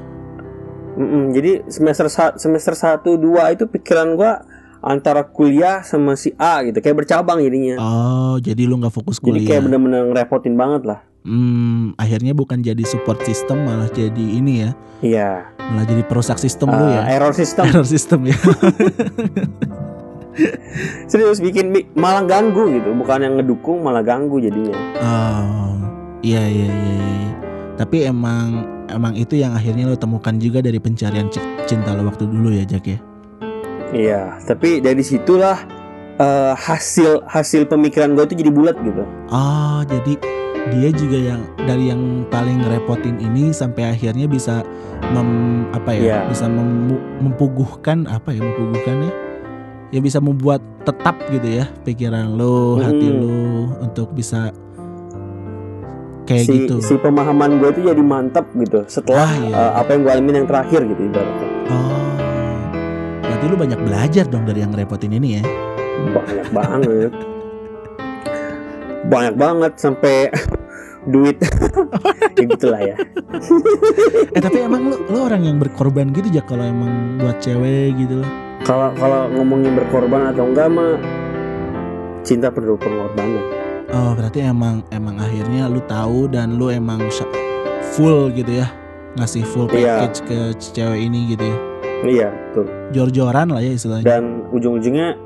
Mm-mm, 0.98 1.24
jadi 1.34 1.52
semester 1.66 2.06
semester 2.38 2.74
1 2.74 3.18
2 3.18 3.54
itu 3.58 3.64
pikiran 3.66 4.14
gua 4.14 4.42
antara 4.80 5.22
kuliah 5.22 5.80
sama 5.80 6.14
si 6.14 6.30
A 6.34 6.62
gitu 6.62 6.78
kayak 6.78 6.98
bercabang 6.98 7.38
jadinya 7.38 7.76
Oh, 7.76 8.36
jadi 8.36 8.62
lu 8.62 8.76
nggak 8.76 8.92
fokus 8.92 9.16
jadi 9.16 9.26
kuliah. 9.34 9.48
kayak 9.48 9.62
bener-bener 9.64 10.02
ngerepotin 10.06 10.54
banget 10.54 10.84
lah 10.84 11.00
Hmm, 11.20 11.92
akhirnya 11.94 12.32
bukan 12.32 12.58
jadi 12.58 12.80
support 12.82 13.20
system 13.20 13.60
malah 13.62 13.90
jadi 13.90 14.16
ini 14.32 14.62
ya. 14.62 14.70
iya 15.00 15.30
Malah 15.58 15.84
jadi 15.84 16.02
perusak 16.02 16.38
sistem 16.38 16.70
lu 16.70 16.80
Eh, 16.80 16.94
ya. 16.94 17.02
error 17.12 17.32
system 17.32 17.64
Error 17.68 17.84
system 17.84 18.20
ya. 18.24 18.36
serius 21.04 21.38
bikin 21.38 21.68
bi- 21.68 21.88
malah 21.92 22.22
ganggu 22.22 22.70
gitu 22.70 22.94
bukan 22.94 23.18
yang 23.20 23.34
ngedukung 23.36 23.82
malah 23.82 24.00
ganggu 24.00 24.38
jadinya 24.38 24.76
Oh, 24.98 25.74
iya 26.20 26.42
iya 26.42 26.68
iya. 26.68 26.94
iya. 26.94 27.30
Tapi 27.74 28.02
emang 28.04 28.46
emang 28.86 29.14
itu 29.14 29.34
yang 29.34 29.52
akhirnya 29.52 29.84
lo 29.84 29.94
temukan 29.94 30.34
juga 30.34 30.58
dari 30.58 30.78
pencarian 30.78 31.26
ci- 31.28 31.38
cinta 31.64 31.92
lo 31.92 32.02
waktu 32.04 32.24
dulu 32.24 32.50
ya 32.52 32.64
Jack 32.64 32.86
ya. 32.86 32.98
Iya 33.90 34.36
tapi 34.42 34.78
dari 34.78 35.00
situlah 35.00 35.56
eh, 36.14 36.52
hasil 36.54 37.24
hasil 37.24 37.64
pemikiran 37.64 38.12
gue 38.12 38.24
itu 38.24 38.36
jadi 38.36 38.50
bulat 38.50 38.76
gitu 38.78 39.02
Oh, 39.28 39.80
jadi 39.82 40.14
dia 40.68 40.90
juga 40.90 41.16
yang 41.16 41.40
dari 41.58 41.88
yang 41.88 42.02
paling 42.26 42.60
ngerepotin 42.60 43.16
ini 43.18 43.50
sampai 43.50 43.88
akhirnya 43.88 44.26
bisa 44.26 44.60
mem, 45.08 45.64
apa 45.70 45.90
ya? 45.90 46.00
Iya. 46.00 46.18
Bisa 46.28 46.44
memu- 46.44 47.00
mempuguhkan 47.20 48.04
apa 48.04 48.30
ya? 48.30 48.42
Mempuguhkan 48.42 48.96
ya? 49.00 49.12
Ya 49.88 50.00
bisa 50.00 50.20
membuat 50.20 50.60
tetap 50.82 51.16
gitu 51.26 51.48
ya 51.54 51.72
pikiran 51.82 52.36
lo, 52.36 52.76
hati 52.78 53.06
Mm. 53.06 53.16
lo 53.16 53.40
untuk 53.80 54.12
bisa 54.12 54.52
kayak 56.24 56.44
si 56.44 56.52
gitu. 56.58 56.76
si 56.82 56.94
pemahaman 56.96 57.56
gue 57.56 57.68
itu 57.70 57.80
jadi 57.86 58.02
mantap 58.02 58.44
gitu 58.52 58.84
setelah 58.86 59.24
Ah, 59.24 59.32
iya. 59.38 59.54
eh, 59.54 59.72
apa 59.74 59.88
yang 59.90 60.00
gue 60.02 60.12
alamin 60.12 60.34
yang 60.34 60.48
terakhir 60.48 60.80
gitu 60.84 61.00
ibaratnya 61.02 61.48
Oh. 61.68 61.97
Lu 63.48 63.56
banyak 63.56 63.80
belajar 63.80 64.28
dong 64.28 64.44
dari 64.44 64.60
yang 64.60 64.70
ngerepotin 64.70 65.10
ini 65.10 65.40
ya. 65.40 65.42
banyak 65.98 66.48
banget 66.54 67.12
banyak 69.08 69.34
banget 69.34 69.72
sampai 69.74 70.30
duit 71.08 71.40
ya 72.38 72.44
gitulah 72.44 72.78
ya 72.78 72.94
Eh 74.30 74.38
tapi 74.38 74.62
emang 74.62 74.92
lu, 74.92 74.96
lu 75.08 75.18
orang 75.18 75.42
yang 75.42 75.56
berkorban 75.58 76.12
gitu 76.12 76.30
ya 76.30 76.44
kalau 76.44 76.62
emang 76.62 77.18
buat 77.18 77.40
cewek 77.40 77.98
gitu 77.98 78.22
loh. 78.22 78.30
kalau 78.62 78.92
kalau 78.94 79.26
ngomongin 79.32 79.74
berkorban 79.74 80.30
atau 80.30 80.44
enggak 80.46 80.68
mah 80.70 80.94
cinta 82.22 82.52
perlu 82.52 82.76
pengorbanan 82.76 83.42
Oh 83.88 84.12
berarti 84.12 84.44
emang 84.44 84.84
emang 84.92 85.16
akhirnya 85.16 85.64
lu 85.66 85.80
tahu 85.82 86.28
dan 86.28 86.60
lu 86.60 86.68
emang 86.68 87.00
full 87.96 88.28
gitu 88.30 88.60
ya 88.60 88.68
ngasih 89.16 89.42
full 89.42 89.66
Iya. 89.72 90.04
package 90.04 90.18
ke 90.28 90.38
cewek 90.60 91.00
ini 91.08 91.32
gitu 91.32 91.42
ya. 91.42 91.56
Iya 92.04 92.28
betul 92.30 92.66
Jor-joran 92.90 93.48
lah 93.48 93.60
ya 93.60 93.72
istilahnya. 93.72 94.04
dan 94.04 94.22
ujung-ujungnya 94.50 95.18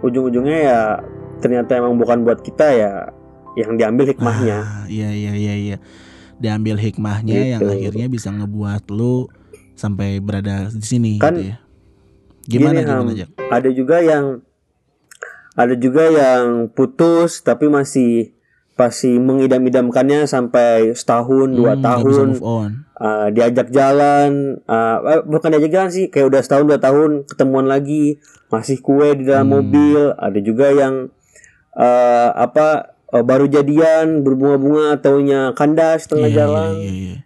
ujung-ujungnya 0.00 0.58
ya 0.60 0.80
ternyata 1.38 1.76
emang 1.76 1.94
bukan 1.94 2.22
buat 2.22 2.40
kita 2.40 2.66
ya 2.68 2.92
yang 3.54 3.76
diambil 3.76 4.08
hikmahnya 4.08 4.56
Ah, 4.58 4.82
iya 4.86 5.10
iya 5.10 5.32
iya 5.32 5.54
iya. 5.54 5.76
Diambil 6.36 6.74
hikmahnya 6.76 7.38
yang 7.52 7.60
Gitu. 7.60 7.70
akhirnya 7.70 8.06
bisa 8.08 8.28
ngebuat 8.28 8.88
lu 8.88 9.28
sampai 9.74 10.18
berada 10.18 10.66
di 10.68 10.82
sini 10.82 11.12
Kan 11.16 11.36
gitu 11.36 11.50
ya. 11.50 11.56
Gimana 12.42 12.80
gini, 12.80 12.88
gimana. 12.88 13.12
Jack? 13.14 13.30
ada 13.38 13.68
juga 13.70 13.96
yang 13.98 14.24
ada 15.52 15.74
juga 15.76 16.02
yang 16.08 16.44
putus 16.68 17.38
tapi 17.38 17.68
masih 17.68 18.32
masih 18.82 19.22
mengidam-idamkannya 19.22 20.26
sampai 20.26 20.90
setahun 20.98 21.54
dua 21.54 21.78
Hmm, 21.78 21.78
bisa 21.78 21.86
tahun 21.86 22.28
uh, 22.98 23.28
diajak 23.30 23.68
jalan. 23.70 24.58
Uh, 24.66 24.96
eh, 25.06 25.22
bukan 25.22 25.48
diajak 25.54 25.70
jalan 25.70 25.90
sih 25.94 26.10
kayak 26.10 26.26
udah 26.34 26.40
setahun 26.42 26.66
dua 26.66 26.78
tahun 26.82 27.10
ketemuan 27.30 27.70
lagi. 27.70 28.18
Masih 28.50 28.82
kue 28.82 29.14
di 29.14 29.22
dalam 29.30 29.46
Hmm. 29.46 29.54
mobil. 29.62 30.00
Ada 30.18 30.38
juga 30.42 30.66
yang 30.74 31.14
uh, 31.78 32.28
apa 32.34 32.98
uh, 33.14 33.22
baru 33.22 33.46
jadian 33.46 34.26
berbunga-bunga 34.26 34.98
ataunya 34.98 35.54
kandas 35.54 36.10
tengah 36.10 36.26
Iya, 36.26 36.36
jalan. 36.42 36.72
Iya, 36.78 36.90
iya, 36.90 36.92
iya. 37.14 37.18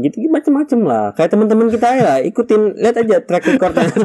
gitu 0.00 0.16
macam-macam 0.30 0.78
lah. 0.86 1.06
Kayak 1.18 1.30
teman-teman 1.34 1.66
kita 1.68 1.86
ya 1.98 2.02
lah 2.06 2.18
ikutin. 2.22 2.78
Lihat 2.78 2.96
aja 3.04 3.16
track 3.26 3.44
recordnya 3.58 3.90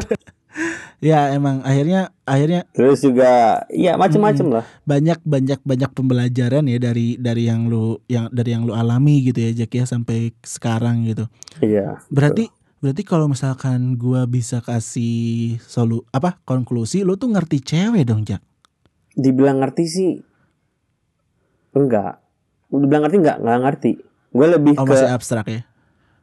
Ya 1.04 1.28
emang 1.36 1.60
akhirnya 1.60 2.16
akhirnya 2.24 2.64
terus 2.72 3.04
juga 3.04 3.62
ya 3.68 4.00
macam-macam 4.00 4.60
lah 4.60 4.64
banyak 4.88 5.20
banyak 5.20 5.60
banyak 5.60 5.90
pembelajaran 5.92 6.64
ya 6.64 6.78
dari 6.80 7.20
dari 7.20 7.44
yang 7.44 7.68
lu 7.68 8.00
yang 8.08 8.32
dari 8.32 8.56
yang 8.56 8.64
lu 8.64 8.72
alami 8.72 9.20
gitu 9.20 9.36
ya 9.44 9.52
Jack 9.52 9.76
ya 9.76 9.84
sampai 9.84 10.32
sekarang 10.40 11.04
gitu. 11.04 11.28
iya 11.60 12.00
Berarti 12.08 12.48
berarti 12.80 13.02
kalau 13.04 13.28
misalkan 13.28 14.00
gua 14.00 14.24
bisa 14.24 14.64
kasih 14.64 15.60
solu 15.60 16.04
apa 16.12 16.40
konklusi 16.48 17.04
lu 17.04 17.20
tuh 17.20 17.28
ngerti 17.28 17.60
cewek 17.60 18.08
dong 18.08 18.24
Jack. 18.24 18.40
dibilang 19.16 19.60
ngerti 19.64 19.84
sih 19.88 20.12
enggak 21.72 22.20
dibilang 22.72 23.04
ngerti 23.08 23.16
enggak 23.20 23.38
enggak 23.40 23.60
ngerti 23.64 23.92
gue 24.36 24.46
lebih 24.52 24.74
Oh 24.76 24.84
ke 24.84 24.92
masih 24.92 25.08
abstrak 25.08 25.46
ya. 25.48 25.60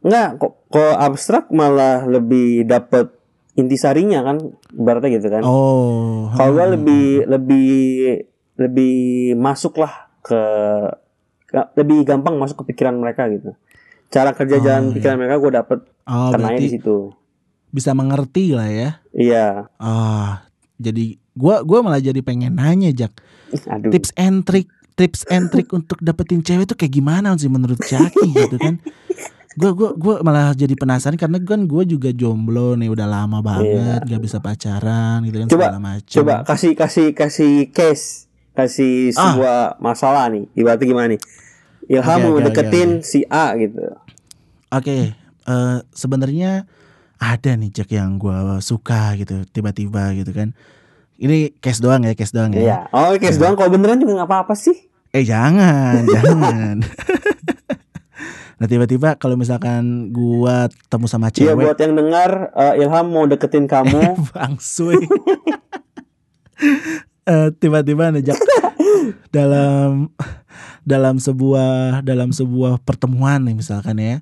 enggak 0.06 0.38
kok 0.38 0.54
kok 0.70 0.96
abstrak 1.02 1.46
malah 1.50 2.06
lebih 2.06 2.66
dapet 2.70 3.10
intisarinya 3.54 4.20
kan 4.22 4.38
ibaratnya 4.72 5.18
gitu 5.18 5.28
kan 5.30 5.44
Oh. 5.46 6.30
kalau 6.34 6.58
gue 6.58 6.66
hmm. 6.66 6.74
lebih 6.80 7.06
lebih 7.28 7.72
lebih 8.58 8.96
masuk 9.38 9.78
lah 9.78 10.10
ke 10.20 10.42
lebih 11.78 12.02
gampang 12.04 12.34
masuk 12.36 12.66
ke 12.66 12.74
pikiran 12.74 12.98
mereka 12.98 13.30
gitu 13.30 13.54
cara 14.10 14.34
kerja 14.34 14.58
Oh, 14.58 14.64
jalan 14.64 14.84
iya. 14.90 14.94
pikiran 14.98 15.18
mereka 15.18 15.36
gue 15.38 15.52
dapet 15.54 15.80
Oh 16.04 16.30
kenanya 16.30 16.58
di 16.58 16.68
berarti 16.68 16.68
situ 16.78 16.98
bisa 17.74 17.90
mengerti 17.94 18.54
lah 18.54 18.70
ya. 18.70 18.90
iya 19.14 19.66
Ah 19.82 20.46
jadi 20.78 21.18
gua 21.34 21.66
gua 21.66 21.82
malah 21.82 21.98
jadi 21.98 22.22
pengen 22.22 22.58
nanya 22.58 22.94
Jack 22.94 23.18
aduh 23.74 23.90
tips 23.90 24.14
and 24.14 24.46
trick 24.46 24.70
tips 24.94 25.26
and 25.26 25.50
trick 25.50 25.70
untuk 25.74 25.98
dapetin 25.98 26.46
cewek 26.46 26.70
itu 26.70 26.76
kayak 26.78 26.94
gimana 26.94 27.34
sih 27.34 27.50
menurut 27.50 27.82
Jaki 27.82 28.30
gitu 28.30 28.58
kan 28.58 28.78
gue 29.54 29.72
gua 29.72 29.90
gua 29.94 30.16
malah 30.20 30.52
jadi 30.52 30.74
penasaran 30.74 31.14
karena 31.14 31.38
kan 31.38 31.64
gue 31.64 31.84
juga 31.86 32.10
jomblo 32.10 32.74
nih 32.74 32.88
udah 32.88 33.06
lama 33.06 33.38
banget 33.40 34.02
nggak 34.02 34.22
bisa 34.22 34.38
pacaran 34.38 35.22
gitu 35.22 35.38
kan 35.38 35.46
Iya. 35.46 35.52
Coba, 35.52 35.66
segala 35.66 35.80
macam 35.80 36.10
coba 36.12 36.36
kasih 36.44 36.72
kasih 36.74 37.08
kasih 37.12 37.54
case 37.70 38.06
kasih 38.52 39.14
Ah. 39.14 39.34
sebuah 39.34 39.58
masalah 39.80 40.30
nih. 40.30 40.46
Ibaratnya 40.54 40.86
gimana 40.86 41.08
nih? 41.10 41.22
Ilham 41.86 42.16
Oke, 42.16 42.26
mau 42.28 42.40
deketin 42.40 42.90
oke, 42.98 43.04
si 43.04 43.20
A 43.26 43.54
gitu. 43.56 43.82
Oke 44.70 45.14
eh, 45.44 45.78
sebenarnya 45.92 46.66
ada 47.18 47.52
nih 47.54 47.70
Jack 47.70 47.92
yang 47.92 48.16
gue 48.16 48.34
suka 48.60 49.14
gitu 49.16 49.46
tiba-tiba 49.48 50.14
gitu 50.14 50.32
kan. 50.32 50.52
Ini 51.16 51.56
case 51.58 51.78
doang 51.78 52.02
ya 52.02 52.14
case 52.14 52.32
doang 52.32 52.52
ya. 52.52 52.60
Iya. 52.60 52.78
Oh, 52.90 53.14
case 53.16 53.38
doang 53.38 53.54
kalau 53.54 53.70
beneran 53.70 53.98
juga 53.98 54.18
nggak 54.18 54.30
apa-apa 54.30 54.56
sih. 54.56 54.76
eh 55.10 55.22
jangan 55.22 56.02
jangan 56.16 56.82
nah 58.62 58.68
tiba-tiba 58.68 59.18
kalau 59.18 59.34
misalkan 59.34 60.10
gua 60.10 60.70
ketemu 60.70 61.06
sama 61.10 61.28
Iya 61.30 61.54
cewek 61.54 61.66
buat 61.66 61.80
yang 61.80 61.94
dengar 61.98 62.32
eh, 62.54 62.82
Ilham 62.82 63.08
mau 63.10 63.26
deketin 63.26 63.66
kamu. 63.66 64.18
Bangsuy. 64.34 64.98
Eh, 67.24 67.50
tiba-tiba 67.56 68.12
nih 68.12 68.20
Jack 68.32 68.40
dalam 69.36 70.12
dalam 70.84 71.16
sebuah 71.24 72.04
dalam 72.04 72.36
sebuah 72.36 72.84
pertemuan 72.84 73.40
nih 73.48 73.56
misalkan 73.56 73.96
ya. 73.96 74.20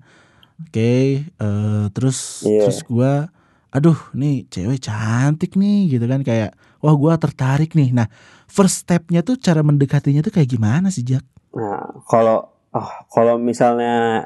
Oke, 0.62 1.26
eh, 1.26 1.86
terus 1.98 2.46
Iya. 2.46 2.70
terus 2.70 2.86
gua 2.86 3.34
aduh 3.74 3.98
nih 4.14 4.46
cewek 4.54 4.86
cantik 4.86 5.58
nih 5.58 5.98
gitu 5.98 6.06
kan 6.06 6.22
kayak 6.22 6.54
wah 6.78 6.94
gua 6.94 7.18
tertarik 7.18 7.74
nih. 7.74 7.90
Nah, 7.90 8.06
first 8.46 8.86
stepnya 8.86 9.26
tuh 9.26 9.34
cara 9.42 9.66
mendekatinya 9.66 10.22
tuh 10.22 10.30
kayak 10.38 10.54
gimana 10.54 10.94
sih 10.94 11.02
Jack? 11.02 11.26
Nah, 11.58 12.06
kalau 12.06 12.51
oh, 12.74 12.92
kalau 13.08 13.36
misalnya 13.38 14.26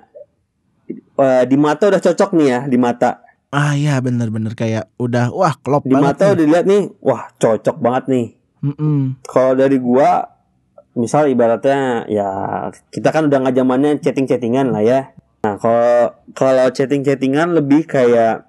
eh, 1.15 1.43
di 1.45 1.55
mata 1.55 1.87
udah 1.87 1.99
cocok 1.99 2.29
nih 2.33 2.47
ya 2.47 2.59
di 2.65 2.77
mata. 2.77 3.21
Ah 3.49 3.71
iya 3.71 3.97
bener-bener 3.97 4.51
kayak 4.51 4.91
udah 4.97 5.31
wah 5.31 5.55
klop 5.55 5.83
Di 5.83 5.91
banget. 5.91 6.05
mata 6.05 6.23
nih. 6.23 6.31
udah 6.31 6.43
dilihat 6.43 6.65
nih, 6.65 6.81
wah 6.99 7.23
cocok 7.33 7.77
banget 7.77 8.03
nih. 8.07 8.27
Mm-mm. 8.61 8.99
Kalau 9.23 9.53
dari 9.53 9.77
gua 9.77 10.27
misal 10.93 11.27
ibaratnya 11.27 12.07
ya 12.07 12.29
kita 12.89 13.11
kan 13.11 13.27
udah 13.27 13.37
nggak 13.41 13.55
zamannya 13.55 13.91
chatting-chattingan 13.99 14.71
lah 14.71 14.81
ya. 14.81 14.99
Nah, 15.41 15.55
kalau 15.55 15.95
kalau 16.33 16.65
chatting-chattingan 16.67 17.53
lebih 17.53 17.85
kayak 17.85 18.43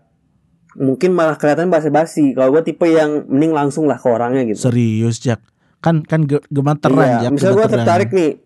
mungkin 0.75 1.13
malah 1.13 1.37
kelihatan 1.37 1.69
basa-basi. 1.69 2.33
Kalau 2.33 2.51
gua 2.51 2.61
tipe 2.61 2.85
yang 2.85 3.29
mending 3.29 3.53
langsung 3.53 3.87
lah 3.87 3.97
ke 3.97 4.09
orangnya 4.09 4.43
gitu. 4.45 4.59
Serius 4.65 5.19
Jack. 5.19 5.39
Kan 5.79 6.03
kan 6.03 6.25
ge- 6.25 6.43
gemeteran 6.49 6.97
Iya, 6.99 7.17
Jack. 7.23 7.33
misal 7.33 7.53
gua 7.55 7.69
tertarik 7.69 8.11
nih, 8.11 8.41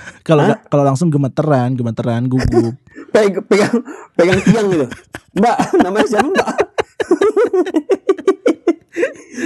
Kalau 0.28 0.44
kalau 0.66 0.84
langsung 0.86 1.12
gemeteran, 1.12 1.76
gemeteran 1.76 2.24
gugup. 2.26 2.74
Peg- 3.14 3.44
pegang 3.44 3.82
pegang 4.16 4.40
tiang 4.40 4.66
gitu. 4.72 4.86
Mbak, 5.36 5.56
namanya 5.84 6.06
siapa 6.08 6.28
Mbak? 6.28 6.48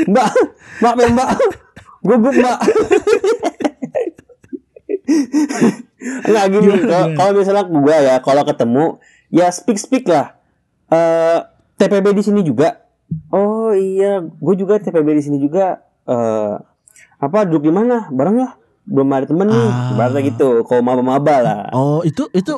mbak, 0.07 0.31
Mbak, 0.83 0.93
pengen 0.95 1.13
Mbak. 1.15 1.29
Gugup 2.07 2.35
Mbak. 2.37 2.59
Enggak 6.27 6.45
gini, 6.53 6.71
kalau 7.15 7.33
misalnya 7.35 7.65
gua 7.67 7.97
ya, 7.99 8.15
kalau 8.23 8.43
ketemu 8.45 8.85
ya 9.31 9.47
speak 9.51 9.79
speak 9.79 10.05
lah. 10.07 10.39
Eh 10.91 11.39
TPB 11.77 12.15
di 12.15 12.23
sini 12.23 12.41
juga. 12.43 12.83
oh 13.31 13.71
iya 13.71 14.19
gue 14.19 14.55
juga 14.59 14.83
TPB 14.83 15.07
di 15.15 15.23
sini 15.23 15.39
juga 15.39 15.79
eh 16.11 16.55
apa 17.17 17.47
duduk 17.47 17.71
di 17.71 17.73
mana 17.73 18.11
bareng 18.11 18.43
lah 18.43 18.59
belum 18.87 19.09
ada 19.11 19.27
temen 19.27 19.46
nih 19.46 19.66
Ah. 19.66 19.90
ibaratnya 19.92 20.22
gitu 20.25 20.49
kalau 20.62 20.81
maba-maba 20.81 21.37
lah 21.38 21.61
Oh, 21.70 22.01
itu 22.01 22.31
itu 22.31 22.55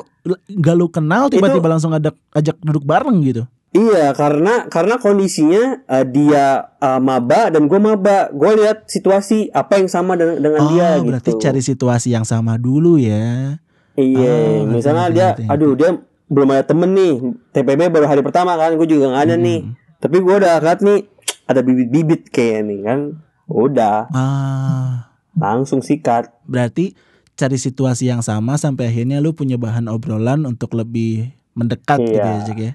gak 0.51 0.75
lu 0.75 0.87
kenal 0.87 1.27
tiba-tiba 1.27 1.65
langsung 1.67 1.89
ajak 1.91 2.13
ajak 2.31 2.55
duduk 2.59 2.83
bareng 2.83 3.17
gitu. 3.21 3.43
Iya, 3.69 4.13
karena 4.13 4.65
karena 4.65 4.97
kondisinya 4.97 5.85
eh, 5.85 6.01
dia 6.03 6.45
eh, 6.75 6.99
maba 6.99 7.49
dan 7.49 7.65
gue 7.65 7.77
maba. 7.77 8.29
Gue 8.29 8.55
lihat 8.55 8.85
situasi 8.85 9.49
apa 9.51 9.77
yang 9.77 9.85
sama 9.85 10.13
dengan, 10.13 10.37
dengan 10.39 10.61
Oh, 10.63 10.69
dia 10.71 10.97
berarti 10.97 11.31
gitu. 11.31 11.37
cari 11.39 11.61
situasi 11.61 12.09
yang 12.09 12.23
sama 12.23 12.57
dulu 12.57 12.97
ya. 12.97 13.61
Iya, 13.93 14.65
ngerti, 14.65 14.69
misalnya 14.71 15.05
dia, 15.09 15.27
aduh 15.45 15.73
dia 15.73 15.97
belum 16.25 16.49
ada 16.49 16.63
temen 16.63 16.89
nih. 16.91 17.13
TPB 17.51 17.89
baru 17.89 18.05
hari 18.05 18.21
pertama 18.21 18.53
kan, 18.53 18.73
gue 18.73 18.87
juga 18.87 19.05
nggak 19.07 19.23
ada 19.23 19.35
nih. 19.35 19.59
Hmm. 19.61 19.73
Tapi 19.97 20.17
gue 20.17 20.33
udah 20.35 20.53
lihat 20.57 20.79
nih 20.79 20.99
ada 21.45 21.59
bibit-bibit 21.59 22.21
kayak 22.29 22.63
nih 22.63 22.79
kan. 22.81 22.99
Udah 23.45 24.09
Ah, 24.09 25.08
langsung 25.39 25.79
sikat. 25.79 26.29
berarti 26.43 26.93
cari 27.33 27.55
situasi 27.55 28.05
yang 28.05 28.19
sama 28.19 28.59
sampai 28.59 28.91
akhirnya 28.91 29.17
lu 29.17 29.31
punya 29.31 29.55
bahan 29.55 29.87
obrolan 29.87 30.43
untuk 30.43 30.75
lebih 30.75 31.31
mendekat 31.55 31.97
gitu 31.97 32.19
Iya. 32.19 32.35
ya, 32.35 32.45
Jack 32.45 32.59
ya. 32.59 32.73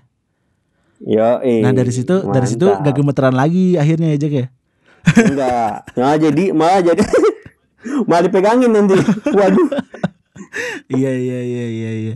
Yo, 1.04 1.28
Nah, 1.60 1.70
dari 1.70 1.92
situ 1.92 2.16
dari 2.24 2.48
situ 2.48 2.64
gak 2.64 2.94
gemeteran 2.94 3.36
lagi 3.36 3.76
akhirnya 3.76 4.16
ya, 4.16 4.18
Jack 4.18 4.32
ya. 4.32 4.46
enggak. 5.04 5.72
Nah, 5.94 6.16
jadi 6.16 6.44
malah 6.56 6.80
jadi 6.80 7.04
malah 8.08 8.22
dipegangin 8.24 8.72
nanti. 8.72 8.96
Waduh. 9.28 9.68
iya, 10.96 11.12
iya, 11.12 11.38
iya, 11.44 11.64
iya, 11.68 11.90
iya. 11.92 12.14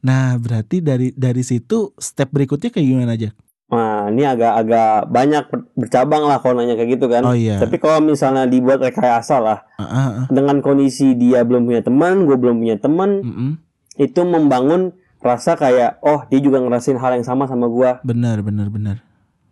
Nah, 0.00 0.36
berarti 0.36 0.80
dari 0.80 1.12
dari 1.12 1.40
situ 1.40 1.92
step 1.96 2.32
berikutnya 2.32 2.72
kayak 2.72 2.88
gimana, 2.88 3.20
Jack? 3.20 3.36
Nah, 3.66 4.06
ini 4.06 4.22
agak-agak 4.22 5.08
banyak 5.08 5.44
ber- 5.46 5.66
bercabang 5.74 6.22
lah 6.22 6.38
kalau 6.38 6.54
nanya 6.56 6.74
kayak 6.74 6.94
gitu 6.94 7.06
kan. 7.06 7.22
Oh 7.22 7.32
iya. 7.32 7.56
Tapi 7.56 7.76
kalau 7.76 7.98
misalnya 8.00 8.44
dibuat 8.44 8.78
rekayasa 8.78 9.36
lah, 9.36 9.58
Ah, 9.74 9.82
ah, 9.82 9.96
ah. 9.96 10.26
dengan 10.28 10.60
kondisi 10.60 11.12
dia 11.12 11.42
belum 11.42 11.64
punya 11.64 11.80
teman, 11.80 12.22
gue 12.22 12.34
belum 12.34 12.56
punya 12.56 12.76
teman, 12.76 13.10
Mm-mm. 13.20 13.50
itu 13.96 14.20
membangun 14.20 14.92
rasa 15.18 15.54
kayak, 15.54 15.98
oh 16.00 16.22
dia 16.24 16.38
juga 16.38 16.60
ngerasain 16.60 16.94
hal 16.94 17.14
yang 17.14 17.24
sama 17.24 17.44
sama 17.44 17.66
gue. 17.66 17.90
Benar, 18.04 18.40
benar, 18.40 18.68
benar. 18.68 18.96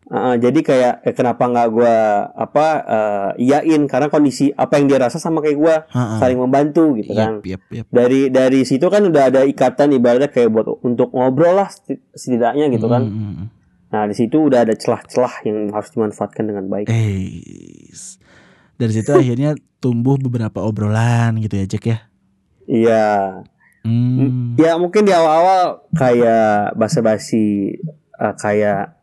Uh, 0.05 0.37
jadi 0.37 0.61
kayak 0.61 0.95
eh, 1.03 1.15
kenapa 1.17 1.49
nggak 1.49 1.69
gue 1.73 1.95
apa 2.37 2.67
eh, 2.85 3.49
iyain 3.49 3.81
karena 3.87 4.07
kondisi 4.07 4.53
apa 4.53 4.77
yang 4.77 4.85
dia 4.85 5.01
rasa 5.01 5.17
sama 5.17 5.41
kayak 5.41 5.57
gue 5.57 5.75
Ah, 5.89 5.97
ah. 5.97 6.19
saling 6.21 6.37
membantu 6.37 6.93
gitu 6.95 7.17
kan. 7.17 7.41
Yap, 7.41 7.65
yap, 7.65 7.65
yap. 7.73 7.87
Dari 7.89 8.29
dari 8.29 8.61
situ 8.63 8.85
kan 8.87 9.01
udah 9.01 9.33
ada 9.33 9.41
ikatan 9.43 9.89
ibaratnya 9.91 10.29
kayak 10.29 10.53
buat 10.53 10.69
untuk 10.81 11.09
ngobrol 11.11 11.57
lah 11.57 11.73
seti- 11.73 12.05
setidaknya 12.13 12.69
gitu 12.69 12.87
kan. 12.87 13.03
Mm, 13.03 13.17
mm, 13.17 13.33
mm. 13.33 13.47
Nah 13.93 14.09
di 14.09 14.15
situ 14.17 14.49
udah 14.49 14.65
ada 14.65 14.73
celah-celah 14.73 15.45
yang 15.45 15.69
harus 15.69 15.93
dimanfaatkan 15.93 16.49
dengan 16.49 16.65
baik. 16.73 16.89
Eh, 16.89 17.93
dari 18.81 18.93
situ 18.97 19.13
akhirnya 19.13 19.53
tumbuh 19.85 20.17
beberapa 20.17 20.65
obrolan 20.65 21.37
gitu 21.45 21.61
ya, 21.61 21.67
Jack 21.69 21.85
ya. 21.85 21.99
Iya. 22.65 23.07
Hmm. 23.85 24.57
Ya 24.57 24.81
mungkin 24.81 25.05
di 25.05 25.13
awal-awal 25.13 25.85
kayak 25.93 26.73
basa-basi 26.81 27.77
eh, 28.17 28.35
kayak 28.41 28.97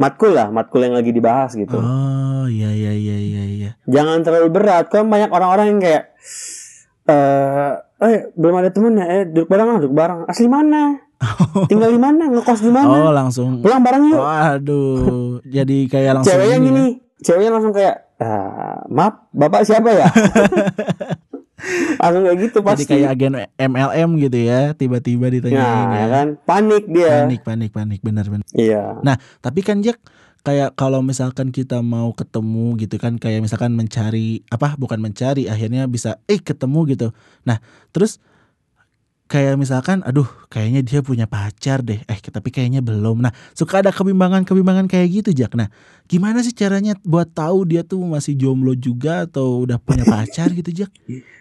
matkul 0.00 0.32
lah, 0.32 0.48
matkul 0.48 0.80
yang 0.80 0.96
lagi 0.96 1.12
dibahas 1.12 1.52
gitu. 1.52 1.76
Oh, 1.76 2.48
iya, 2.48 2.72
iya, 2.72 2.96
iya, 2.96 3.16
iya, 3.20 3.42
iya. 3.44 3.70
Jangan 3.84 4.24
terlalu 4.24 4.48
berat. 4.48 4.88
Kan 4.88 5.12
banyak 5.12 5.28
orang-orang 5.28 5.76
yang 5.76 5.80
kayak 5.84 6.04
eh 7.04 7.72
eh 8.00 8.32
belum 8.32 8.64
ada 8.64 8.72
temen 8.72 8.96
ya, 8.96 9.06
eh 9.12 9.22
duduk 9.28 9.52
bareng 9.52 9.68
lah, 9.68 9.78
duduk 9.84 9.92
bareng. 9.92 10.20
Asli 10.24 10.48
mana? 10.48 11.09
Tinggal 11.70 11.90
di 11.90 12.00
mana? 12.00 12.22
Ngekos 12.26 12.60
di 12.60 12.68
Oh, 12.68 12.74
mana? 12.74 13.12
langsung. 13.12 13.60
Pulang 13.60 13.80
bareng 13.80 14.08
yuk. 14.08 14.20
Waduh, 14.20 15.40
jadi 15.44 15.78
kayak 15.86 16.12
langsung 16.16 16.32
Ceweknya 16.32 16.56
ini 16.56 16.60
ya. 16.60 16.66
gini, 16.66 16.84
ceweknya 17.20 17.50
langsung 17.50 17.72
kayak, 17.72 17.96
ah, 18.16 18.80
maaf, 18.88 19.28
bapak 19.30 19.62
siapa 19.62 19.90
ya? 19.90 20.08
langsung 22.00 22.22
kayak 22.24 22.38
gitu 22.40 22.58
Jadi 22.58 22.66
pasti. 22.66 22.84
kayak 22.88 23.08
agen 23.12 23.32
MLM 23.54 24.10
gitu 24.18 24.38
ya, 24.40 24.72
tiba-tiba 24.72 25.28
ditanyain 25.28 25.60
nah, 25.60 25.92
ya. 25.92 26.00
ya 26.00 26.06
kan, 26.08 26.26
panik 26.40 26.84
dia. 26.88 27.12
Panik, 27.22 27.40
panik, 27.44 27.70
panik, 27.70 28.00
benar, 28.00 28.24
benar. 28.26 28.46
Iya. 28.52 28.96
Nah, 29.04 29.20
tapi 29.38 29.60
kan 29.60 29.84
Jack 29.84 30.00
kayak 30.40 30.72
kalau 30.72 31.04
misalkan 31.04 31.52
kita 31.52 31.84
mau 31.84 32.16
ketemu 32.16 32.80
gitu 32.80 32.96
kan 32.96 33.20
kayak 33.20 33.44
misalkan 33.44 33.76
mencari 33.76 34.40
apa 34.48 34.72
bukan 34.80 34.96
mencari 34.96 35.52
akhirnya 35.52 35.84
bisa 35.84 36.16
eh 36.26 36.40
ketemu 36.40 36.88
gitu. 36.88 37.08
Nah, 37.44 37.60
terus 37.92 38.16
kayak 39.30 39.54
misalkan 39.54 40.02
aduh 40.02 40.26
kayaknya 40.46 40.82
dia 40.82 41.00
punya 41.00 41.24
pacar 41.24 41.80
deh. 41.80 42.02
Eh 42.02 42.18
tapi 42.18 42.50
kayaknya 42.50 42.82
belum. 42.82 43.22
Nah, 43.22 43.30
suka 43.54 43.78
ada 43.78 43.88
kebimbangan-kebimbangan 43.88 44.84
kayak 44.84 45.22
gitu 45.22 45.30
Jack. 45.32 45.54
Nah, 45.54 45.70
gimana 46.04 46.42
sih 46.42 46.50
caranya 46.50 46.98
buat 47.00 47.30
tahu 47.30 47.62
dia 47.64 47.80
tuh 47.80 48.02
masih 48.02 48.34
jomblo 48.34 48.74
juga 48.74 49.24
atau 49.24 49.62
udah 49.62 49.78
punya 49.78 50.02
pacar 50.10 50.50
gitu 50.50 50.74
Jack? 50.74 50.90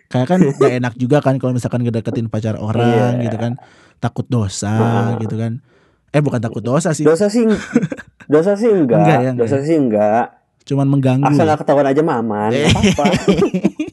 Kayak 0.05 0.27
kan 0.27 0.39
gak 0.53 0.73
enak 0.77 0.93
juga 0.95 1.17
kan 1.19 1.35
kalau 1.35 1.51
misalkan 1.51 1.81
ngedeketin 1.81 2.29
pacar 2.29 2.55
orang 2.55 3.17
Iya. 3.17 3.25
gitu 3.25 3.37
kan. 3.37 3.57
Takut 3.97 4.25
dosa 4.25 4.71
gitu 5.17 5.33
kan. 5.33 5.57
Eh 6.09 6.21
bukan 6.21 6.37
takut 6.39 6.61
dosa 6.61 6.89
sih, 6.89 7.05
Dosa 7.05 7.25
sih, 7.27 7.45
dosa 8.25 8.53
sih 8.53 8.69
enggak, 8.75 8.97
Enggak 8.97 9.17
ya, 9.19 9.29
enggak 9.29 9.45
dosa 9.45 9.57
sih 9.61 9.75
enggak. 9.75 10.25
cuman 10.65 10.85
mengganggu. 10.87 11.25
Asal 11.25 11.45
ya. 11.45 11.53
nggak 11.53 11.59
ketahuan 11.61 11.87
aja 11.89 12.01
maman, 12.01 12.49
Eh. 12.53 12.69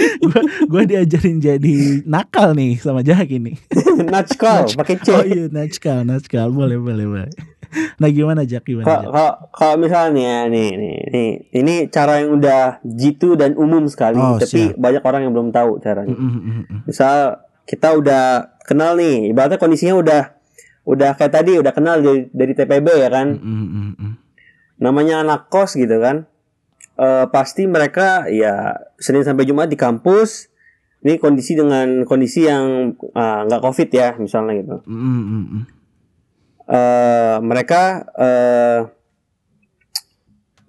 apa-apa. 0.00 0.20
gua 0.22 0.40
gua 0.66 0.82
diajarin 0.84 1.38
jadi 1.38 1.76
nakal 2.04 2.52
nih 2.52 2.76
sama 2.76 3.00
Jack 3.00 3.28
ini. 3.28 3.56
Natskal, 4.12 4.72
pakai 4.72 4.96
C. 4.96 5.08
Oh 5.10 5.22
iya, 5.22 5.46
natskal, 5.46 6.02
natskal. 6.02 6.48
Boleh, 6.48 6.76
boleh, 6.76 7.04
boleh. 7.04 7.30
Nah, 7.96 8.08
gimana 8.08 8.42
Jack? 8.42 8.64
Gimana 8.64 8.82
Kalau 8.82 9.10
kalau- 9.50 9.78
misalnya 9.78 10.44
nih, 10.44 10.68
nih, 10.72 10.98
nih, 11.06 11.28
ini 11.54 11.74
cara 11.86 12.18
yang 12.18 12.34
udah 12.34 12.82
jitu 12.82 13.34
dan 13.34 13.54
umum 13.54 13.86
sekali, 13.86 14.18
Oh, 14.18 14.36
tapi 14.36 14.68
siap. 14.68 14.76
banyak 14.76 15.00
orang 15.00 15.20
yang 15.22 15.32
belum 15.32 15.50
tahu 15.50 15.78
caranya. 15.78 16.10
Mm, 16.10 16.26
mm, 16.26 16.40
mm, 16.40 16.62
mm. 16.64 16.80
Misal 16.84 17.38
kita 17.62 17.94
udah 17.94 18.24
kenal 18.60 18.94
nih, 18.94 19.30
ibaratnya 19.30 19.56
kondisinya 19.56 19.94
udah 19.94 20.22
udah 20.82 21.14
kayak 21.14 21.30
tadi 21.32 21.54
udah 21.54 21.70
kenal 21.70 22.00
dari, 22.00 22.26
dari 22.28 22.52
TPB 22.52 22.86
ya 22.98 23.08
kan, 23.08 23.28
Mm, 23.32 23.46
mm, 23.46 23.68
mm, 23.70 23.92
mm. 23.94 24.12
namanya 24.78 25.22
anak 25.22 25.46
kos 25.46 25.76
gitu 25.76 26.02
kan. 26.02 26.26
Eh, 27.00 27.24
pasti 27.32 27.64
mereka 27.64 28.28
ya 28.28 28.76
Senin 29.00 29.24
sampai 29.24 29.48
Jumat 29.48 29.72
di 29.72 29.78
kampus. 29.80 30.52
Ini 31.00 31.16
kondisi 31.16 31.56
dengan 31.56 32.04
kondisi 32.04 32.44
yang 32.44 32.92
ah, 33.16 33.48
nggak 33.48 33.64
covid 33.64 33.88
ya 33.88 34.12
misalnya 34.20 34.60
gitu. 34.60 34.76
Mm, 34.84 35.00
mm, 35.00 35.24
mm, 35.24 35.44
mm. 35.48 35.62
eh 36.70 37.36
mereka 37.40 38.04
eh 38.20 38.78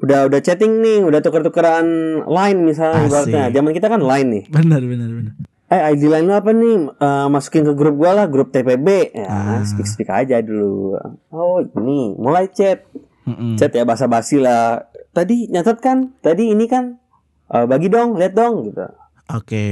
udah 0.01 0.31
udah 0.31 0.39
chatting 0.39 0.79
nih, 0.79 1.03
udah 1.03 1.19
tuker-tukeran 1.19 1.85
line 2.23 2.59
misalnya 2.63 3.11
ibaratnya. 3.11 3.43
Zaman 3.51 3.71
kita 3.75 3.87
kan 3.91 3.99
line 3.99 4.29
nih. 4.31 4.43
Benar, 4.47 4.81
benar, 4.87 5.09
benar. 5.11 5.33
Eh 5.67 5.81
ID 5.99 6.03
line 6.07 6.25
lu 6.25 6.33
apa 6.35 6.51
nih? 6.55 6.75
Eh, 6.95 7.27
masukin 7.27 7.67
ke 7.67 7.73
grup 7.75 7.95
gua 7.99 8.23
lah, 8.23 8.25
grup 8.31 8.55
TPB. 8.55 8.87
Ya, 9.11 9.27
Ah. 9.27 9.61
speak 9.67 9.83
speak 9.83 10.07
aja 10.07 10.39
dulu. 10.39 10.95
Oh, 11.27 11.59
ini 11.59 12.15
mulai 12.15 12.47
chat. 12.47 12.87
Mm, 13.27 13.35
mm. 13.35 13.55
Chat 13.59 13.75
ya 13.75 13.83
basa-basi 13.83 14.39
lah. 14.39 14.87
Tadi 15.11 15.51
nyatet 15.51 15.77
kan? 15.83 16.15
Tadi 16.23 16.55
ini 16.55 16.65
kan? 16.65 16.95
Eh, 17.51 17.65
bagi 17.67 17.91
dong, 17.91 18.15
lihat 18.15 18.31
dong 18.31 18.71
gitu. 18.71 18.87
Oke. 19.27 19.67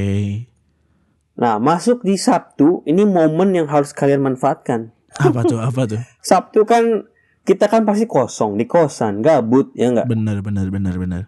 Nah, 1.40 1.56
masuk 1.56 2.04
di 2.04 2.20
Sabtu, 2.20 2.84
ini 2.84 3.08
momen 3.08 3.56
yang 3.56 3.68
harus 3.72 3.96
kalian 3.96 4.20
manfaatkan. 4.20 4.92
Apa 5.16 5.48
tuh? 5.48 5.60
Apa 5.64 5.88
tuh? 5.88 6.00
Sabtu 6.30 6.68
kan 6.68 7.08
kita 7.48 7.72
kan 7.72 7.88
pasti 7.88 8.04
kosong 8.04 8.60
di 8.60 8.68
kosan, 8.68 9.24
gabut 9.24 9.72
ya 9.72 9.90
enggak? 9.90 10.12
Benar, 10.12 10.44
benar, 10.44 10.68
benar, 10.68 10.96
benar. 11.00 11.22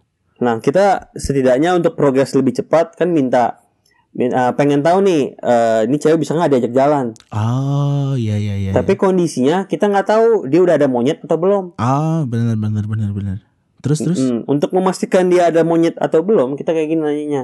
Nah, 0.43 0.59
kita 0.59 1.07
setidaknya 1.15 1.71
untuk 1.71 1.95
progres 1.95 2.35
lebih 2.35 2.51
cepat 2.51 2.99
kan 2.99 3.15
minta 3.15 3.63
min- 4.11 4.35
eh, 4.35 4.51
pengen 4.59 4.83
tahu 4.83 4.99
nih 5.07 5.21
eh, 5.33 5.79
ini 5.87 5.95
cewek 5.95 6.19
bisa 6.19 6.35
nggak 6.35 6.51
diajak 6.51 6.73
jalan. 6.75 7.15
Oh, 7.31 8.11
iya, 8.19 8.35
iya, 8.35 8.59
iya. 8.59 8.71
Tapi 8.75 8.99
kondisinya 8.99 9.63
kita 9.63 9.87
nggak 9.87 10.07
tahu 10.09 10.27
dia 10.51 10.59
udah 10.59 10.75
ada 10.75 10.91
monyet 10.91 11.23
atau 11.23 11.39
belum. 11.39 11.65
Ah, 11.79 12.27
benar, 12.27 12.59
benar, 12.59 12.83
benar, 12.83 13.15
benar. 13.15 13.37
Terus, 13.81 13.99
terus? 14.05 14.21
Mm, 14.21 14.45
untuk 14.45 14.69
memastikan 14.77 15.27
dia 15.27 15.49
ada 15.49 15.65
monyet 15.65 15.97
atau 15.97 16.21
belum, 16.21 16.53
kita 16.53 16.71
kayak 16.71 16.89
gini 16.93 17.01
nanyanya. 17.01 17.43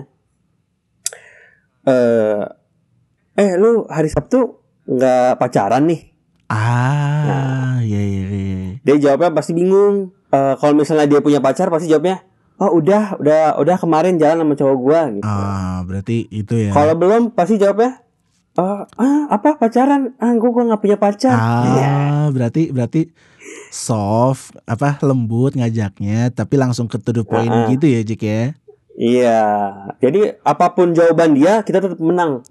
Eh, 1.88 2.44
eh 3.42 3.52
lu 3.58 3.90
hari 3.90 4.14
Sabtu 4.14 4.62
nggak 4.86 5.42
pacaran 5.42 5.90
nih? 5.90 6.02
Ah, 6.48 7.82
iya, 7.84 8.00
iya, 8.00 8.24
iya. 8.30 8.70
Dia 8.86 8.96
jawabnya 9.02 9.34
pasti 9.36 9.52
bingung. 9.58 10.14
Eh, 10.32 10.54
kalau 10.60 10.78
misalnya 10.78 11.10
dia 11.10 11.20
punya 11.20 11.42
pacar 11.42 11.68
pasti 11.74 11.90
jawabnya, 11.90 12.24
oh 12.62 12.72
udah, 12.78 13.18
udah, 13.20 13.58
udah 13.58 13.76
kemarin 13.80 14.20
jalan 14.20 14.44
sama 14.44 14.54
cowok 14.56 14.78
gua 14.78 15.02
gitu. 15.12 15.28
Ah, 15.28 15.80
berarti 15.88 16.28
itu 16.30 16.54
ya. 16.56 16.72
Kalau 16.72 16.94
belum 17.00 17.32
pasti 17.32 17.56
jawabnya, 17.56 18.04
"Eh, 18.60 18.80
ah 18.86 19.22
apa 19.32 19.56
pacaran? 19.56 20.16
Ah 20.20 20.36
gua 20.36 20.50
gua 20.52 20.64
nggak 20.72 20.82
punya 20.84 20.98
pacar. 21.00 21.36
Ah, 21.36 22.28
berarti 22.32 22.72
berarti 22.76 23.12
soft 23.78 24.58
apa 24.66 24.98
lembut 25.06 25.54
ngajaknya 25.54 26.34
tapi 26.34 26.58
langsung 26.58 26.90
ke 26.90 26.98
to 26.98 27.14
the 27.14 27.22
point 27.22 27.54
Ah, 27.54 27.66
ah. 27.66 27.70
gitu 27.70 27.86
ya 27.86 28.02
Jack 28.02 28.22
ya. 28.26 28.42
Iya. 28.98 29.42
Jadi 30.02 30.42
apa 30.42 30.74
pun 30.74 30.98
jawaban 30.98 31.38
dia 31.38 31.62
kita 31.62 31.86
tetap 31.86 32.02
menang. 32.02 32.42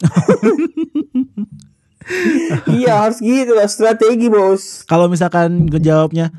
iya 2.78 3.02
harus 3.02 3.18
gitu 3.18 3.58
lah 3.58 3.66
strategi 3.66 4.30
bos. 4.30 4.86
Kalau 4.86 5.10
misalkan 5.10 5.66
jawabnya 5.82 6.30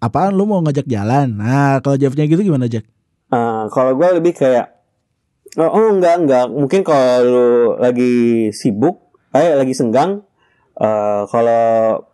apaan 0.00 0.36
lu 0.36 0.44
mau 0.44 0.60
ngajak 0.60 0.86
jalan 0.86 1.32
nah 1.36 1.80
kalau 1.80 1.96
jawabnya 1.96 2.28
gitu 2.28 2.46
gimana 2.46 2.70
Jack 2.70 2.86
Uh, 3.26 3.66
kalau 3.74 3.98
gue 3.98 4.22
lebih 4.22 4.38
kayak 4.38 4.86
oh, 5.58 5.66
oh 5.66 5.98
enggak 5.98 6.14
enggak 6.14 6.46
mungkin 6.46 6.86
kalau 6.86 7.10
lu 7.26 7.46
lagi 7.74 8.54
sibuk 8.54 9.02
eh 9.34 9.50
lagi 9.50 9.74
senggang 9.74 10.22
uh, 10.80 11.24
kalau 11.28 11.64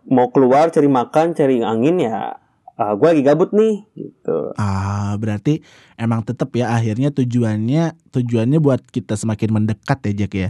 mau 0.06 0.30
keluar 0.30 0.70
cari 0.70 0.88
makan 0.88 1.34
cari 1.34 1.62
angin 1.62 1.98
ya 2.02 2.42
uh, 2.78 2.92
gue 2.96 3.08
lagi 3.08 3.22
gabut 3.24 3.50
nih 3.52 3.84
gitu. 3.94 4.54
Ah 4.56 5.14
berarti 5.18 5.60
emang 5.98 6.24
tetap 6.24 6.50
ya 6.54 6.72
akhirnya 6.72 7.12
tujuannya 7.12 7.96
tujuannya 8.10 8.58
buat 8.62 8.82
kita 8.88 9.18
semakin 9.18 9.62
mendekat 9.62 9.98
ya 10.08 10.12
Jack 10.24 10.32
ya? 10.34 10.48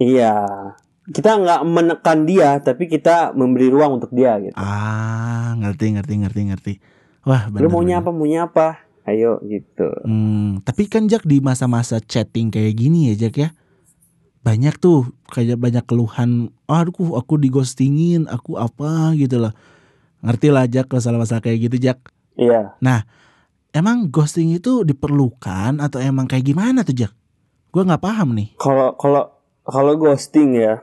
Iya. 0.00 0.34
Kita 1.10 1.42
nggak 1.42 1.60
menekan 1.66 2.18
dia 2.28 2.60
tapi 2.62 2.86
kita 2.86 3.34
memberi 3.34 3.66
ruang 3.72 3.98
untuk 3.98 4.12
dia 4.14 4.38
gitu. 4.38 4.54
Ah 4.54 5.56
ngerti 5.58 5.96
ngerti 5.96 6.14
ngerti 6.22 6.40
ngerti. 6.54 6.74
Wah 7.26 7.50
bener, 7.52 7.66
lu 7.66 7.68
maunya 7.72 8.00
bener. 8.00 8.08
apa 8.08 8.10
maunya 8.14 8.40
apa? 8.46 8.68
Ayo 9.08 9.42
gitu. 9.42 9.90
Hmm, 10.06 10.62
tapi 10.62 10.86
kan 10.86 11.08
Jack 11.10 11.26
di 11.26 11.42
masa-masa 11.42 11.98
chatting 11.98 12.52
kayak 12.52 12.78
gini 12.78 13.10
ya 13.10 13.26
Jack 13.26 13.34
ya 13.40 13.50
banyak 14.40 14.80
tuh 14.80 15.12
kayak 15.28 15.60
banyak 15.60 15.84
keluhan 15.84 16.48
aduh 16.64 17.20
aku 17.20 17.36
di 17.36 17.52
ghostingin 17.52 18.24
aku 18.24 18.56
apa 18.56 19.12
gitu 19.20 19.36
loh. 19.36 19.52
Ngerti 20.24 20.48
lah 20.48 20.64
Jack 20.68 20.88
masalah-masalah 20.92 21.44
kayak 21.44 21.68
gitu 21.68 21.76
Jack. 21.76 22.12
Iya. 22.36 22.76
Emang 23.70 24.08
ghosting 24.10 24.50
itu 24.56 24.82
diperlukan 24.82 25.78
atau 25.78 26.00
emang 26.02 26.26
kayak 26.26 26.42
gimana 26.42 26.82
tuh 26.82 26.96
Jack? 26.96 27.12
Gue 27.70 27.84
nggak 27.86 28.02
paham 28.02 28.34
nih. 28.34 28.56
Kalau 28.56 28.96
kalau 28.96 29.30
kalau 29.62 29.92
ghosting 29.94 30.56
ya 30.56 30.82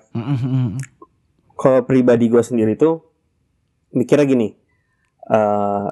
kalau 1.57 1.81
pribadi 1.83 2.29
gue 2.29 2.39
sendiri 2.39 2.77
tuh 2.77 3.01
mikirnya 3.91 4.29
gini 4.29 4.53
eh 5.27 5.87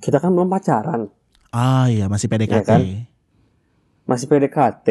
kita 0.00 0.18
kan 0.18 0.32
belum 0.32 0.48
pacaran. 0.48 1.12
Ah 1.52 1.86
iya 1.92 2.08
masih 2.08 2.28
PDKT 2.28 2.54
Iya 2.54 2.62
kan? 2.64 2.80
masih 4.08 4.26
PDKT 4.28 4.86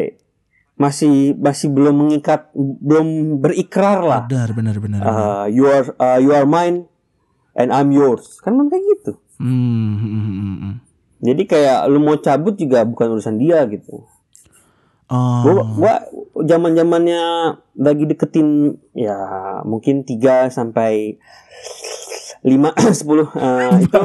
masih 0.78 1.34
masih 1.42 1.74
belum 1.74 2.06
mengikat 2.06 2.54
belum 2.56 3.42
berikrar 3.42 4.06
lah. 4.06 4.22
Benar 4.30 4.54
benar 4.54 4.76
benar 4.78 5.00
benar. 5.02 5.18
Eh, 5.50 5.58
you 5.58 5.66
are 5.66 5.90
uh, 5.98 6.22
you 6.22 6.32
are 6.32 6.46
mine 6.46 6.86
and 7.58 7.74
I'm 7.74 7.90
yours. 7.90 8.38
Kan 8.46 8.54
memang 8.54 8.70
kayak 8.70 8.86
gitu. 8.98 9.18
Hmm, 9.42 9.98
hmm, 10.02 10.22
hmm, 10.22 10.58
hmm, 10.62 10.76
jadi 11.22 11.44
kayak 11.46 11.80
lu 11.90 12.02
mau 12.02 12.18
cabut 12.18 12.54
juga 12.58 12.86
bukan 12.86 13.18
urusan 13.18 13.42
dia 13.42 13.66
gitu. 13.70 14.06
Oh 15.10 15.42
gua 15.42 15.64
gua 15.74 15.94
zaman 16.44 16.78
zamannya 16.78 17.22
lagi 17.80 18.04
deketin 18.06 18.76
ya 18.92 19.18
mungkin 19.64 20.04
3 20.04 20.52
sampai 20.52 21.16
5 22.44 22.52
10 22.52 23.08
eh, 23.08 23.88
itu 23.88 24.04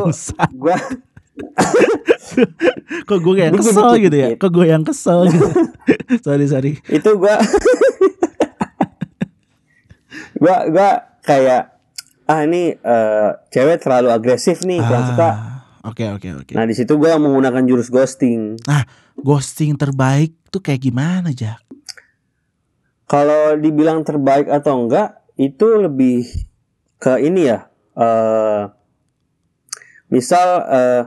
gua 0.57 0.77
kok 3.09 3.19
gue 3.19 3.35
yang 3.35 3.55
kesel 3.59 3.99
dikit, 3.99 4.03
gitu 4.09 4.17
ya? 4.17 4.29
kok 4.39 4.51
gue 4.55 4.67
yang 4.67 4.85
kesel 4.87 5.27
gitu? 5.29 5.49
Sorry 6.27 6.47
sorry. 6.47 6.73
Itu 6.87 7.19
gua 7.19 7.43
gua 10.43 10.57
gua 10.71 10.91
kayak 11.27 11.75
ah 12.31 12.41
ini 12.47 12.79
eh, 12.79 13.31
cewek 13.51 13.83
terlalu 13.83 14.15
agresif 14.15 14.63
nih 14.63 14.79
kurang 14.79 15.05
suka. 15.11 15.29
Ah, 15.29 15.37
oke 15.91 16.05
oke 16.19 16.29
oke. 16.45 16.53
Nah 16.55 16.65
di 16.69 16.75
situ 16.79 16.95
gua 16.95 17.19
menggunakan 17.19 17.67
jurus 17.67 17.91
ghosting. 17.91 18.63
Ghosting 19.19 19.75
terbaik 19.75 20.39
tuh 20.49 20.63
kayak 20.63 20.87
gimana 20.87 21.35
Jack? 21.35 21.59
Kalau 23.11 23.59
dibilang 23.59 24.07
terbaik 24.07 24.49
atau 24.49 24.87
enggak 24.87 25.21
itu 25.37 25.67
lebih 25.77 26.25
ke 27.03 27.19
ini 27.19 27.51
ya 27.51 27.67
eh 27.99 28.63
misal 30.13 30.49
eh, 30.69 31.03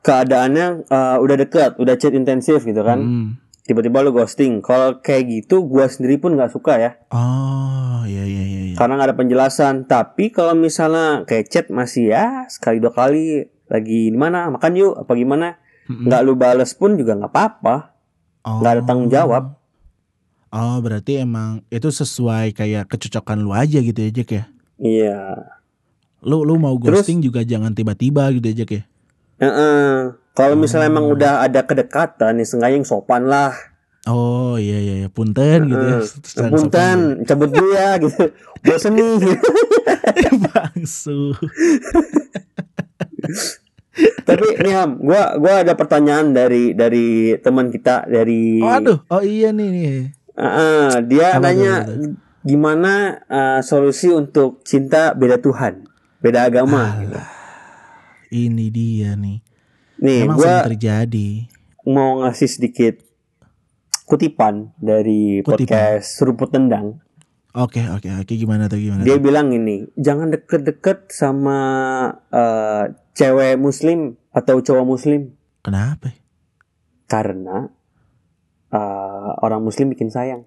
keadaannya 0.00 0.66
eh, 0.86 1.16
udah 1.20 1.36
dekat 1.36 1.70
udah 1.76 1.94
chat 1.96 2.12
intensif 2.12 2.64
gitu 2.64 2.80
kan. 2.80 3.00
Hmm. 3.00 3.28
tiba-tiba 3.60 4.02
lu 4.02 4.10
ghosting. 4.10 4.58
Kalau 4.58 4.98
kayak 4.98 5.30
gitu 5.30 5.62
gua 5.62 5.86
sendiri 5.86 6.18
pun 6.18 6.34
nggak 6.34 6.50
suka 6.50 6.74
ya. 6.74 6.90
Oh 7.14 8.02
iya 8.02 8.26
iya 8.26 8.42
iya 8.42 8.60
iya. 8.66 8.74
karena 8.74 8.98
nggak 8.98 9.08
ada 9.12 9.18
penjelasan. 9.18 9.86
Tapi 9.86 10.34
kalau 10.34 10.58
misalnya 10.58 11.22
kayak 11.22 11.46
chat 11.46 11.66
masih 11.70 12.10
ya 12.10 12.50
sekali 12.50 12.82
dua 12.82 12.90
kali 12.90 13.46
lagi 13.70 14.10
di 14.10 14.18
mana 14.18 14.50
makan 14.50 14.74
yuk 14.74 14.98
apa 14.98 15.12
gimana 15.14 15.54
nggak 15.86 16.20
lu 16.26 16.34
bales 16.34 16.74
pun 16.74 16.98
juga 16.98 17.14
nggak 17.14 17.30
apa-apa. 17.30 17.94
Nggak 18.42 18.72
ada 18.74 18.82
tanggung 18.82 19.06
jawab. 19.06 19.54
oh 20.50 20.82
berarti 20.82 21.22
emang 21.22 21.62
itu 21.70 21.94
sesuai 21.94 22.50
kayak 22.50 22.90
kecocokan 22.90 23.38
lu 23.38 23.54
aja 23.54 23.78
gitu 23.78 24.02
ya 24.02 24.10
Jack 24.10 24.30
ya? 24.34 24.44
Iya. 24.82 25.18
Lu 26.26 26.42
lu 26.42 26.58
mau 26.58 26.74
Terus- 26.74 27.06
ghosting 27.06 27.22
juga 27.22 27.46
jangan 27.46 27.70
tiba-tiba 27.70 28.26
gitu 28.34 28.50
ya 28.50 28.56
Jack 28.64 28.70
ya 28.74 28.82
Heeh. 29.40 30.14
kalau 30.30 30.54
misalnya 30.56 30.88
emang 30.92 31.10
udah 31.10 31.44
ada 31.44 31.64
kedekatan 31.64 32.38
ya 32.40 32.44
sengaja 32.46 32.76
yang 32.76 32.86
sopan 32.86 33.26
lah. 33.28 33.52
Oh 34.08 34.56
iya 34.56 34.80
iya 34.80 34.94
iya. 35.04 35.08
Punten 35.12 35.68
gitu 35.68 35.84
ya. 35.84 36.00
Heeh. 36.00 36.04
Secara 36.24 36.48
punten 36.48 36.98
cabut 37.28 37.50
dulu 37.52 37.68
ya 37.72 38.00
gitu. 38.00 38.32
Bosen 38.64 38.92
nih. 38.96 39.16
Sopan. 39.20 40.34
bangsu. 40.48 41.20
Tapi 44.24 44.46
nih 44.64 44.72
Ham 44.72 44.96
gua 45.02 45.36
gua 45.36 45.60
ada 45.60 45.74
pertanyaan 45.76 46.32
dari 46.32 46.72
dari 46.72 47.36
teman 47.42 47.68
kita 47.68 48.08
dari 48.08 48.62
oh 48.62 48.70
aduh 48.70 48.98
oh 49.10 49.20
iya 49.20 49.52
nih 49.52 49.68
nih. 49.68 49.92
Heeh, 50.40 50.88
dia 51.04 51.36
Apa 51.36 51.52
nanya 51.52 51.84
gimana 52.40 53.20
eh, 53.28 53.60
solusi 53.60 54.08
untuk 54.08 54.64
cinta 54.64 55.12
beda 55.12 55.36
Tuhan, 55.36 55.84
beda 56.24 56.48
agama. 56.48 56.96
gitu. 57.02 57.20
Ini 58.30 58.66
dia 58.70 59.14
nih 59.14 59.38
Nih, 59.98 60.24
emang 60.24 60.38
gua 60.38 60.62
terjadi 60.64 61.50
mau 61.82 62.20
ngasih 62.20 62.46
sedikit 62.46 62.94
kutipan 64.04 64.70
dari 64.76 65.40
Kutipan. 65.40 65.66
podcast 65.66 66.06
Seruput 66.14 66.48
Tendang. 66.48 66.98
oke 67.50 67.82
oke 67.90 68.08
oke 68.20 68.32
gimana 68.32 68.66
tuh 68.66 68.78
gimana 68.78 69.02
Dia 69.02 69.16
tuh? 69.16 69.22
bilang 69.22 69.50
ini, 69.50 69.86
jangan 69.94 70.30
deket-deket 70.30 71.10
sama 71.10 71.58
eh, 72.28 72.84
cewek 73.12 73.54
muslim 73.56 74.14
atau 74.30 74.58
cowok 74.58 74.86
muslim 74.86 75.34
kenapa 75.60 76.14
karena 77.04 77.66
eh, 78.70 79.28
orang 79.40 79.60
muslim 79.60 79.90
bikin 79.90 80.08
sayang. 80.08 80.46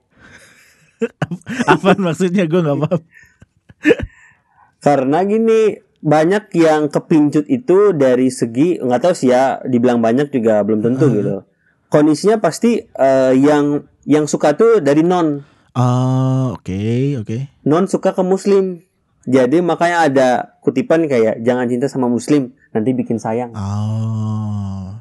apa 1.67 1.99
maksudnya 1.99 2.47
gue 2.47 2.59
nggak 2.59 2.79
paham 2.79 3.01
Karena 4.79 5.23
gini 5.23 5.75
banyak 6.03 6.51
yang 6.53 6.91
kepincut 6.91 7.47
itu 7.47 7.95
dari 7.95 8.27
segi 8.27 8.75
nggak 8.75 9.01
tahu 9.01 9.13
sih 9.15 9.31
ya 9.31 9.63
dibilang 9.63 10.03
banyak 10.03 10.27
juga 10.29 10.59
belum 10.61 10.83
tentu 10.83 11.07
Hmm. 11.07 11.15
gitu. 11.15 11.35
Kondisinya 11.87 12.37
pasti 12.37 12.83
eh, 12.83 13.33
yang 13.33 13.87
yang 14.03 14.27
suka 14.27 14.51
tuh 14.53 14.83
dari 14.83 14.99
non 14.99 15.47
oh 15.73 16.59
oke 16.59 16.83
oke 17.23 17.37
non 17.63 17.87
suka 17.87 18.11
ke 18.11 18.19
muslim. 18.19 18.83
Jadi 19.23 19.63
makanya 19.63 19.97
ada 20.03 20.29
kutipan 20.59 21.07
kayak 21.07 21.39
jangan 21.39 21.71
cinta 21.71 21.87
sama 21.87 22.11
muslim 22.11 22.51
nanti 22.75 22.91
bikin 22.91 23.15
sayang. 23.15 23.55
Oh. 23.55 24.99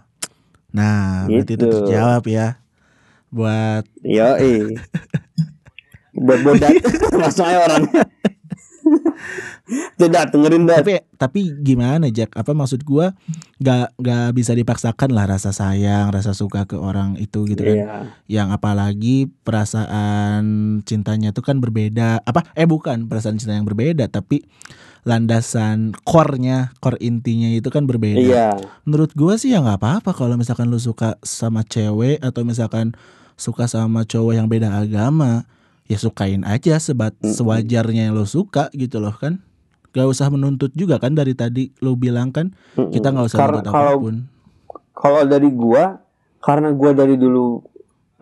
Nah, 0.73 1.27
berarti 1.27 1.59
itu 1.59 1.67
Gitu. 1.67 1.77
terjawab 1.83 2.23
ya. 2.31 2.63
Buat 3.29 3.85
Yo 4.07 4.39
buat 6.23 6.41
bodat 6.45 6.77
aja 7.43 7.59
orangnya. 7.59 8.05
Tuh 9.99 10.09
dat 10.11 10.35
dengerin 10.35 10.67
dat. 10.67 10.83
tapi 10.83 11.01
tapi 11.17 11.41
gimana 11.63 12.11
Jack? 12.11 12.35
Apa 12.35 12.53
maksud 12.53 12.83
gua 12.83 13.15
nggak 13.63 13.99
nggak 13.99 14.29
bisa 14.35 14.53
dipaksakan 14.53 15.11
lah 15.15 15.25
rasa 15.31 15.55
sayang, 15.55 16.11
rasa 16.11 16.35
suka 16.35 16.67
ke 16.67 16.75
orang 16.75 17.17
itu 17.19 17.47
gitu 17.47 17.63
kan. 17.63 17.77
Iya. 17.77 17.95
Yang 18.27 18.49
apalagi 18.59 19.17
perasaan 19.47 20.43
cintanya 20.83 21.31
itu 21.31 21.41
kan 21.41 21.63
berbeda. 21.63 22.21
Apa 22.27 22.47
eh 22.59 22.67
bukan 22.67 23.07
perasaan 23.07 23.39
cinta 23.39 23.55
yang 23.55 23.69
berbeda, 23.69 24.11
tapi 24.11 24.43
landasan 25.03 25.99
core-nya, 26.07 26.71
core 26.79 26.99
intinya 27.03 27.51
itu 27.51 27.75
kan 27.75 27.91
berbeda. 27.91 28.23
Iya. 28.23 28.51
menurut 28.87 29.11
gua 29.19 29.35
sih 29.35 29.51
ya 29.51 29.59
nggak 29.59 29.83
apa-apa 29.83 30.11
kalau 30.15 30.39
misalkan 30.39 30.71
lu 30.71 30.79
suka 30.79 31.19
sama 31.27 31.67
cewek 31.67 32.23
atau 32.23 32.47
misalkan 32.47 32.95
suka 33.35 33.67
sama 33.67 34.07
cowok 34.07 34.39
yang 34.39 34.47
beda 34.47 34.71
agama 34.71 35.43
ya 35.91 35.99
sukain 35.99 36.47
aja 36.47 36.79
sebat 36.79 37.13
sewajarnya 37.21 38.09
yang 38.09 38.15
lu 38.15 38.27
suka 38.27 38.71
gitu 38.75 39.03
loh 39.03 39.15
kan. 39.15 39.43
Gak 39.93 40.09
usah 40.09 40.33
menuntut 40.33 40.73
juga 40.73 40.97
kan 40.97 41.13
dari 41.13 41.37
tadi 41.37 41.69
lu 41.85 42.01
bilang 42.01 42.33
kan 42.33 42.57
kita 42.73 43.13
nggak 43.13 43.27
usah 43.29 43.39
Karena 43.45 43.61
kalau 43.61 43.93
apa 43.93 44.01
pun. 44.01 44.17
kalau 44.97 45.23
dari 45.29 45.53
gua 45.53 46.01
karena 46.41 46.73
gua 46.73 46.97
dari 46.97 47.21
dulu 47.21 47.61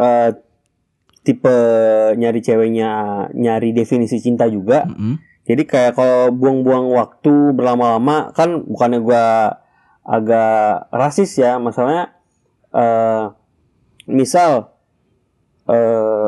eh, 0.03 0.35
tipe 1.23 1.57
nyari 2.19 2.43
ceweknya 2.43 2.91
nyari 3.39 3.71
definisi 3.71 4.19
cinta 4.19 4.51
juga. 4.51 4.83
Mm-mm. 4.91 5.23
jadi 5.47 5.63
kayak 5.63 5.93
kalau 5.95 6.35
buang-buang 6.35 6.91
waktu 6.91 7.55
berlama-lama 7.55 8.35
kan 8.35 8.67
bukannya 8.67 8.99
gua 8.99 9.55
agak 10.03 10.91
rasis 10.91 11.39
ya. 11.39 11.63
Masalahnya 11.63 12.19
eh 12.75 13.25
misal 14.11 14.75
eh 15.71 16.27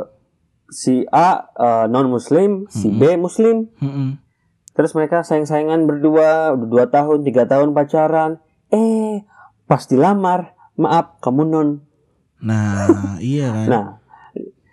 si 0.73 1.05
A 1.07 1.45
non 1.87 2.09
muslim 2.09 2.65
si 2.67 2.89
B 2.89 3.15
muslim 3.15 3.69
Mm-mm. 3.77 4.19
Terus 4.73 4.97
mereka 4.97 5.21
sayang-sayangan 5.21 5.85
berdua, 5.85 6.57
udah 6.57 6.65
dua 6.65 6.85
tahun, 6.89 7.29
tiga 7.29 7.45
tahun 7.45 7.77
pacaran. 7.77 8.41
Eh, 8.73 9.21
pas 9.69 9.85
dilamar, 9.85 10.57
maaf, 10.75 11.21
kamu 11.21 11.45
non. 11.45 11.69
Nah, 12.41 12.89
iya 13.21 13.53
kan. 13.53 13.69
Nah, 13.69 13.87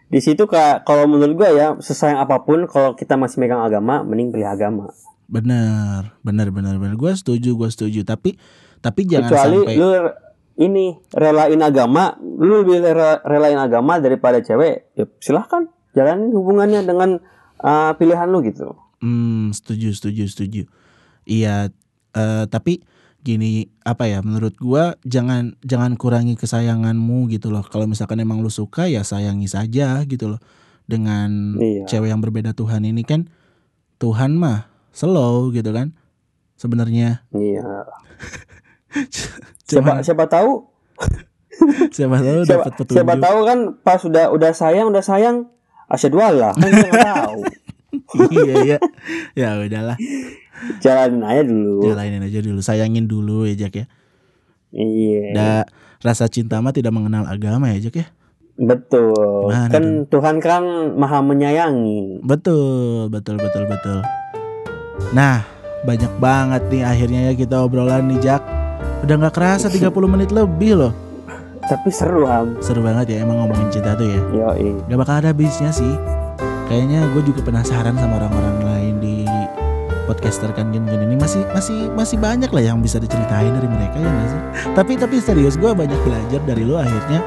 di 0.07 0.23
situ 0.23 0.47
kak, 0.47 0.87
kalau 0.87 1.03
menurut 1.03 1.35
gua 1.35 1.51
ya, 1.51 1.67
sesayang 1.77 2.23
apa 2.23 2.47
pun, 2.47 2.63
kalau 2.65 2.95
kita 2.95 3.19
masih 3.19 3.43
megang 3.43 3.59
agama, 3.59 3.99
mending 4.01 4.31
pilih 4.31 4.47
agama. 4.47 4.87
Bener, 5.27 6.15
bener, 6.23 6.47
bener, 6.47 6.79
bener. 6.79 6.95
Gue 6.95 7.11
setuju, 7.13 7.53
gue 7.53 7.67
setuju. 7.67 8.01
Tapi, 8.01 8.39
tapi 8.79 9.03
jangan 9.03 9.35
Kecuali 9.35 9.57
sampai. 9.61 9.75
lu 9.75 9.89
ini 10.57 10.85
relain 11.11 11.59
agama, 11.59 12.15
lu 12.17 12.63
lebih 12.63 12.81
rela- 12.81 13.19
relain 13.21 13.59
agama 13.59 13.99
daripada 13.99 14.39
cewek, 14.39 14.95
ya 14.95 15.03
silahkan 15.19 15.67
jalanin 15.91 16.31
hubungannya 16.31 16.81
dengan 16.81 17.19
uh, 17.57 17.91
pilihan 17.95 18.27
lu 18.27 18.41
gitu. 18.41 18.75
Hmm, 18.99 19.49
setuju, 19.51 19.95
setuju, 19.95 20.23
setuju. 20.27 20.61
Iya, 21.23 21.71
eh, 22.11 22.45
tapi 22.47 22.83
gini 23.19 23.69
apa 23.81 24.05
ya? 24.05 24.19
Menurut 24.19 24.57
gua 24.57 24.97
jangan 25.03 25.55
jangan 25.61 25.95
kurangi 25.95 26.35
kesayanganmu 26.35 27.29
gitu 27.29 27.47
loh. 27.47 27.63
Kalau 27.63 27.85
misalkan 27.85 28.19
emang 28.19 28.41
lu 28.41 28.49
suka 28.49 28.87
ya 28.87 29.01
sayangi 29.01 29.47
saja 29.47 30.03
gitu 30.03 30.35
loh. 30.35 30.41
Dengan 30.83 31.55
Iya. 31.55 31.85
cewek 31.85 32.09
yang 32.09 32.19
berbeda 32.19 32.51
Tuhan 32.51 32.81
ini 32.83 33.05
kan 33.05 33.29
Tuhan 34.01 34.35
mah 34.35 34.67
slow 34.91 35.53
gitu 35.53 35.69
kan. 35.69 35.93
Sebenarnya 36.57 37.23
Iya. 37.31 37.87
Siapa 39.63 39.85
Cuman 39.95 39.95
siapa 40.01 40.25
tahu 40.25 40.65
siapa 41.95 42.17
tahu 42.19 42.39
siapa, 42.43 42.63
dapat 42.65 42.71
petunjuk. 42.73 42.95
siapa 42.99 43.13
tahu 43.15 43.39
kan 43.45 43.59
pas 43.79 44.01
udah 44.01 44.25
udah 44.33 44.51
sayang 44.51 44.89
udah 44.89 45.03
sayang 45.05 45.37
asyhadu 45.89 46.17
Allah 46.17 46.53
kan 46.53 46.69
nggak 46.69 46.93
tahu 46.95 47.41
iya 48.31 48.53
iya. 48.63 48.77
Ya 49.33 49.49
udahlah, 49.57 49.97
jalanin 50.77 51.25
aja 51.25 51.41
dulu 51.41 51.81
jalanin 51.83 52.21
aja 52.21 52.39
dulu, 52.39 52.59
sayangin 52.59 53.05
dulu 53.05 53.43
ya 53.43 53.57
Jack 53.57 53.73
ya. 53.75 53.85
iya 54.69 55.33
Da, 55.33 55.49
rasa 55.99 56.29
cinta 56.29 56.61
mah 56.61 56.69
tidak 56.69 56.93
mengenal 56.93 57.25
agama 57.25 57.69
ya 57.69 57.81
Jack 57.81 57.97
ya. 57.97 58.07
betul 58.55 59.49
Gimana 59.49 59.71
kan 59.71 59.83
Tuhan 60.05 60.35
kan 60.37 60.63
maha 60.93 61.19
menyayangi 61.19 62.21
Betul, 62.21 63.07
betul, 63.07 63.39
betul, 63.39 63.63
betul. 63.65 63.99
Nah, 65.09 65.41
banyak 65.81 66.11
banget 66.19 66.61
nih 66.67 66.83
akhirnya 66.83 67.19
ya 67.25 67.33
kita 67.33 67.63
obrolan 67.63 68.05
nih 68.05 68.19
Jack. 68.19 68.43
Udah 69.01 69.15
nggak 69.15 69.31
kerasa 69.33 69.71
30 69.73 69.89
menit 70.05 70.29
lebih 70.29 70.75
loh. 70.75 70.93
Tapi 71.69 71.89
seru 71.89 72.25
ham 72.25 72.57
Seru 72.59 72.81
banget 72.81 73.13
ya 73.13 73.17
emang 73.21 73.39
ngomongin 73.39 73.69
cinta 73.69 73.93
tuh 73.93 74.03
ya. 74.03 74.19
yo 74.33 74.49
Gak 74.83 74.97
bakal 74.97 75.15
ada 75.21 75.29
habisnya 75.29 75.69
sih. 75.69 75.93
Kayaknya 76.65 77.05
gue 77.13 77.23
juga 77.23 77.41
penasaran 77.41 77.93
sama 77.93 78.17
orang-orang 78.17 78.57
lain 78.63 78.93
di 78.97 79.15
podcaster 80.05 80.49
kan 80.51 80.69
Gun 80.69 80.83
Gun 80.83 81.01
ini 81.03 81.13
masih 81.13 81.45
masih 81.49 81.89
masih 81.91 82.17
banyak 82.17 82.49
lah 82.49 82.63
yang 82.63 82.77
bisa 82.77 82.97
diceritain 82.97 83.49
dari 83.49 83.65
mereka 83.65 83.97
ya 83.97 84.09
sih. 84.27 84.41
Tapi 84.71 84.93
tapi 84.95 85.17
serius 85.19 85.53
gue 85.53 85.69
banyak 85.69 85.97
belajar 85.99 86.41
dari 86.43 86.61
lo 86.61 86.77
akhirnya 86.77 87.21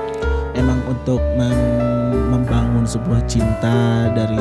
emang 0.52 0.82
untuk 0.84 1.22
mem- 1.34 1.90
membangun 2.28 2.82
sebuah 2.82 3.22
cinta 3.24 3.74
dari 4.10 4.38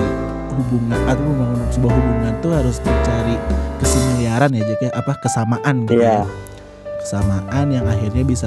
hubungan 0.52 0.98
atau 1.06 1.24
membangun 1.24 1.62
sebuah 1.70 1.94
hubungan 1.94 2.34
tuh 2.40 2.52
harus 2.52 2.78
mencari 2.80 3.36
kesimiliaran 3.78 4.52
ya 4.52 4.64
Jack 4.66 4.82
ya 4.82 4.92
apa 4.92 5.14
kesamaan 5.18 5.76
gitu 5.86 5.98
Iya. 5.98 6.22
ya. 6.22 6.26
kesamaan 7.00 7.66
yang 7.68 7.86
akhirnya 7.86 8.22
bisa 8.22 8.46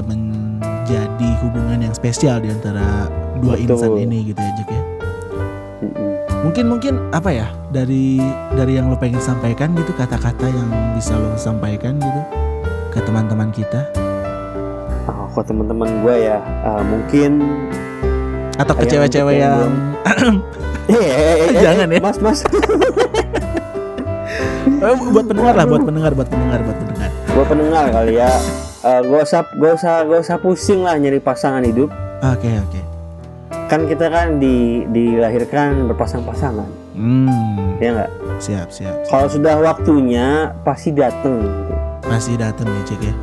menjadi 0.85 1.31
hubungan 1.41 1.81
yang 1.81 1.95
spesial 1.97 2.45
di 2.45 2.53
antara 2.53 3.09
dua 3.41 3.57
Betul. 3.57 3.73
insan 3.73 3.93
ini 4.05 4.19
gitu 4.29 4.37
ya 4.37 4.53
Jack 4.53 4.69
ya? 4.69 4.83
Mungkin 6.45 6.65
mungkin 6.69 6.95
apa 7.09 7.33
ya 7.33 7.49
dari 7.73 8.21
dari 8.53 8.77
yang 8.77 8.93
lo 8.93 8.97
pengen 9.01 9.17
sampaikan 9.17 9.73
gitu 9.73 9.97
kata-kata 9.97 10.45
yang 10.45 10.69
bisa 10.93 11.17
lo 11.17 11.33
sampaikan 11.41 11.97
gitu 11.97 12.21
ke 12.93 13.01
teman-teman 13.01 13.49
kita? 13.49 13.81
Oh, 15.09 15.25
kok 15.33 15.49
teman-teman 15.49 16.05
gue 16.05 16.17
ya 16.21 16.37
uh, 16.69 16.85
mungkin 16.85 17.65
atau 18.61 18.77
ke 18.77 18.85
cewek-cewek 18.85 19.41
yang 19.41 19.73
yang 20.05 20.37
Eh, 20.85 21.01
eh, 21.01 21.65
Jangan 21.65 21.89
ya. 21.89 22.01
mas 22.05 22.21
mas. 22.21 22.39
Eh, 24.85 24.97
buat 25.17 25.25
pendengar 25.25 25.57
lah 25.57 25.65
buat 25.65 25.81
pendengar 25.81 26.13
buat 26.13 26.29
pendengar 26.29 26.61
buat 26.61 26.77
pendengar. 26.77 27.09
Gue 27.33 27.45
pendengar 27.49 27.85
kali 27.89 28.21
ya 28.21 28.33
uh, 28.85 29.01
gue 29.01 29.21
usah 29.25 29.43
gue 29.57 29.71
usah 29.73 30.05
gue 30.05 30.19
usah 30.21 30.37
pusing 30.39 30.85
lah 30.85 30.95
nyari 31.01 31.19
pasangan 31.19 31.65
hidup. 31.65 31.89
Oke 32.21 32.53
oke. 32.61 32.81
Kan 33.73 33.89
kita 33.89 34.13
kan 34.13 34.39
di 34.39 34.85
dilahirkan 34.93 35.89
berpasang-pasangan. 35.89 36.69
Hmm. 36.95 37.81
Ya 37.81 37.91
nggak? 37.97 38.11
Siap 38.39 38.69
siap 38.71 38.95
kalau 39.09 39.27
sudah 39.27 39.57
waktunya 39.59 40.53
pasti 40.63 40.93
dateng. 40.93 41.43
Pasti 42.05 42.37
datang 42.37 42.69
ya 42.69 42.83
Jack 42.85 43.01
ya? 43.01 43.15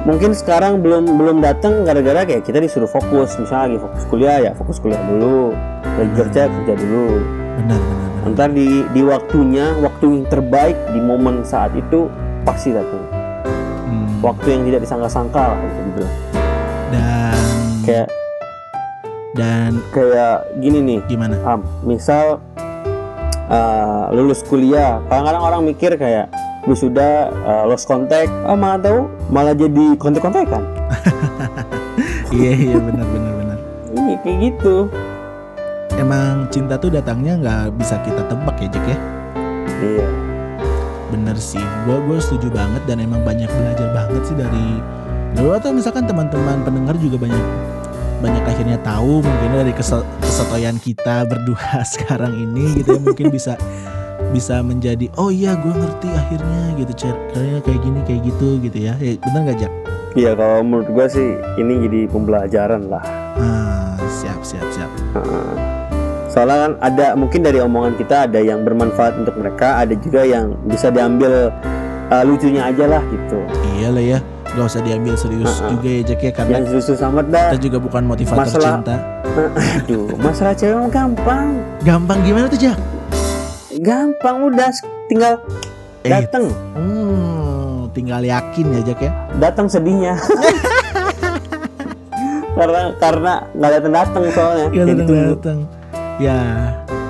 Mungkin 0.00 0.32
sekarang 0.32 0.80
belum 0.80 1.16
belum 1.16 1.44
datang 1.44 1.84
gara-gara 1.84 2.24
kayak 2.24 2.44
kita 2.44 2.60
disuruh 2.60 2.88
fokus. 2.88 3.36
Misalnya 3.40 3.72
lagi 3.72 3.78
fokus 3.80 4.02
kuliah 4.08 4.38
ya 4.40 4.52
fokus 4.54 4.76
kuliah 4.78 5.00
dulu. 5.08 5.56
Lagi 5.84 6.12
kerja 6.16 6.42
kerja 6.48 6.74
dulu. 6.76 7.08
Benar 7.60 7.80
benar 7.80 8.08
benar. 8.08 8.28
Ntar 8.36 8.48
di 8.52 8.68
di 8.92 9.02
waktunya 9.04 9.66
waktu 9.80 10.04
yang 10.08 10.24
terbaik 10.28 10.76
di 10.92 11.00
momen 11.00 11.42
saat 11.44 11.72
itu 11.76 12.08
pasti 12.44 12.72
datang 12.72 13.19
waktu 14.20 14.46
yang 14.52 14.62
tidak 14.68 14.80
disangka-sangka 14.84 15.42
lah 15.56 15.58
bisa 15.64 15.80
dibilang 15.84 16.14
dan 16.92 17.36
kayak 17.84 18.08
dan 19.32 19.70
kayak 19.94 20.36
gini 20.60 20.78
nih. 20.84 20.98
Gimana? 21.08 21.36
Am, 21.46 21.60
misal 21.86 22.42
uh, 23.48 24.04
lulus 24.12 24.44
kuliah 24.44 25.00
kadang-kadang 25.08 25.42
orang 25.42 25.60
mikir 25.64 25.94
kayak 25.96 26.28
wisuda 26.68 27.32
uh, 27.46 27.64
lost 27.64 27.88
contact. 27.88 28.28
Ah 28.44 28.58
malah 28.58 28.78
tahu 28.78 29.08
malah 29.32 29.54
jadi 29.56 29.96
kontak-kontakan 29.96 30.62
iya 32.36 32.52
iya 32.58 32.76
benar 32.78 33.06
benar 33.06 33.32
benar. 33.38 33.58
Iya 33.94 34.16
kayak 34.22 34.38
gitu. 34.50 34.76
Emang 35.98 36.48
cinta 36.48 36.80
tuh 36.80 36.90
datangnya 36.90 37.36
nggak 37.38 37.62
bisa 37.76 38.00
kita 38.02 38.24
tebak 38.26 38.56
ya 38.58 38.68
Jack 38.72 38.84
ya? 38.88 38.98
Iya 39.80 40.29
bener 41.10 41.36
sih 41.36 41.62
gue 41.84 41.96
gue 42.06 42.18
setuju 42.18 42.48
banget 42.50 42.82
dan 42.86 43.02
emang 43.02 43.20
banyak 43.20 43.50
belajar 43.50 43.90
banget 43.90 44.22
sih 44.24 44.36
dari 44.38 44.78
dulu 45.34 45.54
atau 45.54 45.70
misalkan 45.70 46.06
teman-teman 46.06 46.62
pendengar 46.62 46.94
juga 46.98 47.18
banyak 47.18 47.44
banyak 48.20 48.44
akhirnya 48.44 48.78
tahu 48.84 49.24
mungkin 49.24 49.50
dari 49.54 49.72
kese- 49.72 50.06
kesetoyan 50.20 50.76
kita 50.76 51.24
berdua 51.24 51.80
sekarang 51.96 52.36
ini 52.36 52.84
gitu 52.84 52.96
ya. 52.96 53.00
Mungkin 53.00 53.32
bisa 53.32 53.56
bisa 54.30 54.60
menjadi 54.60 55.08
oh 55.16 55.32
iya 55.32 55.56
gue 55.56 55.72
ngerti 55.72 56.08
akhirnya 56.12 56.76
gitu 56.76 56.92
caranya 57.08 57.58
kayak 57.64 57.80
gini 57.82 58.00
kayak 58.06 58.20
gitu 58.28 58.48
gitu 58.60 58.78
ya, 58.78 58.94
ya 59.00 59.16
bener 59.18 59.40
gak 59.50 59.58
Jack? 59.66 59.72
iya 60.12 60.34
kalau 60.34 60.60
menurut 60.66 60.90
gua 60.90 61.06
sih 61.06 61.38
ini 61.56 61.86
jadi 61.86 62.00
pembelajaran 62.10 62.90
lah. 62.90 63.02
Ah, 63.38 63.94
siap 64.10 64.42
siap 64.42 64.66
siap. 64.74 64.90
Heeh. 65.14 65.79
Soalnya 66.30 66.56
kan 66.60 66.72
ada 66.80 67.06
mungkin 67.12 67.40
dari 67.40 67.58
omongan 67.58 67.94
kita 67.94 68.24
ada 68.24 68.38
yang 68.38 68.62
bermanfaat 68.62 69.18
untuk 69.18 69.34
mereka 69.34 69.76
ada 69.76 69.94
juga 69.94 70.22
yang 70.22 70.54
bisa 70.64 70.88
diambil 70.88 71.50
uh, 72.06 72.22
lucunya 72.22 72.64
aja 72.64 72.86
lah 72.88 73.02
gitu 73.04 73.38
iya 73.74 73.88
lah 73.88 74.00
ya 74.00 74.18
gak 74.48 74.66
usah 74.66 74.78
diambil 74.80 75.14
serius 75.14 75.46
Ah, 75.52 75.58
ah. 75.60 75.70
juga 75.72 75.88
ya 75.88 76.02
Jack 76.04 76.20
ya 76.20 76.32
karena 76.32 76.52
yang 76.56 76.66
susah 76.72 77.06
amat 77.08 77.26
dah 77.28 77.48
kita 77.50 77.60
juga 77.60 77.78
bukan 77.78 78.02
motivator 78.04 78.40
Masalah- 78.40 78.74
cinta 78.76 78.96
aduh 79.78 80.06
masalah 80.16 80.54
cewek 80.54 80.86
gampang 80.88 81.46
gampang 81.80 82.18
gimana 82.20 82.46
tuh 82.46 82.58
Jack? 82.60 82.78
gampang 83.80 84.36
udah 84.44 84.70
tinggal 85.06 85.34
Eh, 86.00 86.08
datang 86.08 86.48
Hmm, 86.72 87.86
tinggal 87.90 88.20
yakin 88.20 88.66
ya 88.70 88.80
Jack 88.82 89.00
ya. 89.00 89.12
datang 89.36 89.66
sedihnya 89.66 90.16
karena 92.52 92.80
karena 92.96 93.32
nggak 93.52 93.70
datang 93.72 93.92
datang 93.94 94.22
soalnya 94.30 94.66
Ya 94.70 94.82
Jadi 94.82 94.92
datang 94.96 95.16
datang. 95.30 95.58
Ya, 96.20 96.36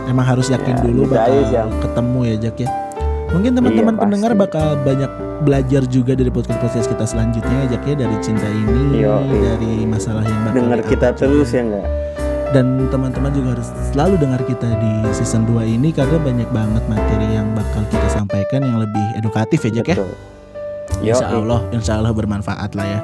emang 0.07 0.23
harus 0.25 0.47
yakin 0.49 0.71
Ya, 0.73 0.83
dulu 0.83 1.03
bakal 1.05 1.43
Am. 1.45 1.69
ketemu 1.83 2.21
ya 2.25 2.37
Jack 2.41 2.57
ya. 2.59 2.71
Mungkin 3.31 3.53
teman-teman 3.53 3.95
Iya, 3.95 4.01
pendengar 4.01 4.33
pasti. 4.33 4.43
bakal 4.45 4.67
banyak 4.81 5.11
belajar 5.41 5.83
juga 5.85 6.13
dari 6.13 6.29
podcast-podcast 6.29 6.87
kita 6.89 7.05
selanjutnya 7.05 7.57
ya 7.57 7.67
Jack 7.69 7.83
ya 7.85 7.95
dari 7.97 8.17
cinta 8.21 8.47
ini, 8.47 9.01
Iya, 9.01 9.15
iya. 9.21 9.39
dari 9.53 9.73
masalah 9.85 10.23
yang 10.23 10.41
bakal 10.45 10.57
dengar 10.61 10.81
kita 10.85 11.07
terus 11.13 11.51
ya 11.51 11.61
enggak 11.61 11.87
Dan 12.51 12.67
teman-teman 12.87 13.31
juga 13.31 13.55
harus 13.55 13.71
selalu 13.89 14.15
dengar 14.17 14.43
kita 14.43 14.67
di 14.67 14.93
season 15.13 15.47
2 15.47 15.63
ini 15.71 15.91
karena 15.91 16.19
banyak 16.19 16.51
banget 16.51 16.83
materi 16.85 17.29
yang 17.31 17.47
bakal 17.51 17.83
kita 17.87 18.09
sampaikan 18.11 18.61
yang 18.61 18.79
lebih 18.79 19.07
edukatif 19.17 19.63
ya 19.65 19.71
Jack 19.73 19.87
ya. 19.89 19.97
Yo, 21.01 21.15
Insya 21.15 21.27
Allah, 21.31 21.61
insya 21.71 21.93
Allah 21.97 22.11
bermanfaat 22.11 22.75
lah 22.75 22.87
ya. 22.89 23.01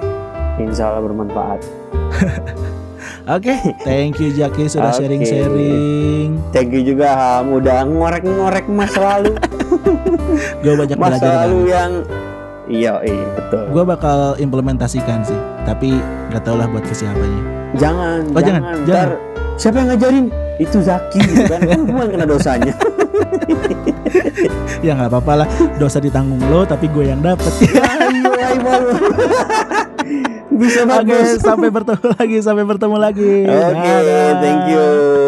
insya 0.56 0.88
Allah 0.88 1.02
bermanfaat 1.02 1.60
Oke, 3.26 3.54
thank 3.82 4.16
you 4.16 4.30
Jaki 4.30 4.66
sudah 4.66 4.90
sharing-sharing. 4.90 6.38
thank 6.50 6.70
you 6.70 6.82
juga 6.82 7.10
Ham. 7.10 7.50
Udah 7.52 7.82
ngorek-ngorek 7.82 8.66
masa 8.66 9.00
lalu 9.18 9.34
Gue 10.62 10.74
banyak 10.74 10.94
masa 10.94 11.18
belajar 11.18 11.32
lalu 11.42 11.56
banget. 11.56 11.72
yang 11.72 11.92
iya 12.66 12.92
iya 13.00 13.26
betul. 13.32 13.62
Gue 13.70 13.84
bakal 13.84 14.18
implementasikan 14.36 15.22
sih, 15.22 15.36
tapi 15.62 15.98
nggak 16.28 16.42
tau 16.42 16.54
lah 16.54 16.66
buat 16.66 16.82
ke 16.82 16.92
siapanya. 16.92 17.42
jangan 17.74 18.20
Oh, 18.30 18.40
jangan, 18.40 18.62
jangan. 18.62 18.78
jangan. 18.82 18.86
Ntar 18.86 19.10
siapa 19.56 19.76
yang 19.76 19.88
ngajarin? 19.90 20.26
Itu 20.56 20.78
Zaki 20.80 21.18
gitu 21.20 21.42
kan. 21.46 21.60
Gue 21.88 22.04
kena 22.06 22.24
dosanya. 22.24 22.74
Ya 24.78 24.94
nggak 24.94 25.10
apa-apa 25.10 25.42
lah 25.42 25.48
dosa 25.76 25.98
ditanggung 25.98 26.38
lo 26.46 26.62
tapi 26.62 26.86
gue 26.86 27.10
yang 27.10 27.18
dapet. 27.18 27.50
Ayo 27.66 28.30
ayo 28.30 28.56
malu 28.60 28.92
bisa 30.56 30.82
oke 30.84 30.92
bagus. 31.04 31.38
sampai 31.40 31.68
bertemu 31.70 32.06
lagi 32.16 32.36
sampai 32.42 32.64
bertemu 32.64 32.96
lagi. 32.96 33.32
Oke 33.44 33.94
Dadah. 33.96 34.32
thank 34.42 34.62
you 34.72 35.25